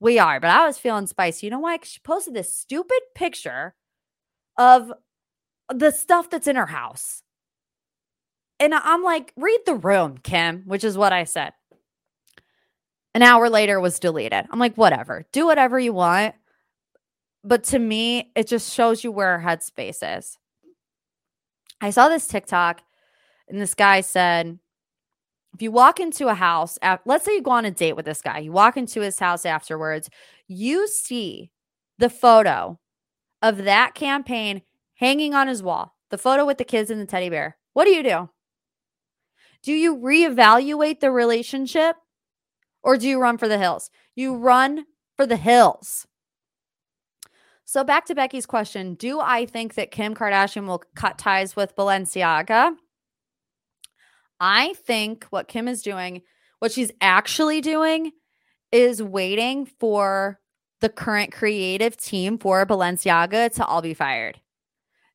we 0.00 0.18
are. 0.18 0.40
But 0.40 0.50
I 0.50 0.66
was 0.66 0.76
feeling 0.76 1.06
spicy. 1.06 1.46
You 1.46 1.52
know 1.52 1.60
why? 1.60 1.78
She 1.84 2.00
posted 2.00 2.34
this 2.34 2.52
stupid 2.52 3.00
picture 3.14 3.74
of 4.58 4.92
the 5.72 5.92
stuff 5.92 6.30
that's 6.30 6.48
in 6.48 6.56
her 6.56 6.66
house. 6.66 7.22
And 8.58 8.74
I'm 8.74 9.04
like, 9.04 9.32
read 9.36 9.60
the 9.66 9.74
room, 9.74 10.18
Kim, 10.18 10.62
which 10.66 10.82
is 10.82 10.98
what 10.98 11.12
I 11.12 11.24
said. 11.24 11.52
An 13.14 13.22
hour 13.22 13.50
later 13.50 13.78
was 13.78 13.98
deleted. 13.98 14.46
I'm 14.50 14.58
like, 14.58 14.76
whatever, 14.76 15.26
do 15.32 15.46
whatever 15.46 15.78
you 15.78 15.92
want. 15.92 16.34
But 17.44 17.64
to 17.64 17.78
me, 17.78 18.30
it 18.34 18.46
just 18.46 18.72
shows 18.72 19.04
you 19.04 19.12
where 19.12 19.38
her 19.38 19.46
headspace 19.46 20.18
is. 20.18 20.38
I 21.80 21.90
saw 21.90 22.08
this 22.08 22.26
TikTok 22.26 22.80
and 23.48 23.60
this 23.60 23.74
guy 23.74 24.00
said, 24.00 24.58
if 25.52 25.60
you 25.60 25.70
walk 25.70 26.00
into 26.00 26.28
a 26.28 26.34
house, 26.34 26.78
let's 27.04 27.24
say 27.26 27.34
you 27.34 27.42
go 27.42 27.50
on 27.50 27.66
a 27.66 27.70
date 27.70 27.96
with 27.96 28.06
this 28.06 28.22
guy, 28.22 28.38
you 28.38 28.52
walk 28.52 28.76
into 28.78 29.02
his 29.02 29.18
house 29.18 29.44
afterwards, 29.44 30.08
you 30.48 30.88
see 30.88 31.50
the 31.98 32.08
photo 32.08 32.78
of 33.42 33.58
that 33.64 33.94
campaign 33.94 34.62
hanging 34.94 35.34
on 35.34 35.48
his 35.48 35.62
wall, 35.62 35.94
the 36.10 36.16
photo 36.16 36.46
with 36.46 36.56
the 36.56 36.64
kids 36.64 36.90
and 36.90 37.00
the 37.00 37.06
teddy 37.06 37.28
bear. 37.28 37.58
What 37.74 37.84
do 37.84 37.90
you 37.90 38.02
do? 38.02 38.30
Do 39.62 39.72
you 39.72 39.96
reevaluate 39.96 41.00
the 41.00 41.10
relationship 41.10 41.96
or 42.82 42.96
do 42.96 43.08
you 43.08 43.20
run 43.20 43.38
for 43.38 43.48
the 43.48 43.58
hills? 43.58 43.90
You 44.14 44.34
run 44.34 44.84
for 45.16 45.26
the 45.26 45.36
hills. 45.36 46.06
So, 47.64 47.84
back 47.84 48.06
to 48.06 48.14
Becky's 48.14 48.46
question 48.46 48.94
Do 48.94 49.20
I 49.20 49.46
think 49.46 49.74
that 49.74 49.90
Kim 49.90 50.14
Kardashian 50.14 50.66
will 50.66 50.82
cut 50.94 51.18
ties 51.18 51.56
with 51.56 51.76
Balenciaga? 51.76 52.74
I 54.40 54.74
think 54.84 55.24
what 55.30 55.48
Kim 55.48 55.68
is 55.68 55.82
doing, 55.82 56.22
what 56.58 56.72
she's 56.72 56.90
actually 57.00 57.60
doing, 57.60 58.10
is 58.72 59.02
waiting 59.02 59.66
for 59.78 60.40
the 60.80 60.88
current 60.88 61.32
creative 61.32 61.96
team 61.96 62.38
for 62.38 62.66
Balenciaga 62.66 63.54
to 63.54 63.64
all 63.64 63.80
be 63.80 63.94
fired. 63.94 64.40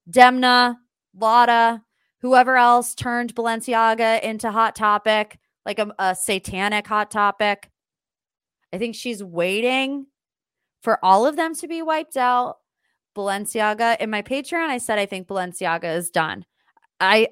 Demna, 0.09 0.77
Lotta, 1.13 1.81
whoever 2.21 2.55
else 2.55 2.95
turned 2.95 3.35
Balenciaga 3.35 4.21
into 4.21 4.49
Hot 4.49 4.75
Topic, 4.75 5.37
like 5.67 5.77
a, 5.79 5.93
a 5.99 6.15
satanic 6.15 6.87
Hot 6.87 7.11
Topic. 7.11 7.69
I 8.73 8.77
think 8.77 8.95
she's 8.95 9.23
waiting 9.23 10.07
for 10.81 11.03
all 11.03 11.27
of 11.27 11.35
them 11.35 11.53
to 11.55 11.67
be 11.67 11.83
wiped 11.83 12.17
out. 12.17 12.57
Balenciaga 13.15 13.99
in 13.99 14.09
my 14.09 14.21
Patreon, 14.21 14.69
I 14.69 14.77
said 14.77 14.97
I 14.97 15.05
think 15.05 15.27
Balenciaga 15.27 15.95
is 15.95 16.09
done. 16.09 16.45
I 16.99 17.29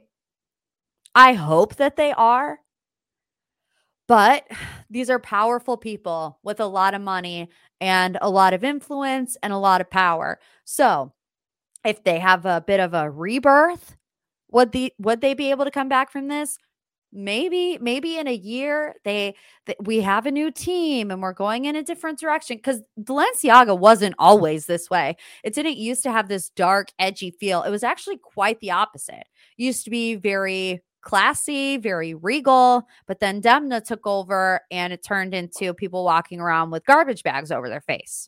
I 1.15 1.33
hope 1.33 1.75
that 1.77 1.95
they 1.95 2.11
are. 2.11 2.59
But 4.07 4.47
these 4.89 5.09
are 5.09 5.19
powerful 5.19 5.77
people 5.77 6.39
with 6.43 6.59
a 6.59 6.65
lot 6.65 6.93
of 6.93 7.01
money 7.01 7.49
and 7.79 8.17
a 8.21 8.29
lot 8.29 8.53
of 8.53 8.63
influence 8.63 9.37
and 9.41 9.51
a 9.53 9.57
lot 9.57 9.81
of 9.81 9.89
power. 9.89 10.39
So, 10.63 11.13
if 11.83 12.03
they 12.03 12.19
have 12.19 12.45
a 12.45 12.63
bit 12.65 12.79
of 12.79 12.93
a 12.93 13.09
rebirth, 13.09 13.95
would 14.51 14.71
the 14.71 14.93
would 14.99 15.21
they 15.21 15.33
be 15.33 15.51
able 15.51 15.65
to 15.65 15.71
come 15.71 15.89
back 15.89 16.11
from 16.11 16.27
this? 16.27 16.57
Maybe 17.15 17.77
maybe 17.79 18.17
in 18.17 18.27
a 18.27 18.33
year 18.33 18.95
they, 19.05 19.35
we 19.79 20.01
have 20.01 20.25
a 20.25 20.31
new 20.31 20.51
team 20.51 21.11
and 21.11 21.21
we're 21.21 21.33
going 21.33 21.63
in 21.63 21.75
a 21.75 21.83
different 21.83 22.19
direction 22.19 22.59
cuz 22.59 22.81
Balenciaga 22.99 23.77
wasn't 23.77 24.15
always 24.19 24.65
this 24.65 24.89
way. 24.89 25.15
It 25.43 25.53
didn't 25.53 25.77
used 25.77 26.03
to 26.03 26.11
have 26.11 26.27
this 26.27 26.49
dark 26.49 26.89
edgy 26.99 27.31
feel. 27.31 27.63
It 27.63 27.69
was 27.69 27.83
actually 27.83 28.17
quite 28.17 28.59
the 28.59 28.71
opposite. 28.71 29.27
It 29.57 29.63
used 29.63 29.85
to 29.85 29.89
be 29.89 30.15
very 30.15 30.81
classy, 31.01 31.77
very 31.77 32.13
regal. 32.13 32.83
But 33.07 33.21
then 33.21 33.41
Demna 33.41 33.81
took 33.81 34.05
over 34.05 34.59
and 34.69 34.91
it 34.91 35.01
turned 35.03 35.33
into 35.33 35.73
people 35.73 36.03
walking 36.03 36.41
around 36.41 36.71
with 36.71 36.85
garbage 36.85 37.23
bags 37.23 37.51
over 37.51 37.69
their 37.69 37.81
face. 37.81 38.27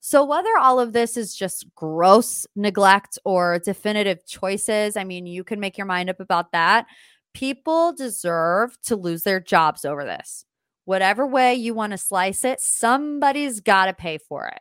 So, 0.00 0.24
whether 0.24 0.56
all 0.58 0.80
of 0.80 0.94
this 0.94 1.16
is 1.16 1.34
just 1.34 1.66
gross 1.74 2.46
neglect 2.56 3.18
or 3.24 3.58
definitive 3.58 4.26
choices, 4.26 4.96
I 4.96 5.04
mean, 5.04 5.26
you 5.26 5.44
can 5.44 5.60
make 5.60 5.76
your 5.76 5.86
mind 5.86 6.08
up 6.08 6.20
about 6.20 6.52
that. 6.52 6.86
People 7.34 7.92
deserve 7.92 8.80
to 8.84 8.96
lose 8.96 9.22
their 9.22 9.40
jobs 9.40 9.84
over 9.84 10.04
this. 10.04 10.46
Whatever 10.86 11.26
way 11.26 11.54
you 11.54 11.74
want 11.74 11.92
to 11.92 11.98
slice 11.98 12.44
it, 12.44 12.60
somebody's 12.60 13.60
got 13.60 13.86
to 13.86 13.92
pay 13.92 14.18
for 14.18 14.46
it. 14.48 14.60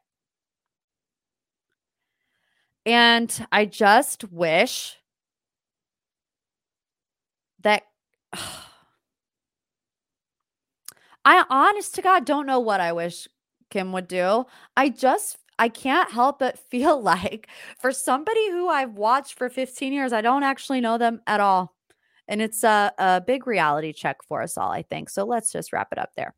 And 2.85 3.47
I 3.51 3.65
just 3.65 4.25
wish 4.31 4.97
that 7.61 7.83
I 11.25 11.45
honest 11.49 11.95
to 11.95 12.01
God 12.01 12.25
don't 12.25 12.45
know 12.45 12.59
what 12.59 12.81
I 12.81 12.91
wish 12.93 13.27
Kim 13.69 13.91
would 13.91 14.07
do. 14.07 14.45
I 14.75 14.89
just 14.89 15.37
I 15.57 15.69
can't 15.69 16.11
help 16.11 16.39
but 16.39 16.57
feel 16.71 17.01
like 17.01 17.47
for 17.79 17.91
somebody 17.91 18.49
who 18.51 18.69
I've 18.69 18.93
watched 18.93 19.37
for 19.37 19.49
15 19.49 19.93
years, 19.93 20.13
I 20.13 20.21
don't 20.21 20.43
actually 20.43 20.81
know 20.81 20.97
them 20.97 21.21
at 21.27 21.39
all. 21.39 21.75
And 22.27 22.41
it's 22.41 22.63
a, 22.63 22.91
a 22.97 23.21
big 23.25 23.47
reality 23.47 23.91
check 23.91 24.17
for 24.27 24.41
us 24.41 24.57
all, 24.57 24.71
I 24.71 24.83
think. 24.83 25.09
So 25.09 25.25
let's 25.25 25.51
just 25.51 25.73
wrap 25.73 25.89
it 25.91 25.97
up 25.97 26.11
there. 26.15 26.35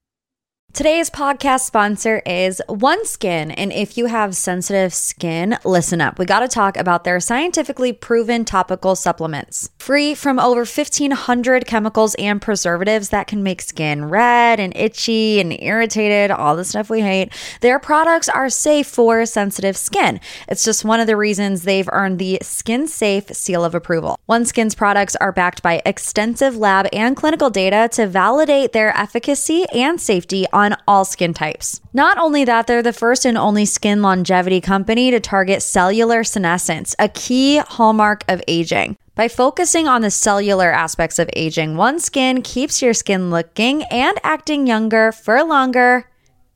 Today's 0.74 1.10
podcast 1.10 1.66
sponsor 1.66 2.22
is 2.26 2.62
OneSkin. 2.70 3.54
And 3.58 3.74
if 3.74 3.98
you 3.98 4.06
have 4.06 4.34
sensitive 4.34 4.94
skin, 4.94 5.58
listen 5.66 6.00
up. 6.00 6.18
We 6.18 6.26
got 6.26 6.40
to 6.40 6.48
talk 6.48 6.78
about 6.78 7.04
their 7.04 7.20
scientifically 7.20 7.92
proven 7.92 8.46
topical 8.46 8.96
supplements. 8.96 9.70
Free 9.80 10.16
from 10.16 10.40
over 10.40 10.62
1,500 10.62 11.66
chemicals 11.66 12.16
and 12.16 12.42
preservatives 12.42 13.10
that 13.10 13.28
can 13.28 13.44
make 13.44 13.62
skin 13.62 14.06
red 14.06 14.62
and 14.62 14.72
itchy 14.78 15.42
and 15.42 15.52
irritated, 15.62 16.32
all 16.32 16.56
the 16.56 16.64
stuff 16.64 16.90
we 16.90 17.02
hate. 17.02 17.34
Their 17.60 17.78
products 17.78 18.30
are 18.30 18.50
safe 18.50 18.88
for 18.88 19.26
sensitive 19.26 19.76
skin. 19.76 20.22
It's 20.48 20.64
just 20.64 20.86
one 20.86 21.02
of 21.02 21.08
the 21.08 21.18
reasons 21.18 21.64
they've 21.64 21.90
earned 21.92 22.18
the 22.18 22.40
Skin 22.42 22.88
Safe 22.88 23.28
seal 23.36 23.66
of 23.66 23.76
approval. 23.76 24.18
OneSkin's 24.30 24.76
products 24.76 25.18
are 25.18 25.34
backed 25.34 25.62
by 25.62 25.82
extensive 25.86 26.56
lab 26.56 26.88
and 26.94 27.18
clinical 27.18 27.50
data 27.50 27.90
to 27.92 28.08
validate 28.08 28.72
their 28.72 28.96
efficacy 28.98 29.66
and 29.74 30.00
safety 30.00 30.46
on 30.54 30.61
on 30.62 30.76
all 30.88 31.06
skin 31.06 31.34
types. 31.34 31.82
Not 31.94 32.18
only 32.18 32.46
that, 32.46 32.68
they're 32.68 32.84
the 32.84 32.94
first 32.94 33.26
and 33.26 33.38
only 33.38 33.66
skin 33.66 34.02
longevity 34.02 34.62
company 34.62 35.12
to 35.12 35.20
target 35.20 35.62
cellular 35.62 36.24
senescence, 36.24 36.96
a 37.00 37.10
key 37.10 37.58
hallmark 37.58 38.24
of 38.28 38.42
aging. 38.48 38.98
By 39.16 39.28
focusing 39.28 39.88
on 39.88 40.02
the 40.02 40.12
cellular 40.12 40.72
aspects 40.72 41.20
of 41.20 41.30
aging, 41.36 41.76
OneSkin 41.76 42.44
keeps 42.44 42.82
your 42.82 42.94
skin 42.94 43.30
looking 43.30 43.84
and 43.84 44.18
acting 44.24 44.68
younger 44.68 45.12
for 45.12 45.44
longer 45.44 46.06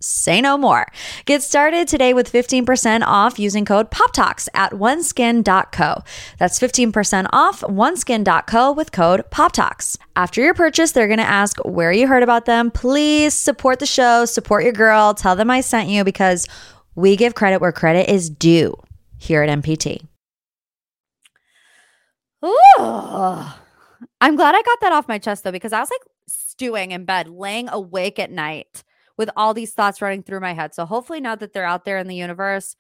say 0.06 0.42
no 0.42 0.58
more. 0.58 0.88
Get 1.26 1.44
started 1.44 1.88
today 1.88 2.14
with 2.14 2.32
15% 2.32 3.02
off 3.06 3.40
using 3.40 3.66
code 3.66 3.92
POPTALKS 3.92 4.48
at 4.54 4.72
oneskin.co. 4.72 6.04
That's 6.38 6.60
15% 6.60 7.28
off 7.34 7.62
oneskin.co 7.62 8.72
with 8.72 8.92
code 8.92 9.24
POPTALKS. 9.32 9.98
After 10.16 10.42
your 10.42 10.54
purchase, 10.54 10.92
they're 10.92 11.08
going 11.08 11.18
to 11.18 11.24
ask 11.24 11.58
where 11.66 11.92
you 11.92 12.08
heard 12.08 12.24
about 12.24 12.46
them. 12.46 12.72
Please 12.72 13.34
support 13.34 13.80
the 13.80 13.86
show, 13.86 14.26
support 14.26 14.64
your 14.64 14.74
girl, 14.74 15.14
tell 15.14 15.36
them 15.36 15.50
I 15.50 15.62
sent 15.62 15.90
you 15.90 16.04
because 16.04 16.48
we 16.96 17.16
give 17.16 17.36
credit 17.36 17.60
where 17.60 17.72
credit 17.72 18.10
is 18.10 18.30
due 18.30 18.76
here 19.18 19.44
at 19.44 19.50
MPT. 19.50 20.06
Ooh. 22.46 23.46
I'm 24.22 24.36
glad 24.36 24.56
I 24.56 24.62
got 24.62 24.82
that 24.82 24.94
off 24.94 25.08
my 25.08 25.18
chest 25.18 25.44
though, 25.44 25.52
because 25.52 25.74
I 25.74 25.80
was 25.80 25.90
like 25.90 26.02
stewing 26.28 26.92
in 26.92 27.06
bed, 27.06 27.28
laying 27.28 27.70
awake 27.70 28.20
at 28.20 28.32
night 28.32 28.84
with 29.18 29.30
all 29.36 29.54
these 29.54 29.74
thoughts 29.74 30.02
running 30.02 30.24
through 30.24 30.42
my 30.42 30.54
head. 30.54 30.74
So 30.74 30.86
hopefully, 30.86 31.22
now 31.22 31.36
that 31.36 31.54
they're 31.54 31.66
out 31.66 31.86
there 31.86 31.98
in 31.98 32.08
the 32.08 32.16
universe, 32.16 32.76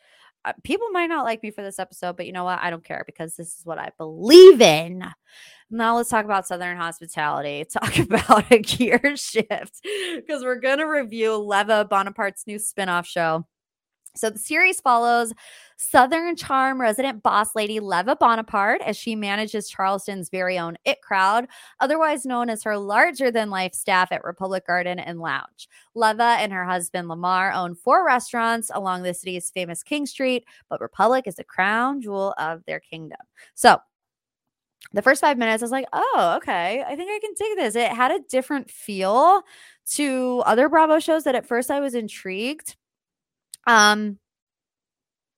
uh, 0.45 0.53
people 0.63 0.89
might 0.89 1.07
not 1.07 1.25
like 1.25 1.41
me 1.41 1.49
for 1.49 1.63
this 1.63 1.79
episode, 1.79 2.17
but 2.17 2.27
you 2.27 2.31
know 2.31 2.43
what? 2.43 2.59
I 2.61 2.69
don't 2.69 2.83
care 2.83 3.03
because 3.05 3.35
this 3.35 3.57
is 3.57 3.65
what 3.65 3.79
I 3.79 3.91
believe 3.97 4.61
in. 4.61 5.03
Now 5.71 5.95
let's 5.95 6.09
talk 6.09 6.25
about 6.25 6.47
Southern 6.47 6.77
hospitality. 6.77 7.65
Talk 7.71 7.97
about 7.97 8.51
a 8.51 8.59
gear 8.59 9.01
shift 9.15 9.81
because 10.15 10.43
we're 10.43 10.59
going 10.59 10.77
to 10.77 10.85
review 10.85 11.35
Leva 11.35 11.87
Bonaparte's 11.89 12.45
new 12.45 12.57
spinoff 12.57 13.05
show. 13.05 13.47
So 14.15 14.29
the 14.29 14.39
series 14.39 14.79
follows 14.79 15.33
Southern 15.77 16.35
Charm 16.35 16.79
resident 16.79 17.21
boss 17.21 17.55
lady 17.55 17.79
Leva 17.79 18.15
Bonaparte 18.15 18.81
as 18.81 18.95
she 18.95 19.15
manages 19.15 19.69
Charleston's 19.69 20.29
very 20.29 20.57
own 20.57 20.77
It 20.85 21.01
Crowd, 21.01 21.47
otherwise 21.79 22.25
known 22.25 22.49
as 22.49 22.63
her 22.63 22.77
larger 22.77 23.29
than 23.31 23.49
life 23.49 23.73
staff 23.73 24.11
at 24.11 24.23
Republic 24.23 24.65
Garden 24.65 24.99
and 24.99 25.19
Lounge. 25.19 25.67
Leva 25.93 26.37
and 26.39 26.53
her 26.53 26.65
husband 26.65 27.07
Lamar 27.07 27.51
own 27.51 27.75
four 27.75 28.05
restaurants 28.05 28.71
along 28.73 29.03
the 29.03 29.13
city's 29.13 29.49
famous 29.49 29.83
King 29.83 30.05
Street, 30.05 30.45
but 30.69 30.81
Republic 30.81 31.27
is 31.27 31.35
the 31.35 31.43
crown 31.43 32.01
jewel 32.01 32.33
of 32.37 32.63
their 32.65 32.79
kingdom. 32.79 33.19
So 33.53 33.79
the 34.93 35.01
first 35.01 35.19
five 35.19 35.37
minutes, 35.37 35.61
I 35.61 35.65
was 35.65 35.71
like, 35.71 35.87
oh, 35.91 36.33
okay, 36.37 36.83
I 36.87 36.95
think 36.95 37.11
I 37.11 37.19
can 37.19 37.35
take 37.35 37.57
this. 37.57 37.75
It 37.75 37.91
had 37.91 38.11
a 38.11 38.19
different 38.29 38.69
feel 38.69 39.41
to 39.91 40.41
other 40.45 40.69
Bravo 40.69 40.99
shows 40.99 41.25
that 41.25 41.35
at 41.35 41.47
first 41.47 41.69
I 41.69 41.79
was 41.81 41.95
intrigued. 41.95 42.75
Um, 43.67 44.19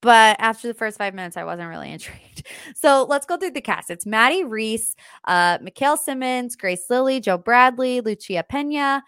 but 0.02 0.36
after 0.40 0.68
the 0.68 0.74
first 0.74 0.98
five 0.98 1.14
minutes, 1.14 1.38
I 1.38 1.44
wasn't 1.44 1.70
really 1.70 1.92
intrigued. 1.94 2.48
So 2.76 3.06
let's 3.08 3.26
go 3.26 3.38
through 3.38 3.52
the 3.52 3.62
cast. 3.62 3.90
It's 3.90 4.06
Maddie 4.06 4.44
Reese, 4.44 4.96
uh, 5.26 5.58
Mikhail 5.62 5.98
Simmons, 5.98 6.56
Grace 6.56 6.86
Lilly, 6.90 7.20
Joe 7.20 7.38
Bradley, 7.38 8.02
Lucia 8.02 8.44
Pena, 8.48 9.04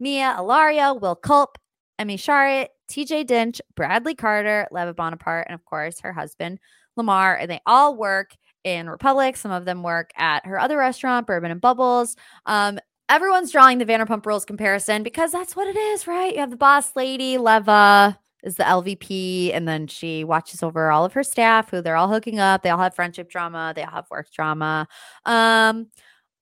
Mia 0.00 0.34
Alaria, 0.38 1.00
Will 1.00 1.16
Kulp, 1.16 1.58
Emmy 1.98 2.16
Sharrard, 2.16 2.68
TJ 2.88 3.26
Dinch, 3.26 3.60
Bradley 3.74 4.14
Carter, 4.14 4.66
Leva 4.70 4.94
Bonaparte, 4.94 5.46
and 5.48 5.54
of 5.54 5.64
course 5.64 6.00
her 6.00 6.12
husband, 6.12 6.58
Lamar. 6.96 7.36
And 7.36 7.50
they 7.50 7.60
all 7.66 7.96
work 7.96 8.36
in 8.64 8.88
Republic. 8.88 9.36
Some 9.36 9.52
of 9.52 9.64
them 9.64 9.82
work 9.82 10.10
at 10.16 10.44
her 10.46 10.58
other 10.58 10.78
restaurant, 10.78 11.26
Bourbon 11.26 11.50
and 11.50 11.60
Bubbles. 11.60 12.16
Um, 12.46 12.78
everyone's 13.08 13.52
drawing 13.52 13.78
the 13.78 13.86
Vanderpump 13.86 14.26
Rules 14.26 14.44
comparison 14.44 15.02
because 15.02 15.32
that's 15.32 15.54
what 15.54 15.68
it 15.68 15.76
is, 15.76 16.06
right? 16.06 16.32
You 16.32 16.40
have 16.40 16.50
the 16.50 16.56
boss 16.56 16.96
lady, 16.96 17.38
Leva, 17.38 18.18
is 18.44 18.56
the 18.56 18.62
LVP, 18.62 19.52
and 19.54 19.66
then 19.66 19.86
she 19.86 20.22
watches 20.22 20.62
over 20.62 20.90
all 20.90 21.04
of 21.04 21.14
her 21.14 21.24
staff, 21.24 21.70
who 21.70 21.80
they're 21.80 21.96
all 21.96 22.08
hooking 22.08 22.38
up. 22.38 22.62
They 22.62 22.70
all 22.70 22.78
have 22.78 22.94
friendship 22.94 23.30
drama. 23.30 23.72
They 23.74 23.82
all 23.82 23.90
have 23.90 24.10
work 24.10 24.30
drama. 24.30 24.86
Um, 25.24 25.88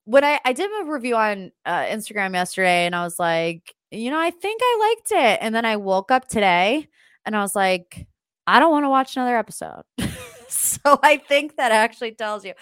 when 0.04 0.24
I 0.24 0.40
I 0.44 0.52
did 0.52 0.68
a 0.82 0.90
review 0.90 1.16
on 1.16 1.52
uh, 1.64 1.84
Instagram 1.84 2.34
yesterday, 2.34 2.86
and 2.86 2.94
I 2.94 3.04
was 3.04 3.18
like, 3.18 3.74
you 3.90 4.10
know, 4.10 4.18
I 4.18 4.30
think 4.30 4.60
I 4.62 4.94
liked 4.96 5.12
it, 5.12 5.38
and 5.40 5.54
then 5.54 5.64
I 5.64 5.76
woke 5.76 6.10
up 6.10 6.28
today, 6.28 6.88
and 7.24 7.36
I 7.36 7.40
was 7.40 7.54
like, 7.54 8.06
I 8.46 8.58
don't 8.58 8.72
want 8.72 8.84
to 8.84 8.90
watch 8.90 9.16
another 9.16 9.36
episode. 9.36 9.82
so 10.48 10.98
I 11.02 11.16
think 11.16 11.56
that 11.56 11.72
actually 11.72 12.12
tells 12.12 12.44
you 12.44 12.54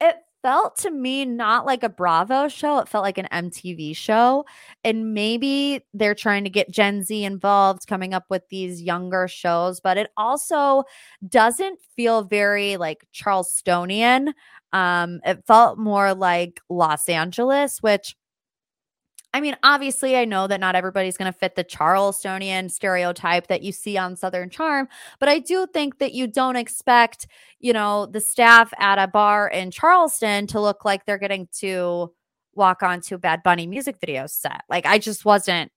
it 0.00 0.16
felt 0.44 0.76
to 0.76 0.90
me 0.90 1.24
not 1.24 1.64
like 1.64 1.82
a 1.82 1.88
Bravo 1.88 2.48
show. 2.48 2.78
It 2.78 2.88
felt 2.88 3.02
like 3.02 3.16
an 3.16 3.26
MTV 3.32 3.96
show. 3.96 4.44
And 4.84 5.14
maybe 5.14 5.80
they're 5.94 6.14
trying 6.14 6.44
to 6.44 6.50
get 6.50 6.70
Gen 6.70 7.02
Z 7.02 7.24
involved, 7.24 7.86
coming 7.86 8.12
up 8.12 8.26
with 8.28 8.42
these 8.50 8.82
younger 8.82 9.26
shows, 9.26 9.80
but 9.80 9.96
it 9.96 10.10
also 10.18 10.84
doesn't 11.26 11.80
feel 11.96 12.24
very 12.24 12.76
like 12.76 13.06
Charlestonian. 13.14 14.34
Um, 14.74 15.20
it 15.24 15.42
felt 15.46 15.78
more 15.78 16.14
like 16.14 16.60
Los 16.68 17.08
Angeles, 17.08 17.82
which 17.82 18.14
I 19.34 19.40
mean, 19.40 19.56
obviously, 19.64 20.16
I 20.16 20.24
know 20.24 20.46
that 20.46 20.60
not 20.60 20.76
everybody's 20.76 21.16
going 21.16 21.30
to 21.30 21.36
fit 21.36 21.56
the 21.56 21.64
Charlestonian 21.64 22.70
stereotype 22.70 23.48
that 23.48 23.62
you 23.62 23.72
see 23.72 23.98
on 23.98 24.14
Southern 24.14 24.48
Charm, 24.48 24.88
but 25.18 25.28
I 25.28 25.40
do 25.40 25.66
think 25.66 25.98
that 25.98 26.14
you 26.14 26.28
don't 26.28 26.54
expect, 26.54 27.26
you 27.58 27.72
know, 27.72 28.06
the 28.06 28.20
staff 28.20 28.72
at 28.78 29.00
a 29.00 29.08
bar 29.08 29.48
in 29.48 29.72
Charleston 29.72 30.46
to 30.46 30.60
look 30.60 30.84
like 30.84 31.04
they're 31.04 31.18
getting 31.18 31.48
to 31.58 32.12
walk 32.54 32.84
onto 32.84 33.18
Bad 33.18 33.42
Bunny 33.42 33.66
music 33.66 33.96
video 34.00 34.28
set. 34.28 34.62
Like, 34.70 34.86
I 34.86 34.98
just 34.98 35.24
wasn't 35.24 35.72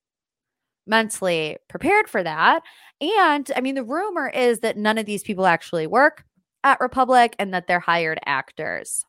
mentally 0.86 1.56
prepared 1.68 2.08
for 2.08 2.22
that. 2.22 2.62
And 3.00 3.50
I 3.56 3.60
mean, 3.60 3.74
the 3.74 3.82
rumor 3.82 4.28
is 4.28 4.60
that 4.60 4.76
none 4.76 4.98
of 4.98 5.06
these 5.06 5.24
people 5.24 5.46
actually 5.46 5.88
work 5.88 6.24
at 6.62 6.80
Republic 6.80 7.34
and 7.40 7.52
that 7.52 7.66
they're 7.66 7.80
hired 7.80 8.20
actors. 8.24 9.04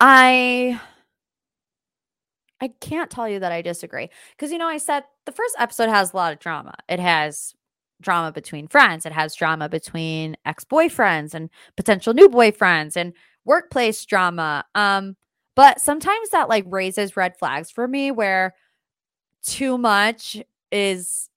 I 0.00 0.80
I 2.64 2.68
can't 2.80 3.10
tell 3.10 3.28
you 3.28 3.38
that 3.40 3.52
I 3.52 3.60
disagree. 3.60 4.08
Because, 4.30 4.50
you 4.50 4.58
know, 4.58 4.66
I 4.66 4.78
said 4.78 5.04
the 5.26 5.32
first 5.32 5.54
episode 5.58 5.90
has 5.90 6.12
a 6.12 6.16
lot 6.16 6.32
of 6.32 6.38
drama. 6.38 6.74
It 6.88 6.98
has 6.98 7.54
drama 8.00 8.32
between 8.32 8.68
friends, 8.68 9.06
it 9.06 9.12
has 9.12 9.34
drama 9.34 9.68
between 9.68 10.36
ex 10.44 10.64
boyfriends 10.64 11.34
and 11.34 11.50
potential 11.76 12.14
new 12.14 12.28
boyfriends 12.28 12.96
and 12.96 13.12
workplace 13.44 14.04
drama. 14.04 14.64
Um, 14.74 15.16
but 15.54 15.80
sometimes 15.80 16.30
that 16.30 16.48
like 16.48 16.64
raises 16.66 17.16
red 17.16 17.38
flags 17.38 17.70
for 17.70 17.86
me 17.86 18.10
where 18.10 18.54
too 19.42 19.76
much 19.76 20.42
is 20.72 21.28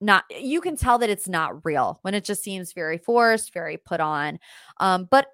not 0.00 0.24
you 0.30 0.60
can 0.60 0.76
tell 0.76 0.98
that 0.98 1.10
it's 1.10 1.28
not 1.28 1.64
real 1.64 1.98
when 2.02 2.14
it 2.14 2.24
just 2.24 2.42
seems 2.42 2.72
very 2.72 2.98
forced 2.98 3.52
very 3.52 3.76
put 3.76 4.00
on 4.00 4.38
um 4.78 5.08
but 5.10 5.26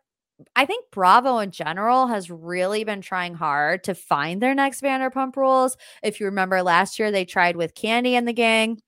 I 0.56 0.66
think 0.66 0.86
Bravo 0.90 1.38
in 1.38 1.50
general 1.50 2.08
has 2.08 2.30
really 2.30 2.84
been 2.84 3.00
trying 3.00 3.34
hard 3.34 3.84
to 3.84 3.94
find 3.94 4.42
their 4.42 4.54
next 4.54 4.82
Vanderpump 4.82 5.36
Rules. 5.36 5.76
If 6.02 6.18
you 6.18 6.26
remember 6.26 6.62
last 6.62 6.98
year, 6.98 7.10
they 7.10 7.24
tried 7.24 7.56
with 7.56 7.74
Kandi 7.74 8.12
and 8.12 8.26
the 8.26 8.32
gang, 8.32 8.80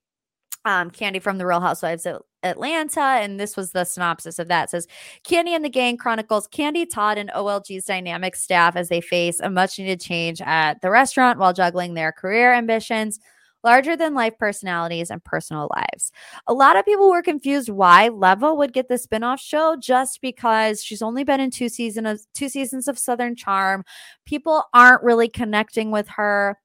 um, 0.65 0.91
Kandi 0.91 1.23
from 1.23 1.39
the 1.39 1.47
Real 1.47 1.61
Housewives 1.61 2.05
of 2.05 2.23
Atlanta, 2.43 3.01
and 3.01 3.39
this 3.39 3.57
was 3.57 3.73
the 3.73 3.85
synopsis 3.85 4.39
of 4.39 4.49
that. 4.49 4.65
It 4.65 4.71
says 4.71 4.87
Kandi 5.25 5.51
and 5.51 5.65
the 5.65 5.71
gang 5.71 5.97
chronicles 5.97 6.49
Kandi, 6.49 6.89
Todd 6.89 7.19
and 7.19 7.31
OLG's 7.31 7.85
dynamic 7.85 8.35
staff 8.35 8.75
as 8.75 8.89
they 8.89 9.01
face 9.01 9.39
a 9.41 9.51
much 9.51 9.79
needed 9.79 10.01
change 10.01 10.41
at 10.43 10.81
the 10.81 10.91
restaurant 10.91 11.39
while 11.39 11.53
juggling 11.53 11.95
their 11.95 12.13
career 12.13 12.53
ambitions 12.53 13.21
larger 13.67 13.97
than 13.97 14.15
life 14.15 14.39
personalities 14.39 15.11
and 15.11 15.23
personal 15.25 15.69
lives. 15.75 16.13
A 16.47 16.55
lot 16.55 16.77
of 16.77 16.85
people 16.85 17.11
were 17.11 17.21
confused 17.21 17.69
why 17.69 18.09
Leva 18.09 18.55
would 18.55 18.73
get 18.73 18.89
the 18.89 18.95
spinoff 18.95 19.41
show 19.41 19.77
just 19.77 20.21
because 20.23 20.83
she's 20.83 21.03
only 21.03 21.25
been 21.25 21.41
in 21.41 21.51
two 21.51 21.69
seasons 21.69 22.07
of 22.07 22.21
two 22.33 22.49
seasons 22.49 22.87
of 22.87 22.97
Southern 22.97 23.35
Charm. 23.35 23.85
People 24.25 24.63
aren't 24.73 25.03
really 25.03 25.29
connecting 25.29 25.91
with 25.91 26.07
her. 26.11 26.59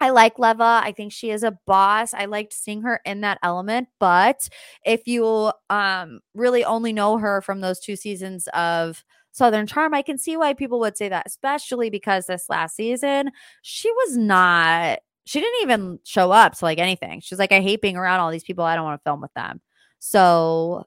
I 0.00 0.10
like 0.10 0.38
Leva. 0.38 0.80
I 0.84 0.92
think 0.96 1.12
she 1.12 1.30
is 1.30 1.42
a 1.42 1.58
boss. 1.66 2.14
I 2.14 2.26
liked 2.26 2.52
seeing 2.52 2.82
her 2.82 3.00
in 3.04 3.22
that 3.22 3.38
element. 3.42 3.88
But 3.98 4.48
if 4.84 5.08
you 5.08 5.50
um 5.68 6.20
really 6.32 6.64
only 6.64 6.92
know 6.92 7.18
her 7.18 7.42
from 7.42 7.60
those 7.60 7.80
two 7.80 7.96
seasons 7.96 8.48
of 8.54 9.04
Southern 9.36 9.66
Charm. 9.66 9.92
I 9.92 10.00
can 10.00 10.16
see 10.16 10.38
why 10.38 10.54
people 10.54 10.80
would 10.80 10.96
say 10.96 11.10
that, 11.10 11.26
especially 11.26 11.90
because 11.90 12.24
this 12.24 12.48
last 12.48 12.74
season, 12.74 13.30
she 13.60 13.90
was 13.90 14.16
not, 14.16 15.00
she 15.26 15.40
didn't 15.40 15.62
even 15.62 15.98
show 16.04 16.30
up 16.30 16.56
to 16.56 16.64
like 16.64 16.78
anything. 16.78 17.20
She's 17.20 17.38
like, 17.38 17.52
I 17.52 17.60
hate 17.60 17.82
being 17.82 17.96
around 17.96 18.20
all 18.20 18.30
these 18.30 18.44
people. 18.44 18.64
I 18.64 18.76
don't 18.76 18.84
want 18.84 19.00
to 19.00 19.04
film 19.04 19.20
with 19.20 19.34
them. 19.34 19.60
So 19.98 20.86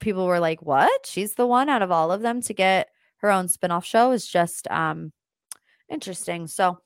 people 0.00 0.26
were 0.26 0.40
like, 0.40 0.62
what? 0.62 1.06
She's 1.06 1.34
the 1.34 1.46
one 1.46 1.70
out 1.70 1.82
of 1.82 1.90
all 1.90 2.12
of 2.12 2.20
them 2.20 2.42
to 2.42 2.54
get 2.54 2.88
her 3.16 3.30
own 3.30 3.46
spinoff 3.46 3.84
show 3.84 4.12
is 4.12 4.26
just 4.26 4.70
um 4.70 5.12
interesting. 5.88 6.46
So 6.46 6.78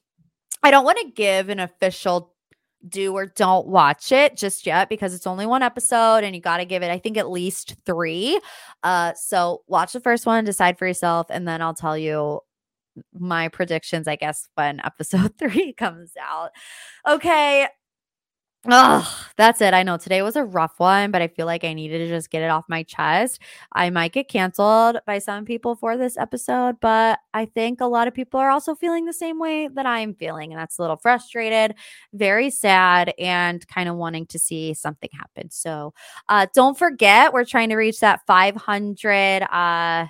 I 0.63 0.71
don't 0.71 0.85
want 0.85 0.99
to 0.99 1.11
give 1.11 1.49
an 1.49 1.59
official 1.59 2.37
do 2.89 3.13
or 3.15 3.27
don't 3.27 3.67
watch 3.67 4.13
it 4.13 4.37
just 4.37 4.65
yet 4.65 4.89
because 4.89 5.13
it's 5.13 5.27
only 5.27 5.47
one 5.47 5.63
episode 5.63 6.19
and 6.19 6.37
you 6.37 6.43
got 6.43 6.59
to 6.59 6.65
give 6.65 6.83
it 6.83 6.91
i 6.91 6.99
think 6.99 7.17
at 7.17 7.29
least 7.29 7.75
3 7.85 8.39
uh 8.85 9.13
so 9.15 9.63
watch 9.67 9.93
the 9.93 9.99
first 9.99 10.25
one 10.27 10.45
decide 10.45 10.79
for 10.79 10.87
yourself 10.87 11.27
and 11.31 11.49
then 11.49 11.61
i'll 11.63 11.75
tell 11.75 11.97
you 11.99 12.39
my 13.19 13.49
predictions 13.49 14.09
i 14.09 14.17
guess 14.17 14.49
when 14.55 14.81
episode 14.85 15.37
3 15.39 15.73
comes 15.75 16.13
out 16.21 16.51
okay 17.07 17.67
Oh, 18.69 19.27
that's 19.37 19.61
it. 19.61 19.75
I 19.75 19.85
know 19.85 19.97
today 19.97 20.23
was 20.23 20.35
a 20.35 20.43
rough 20.43 20.81
one, 20.81 21.13
but 21.13 21.23
I 21.23 21.29
feel 21.29 21.47
like 21.47 21.63
I 21.63 21.73
needed 21.73 21.99
to 21.99 22.09
just 22.09 22.31
get 22.31 22.43
it 22.43 22.51
off 22.51 22.65
my 22.69 22.83
chest. 22.83 23.41
I 23.73 23.91
might 23.91 24.13
get 24.13 24.29
canceled 24.29 24.99
by 25.07 25.21
some 25.21 25.45
people 25.45 25.77
for 25.77 25.97
this 25.97 26.17
episode, 26.17 26.77
but 26.81 27.21
I 27.33 27.45
think 27.45 27.81
a 27.81 27.87
lot 27.87 28.09
of 28.09 28.15
people 28.15 28.41
are 28.41 28.51
also 28.51 28.75
feeling 28.75 29.05
the 29.05 29.13
same 29.13 29.39
way 29.39 29.69
that 29.69 29.87
I'm 29.87 30.15
feeling. 30.15 30.53
And 30.53 30.61
that's 30.61 30.79
a 30.79 30.83
little 30.83 30.97
frustrated, 30.97 31.77
very 32.13 32.51
sad, 32.51 33.15
and 33.21 33.67
kind 33.69 33.89
of 33.89 33.97
wanting 33.97 34.27
to 34.27 34.39
see 34.39 34.75
something 34.75 35.11
happen. 35.13 35.49
So 35.51 35.95
uh, 36.29 36.47
don't 36.53 36.77
forget, 36.77 37.33
we're 37.33 37.45
trying 37.45 37.69
to 37.69 37.77
reach 37.77 38.01
that 38.01 38.27
500 38.27 39.43
uh, 39.43 40.07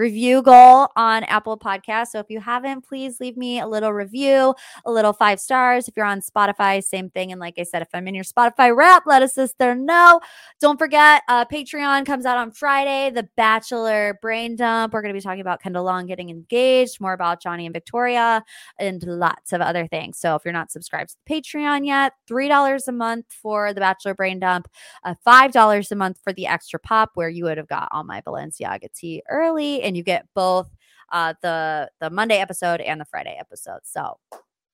review 0.00 0.40
goal 0.40 0.88
on 0.96 1.24
Apple 1.24 1.58
Podcasts. 1.58 2.08
So 2.08 2.20
if 2.20 2.30
you 2.30 2.40
haven't, 2.40 2.80
please 2.88 3.20
leave 3.20 3.36
me 3.36 3.60
a 3.60 3.66
little 3.66 3.92
review, 3.92 4.54
a 4.86 4.90
little 4.90 5.12
five 5.12 5.38
stars. 5.38 5.88
If 5.88 5.96
you're 5.96 6.06
on 6.06 6.22
Spotify, 6.22 6.82
same 6.82 7.10
thing. 7.10 7.30
And 7.30 7.40
like 7.40 7.58
I 7.58 7.64
said, 7.64 7.82
if 7.82 7.88
I'm 7.92 8.08
in 8.08 8.14
your 8.14 8.24
Spotify 8.24 8.74
wrap, 8.74 9.04
let 9.06 9.22
us 9.22 9.34
sister 9.34 9.74
know. 9.74 10.20
Don't 10.58 10.78
forget, 10.78 11.22
uh, 11.28 11.44
Patreon 11.44 12.06
comes 12.06 12.24
out 12.24 12.38
on 12.38 12.50
Friday. 12.50 13.10
The 13.10 13.28
Bachelor 13.36 14.18
Brain 14.22 14.56
Dump. 14.56 14.94
We're 14.94 15.02
going 15.02 15.12
to 15.12 15.18
be 15.18 15.22
talking 15.22 15.42
about 15.42 15.62
Kendall 15.62 15.84
Long 15.84 16.06
getting 16.06 16.30
engaged, 16.30 16.98
more 17.00 17.12
about 17.12 17.42
Johnny 17.42 17.66
and 17.66 17.74
Victoria, 17.74 18.42
and 18.78 19.02
lots 19.02 19.52
of 19.52 19.60
other 19.60 19.86
things. 19.86 20.18
So 20.18 20.34
if 20.34 20.44
you're 20.46 20.52
not 20.52 20.72
subscribed 20.72 21.10
to 21.10 21.16
the 21.26 21.34
Patreon 21.34 21.84
yet, 21.84 22.14
$3 22.28 22.88
a 22.88 22.92
month 22.92 23.26
for 23.28 23.74
the 23.74 23.80
Bachelor 23.80 24.14
Brain 24.14 24.40
Dump, 24.40 24.66
uh, 25.04 25.14
$5 25.26 25.90
a 25.90 25.94
month 25.94 26.18
for 26.24 26.32
the 26.32 26.46
Extra 26.46 26.80
Pop, 26.80 27.10
where 27.14 27.28
you 27.28 27.44
would 27.44 27.58
have 27.58 27.68
got 27.68 27.88
all 27.90 28.04
my 28.04 28.22
Balenciaga 28.22 28.90
tea 28.94 29.22
early 29.28 29.82
and 29.90 29.96
you 29.96 30.04
get 30.04 30.24
both 30.36 30.70
uh, 31.10 31.34
the 31.42 31.90
the 32.00 32.08
Monday 32.10 32.38
episode 32.38 32.80
and 32.80 33.00
the 33.00 33.04
Friday 33.04 33.36
episode. 33.38 33.80
So 33.82 34.18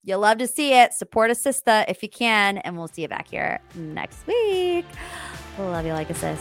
you'll 0.03 0.19
love 0.19 0.37
to 0.37 0.47
see 0.47 0.73
it. 0.73 0.93
Support 0.93 1.31
a 1.31 1.35
sister 1.35 1.83
if 1.87 2.03
you 2.03 2.09
can, 2.09 2.59
and 2.59 2.77
we'll 2.77 2.87
see 2.87 3.01
you 3.01 3.07
back 3.07 3.27
here 3.27 3.59
next 3.73 4.25
week. 4.27 4.85
Love 5.57 5.87
you 5.87 5.93
like 5.93 6.11
a 6.11 6.13
sis. 6.13 6.39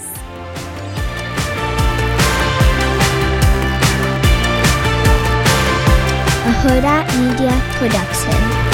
Media 7.16 7.62
Production. 7.79 8.65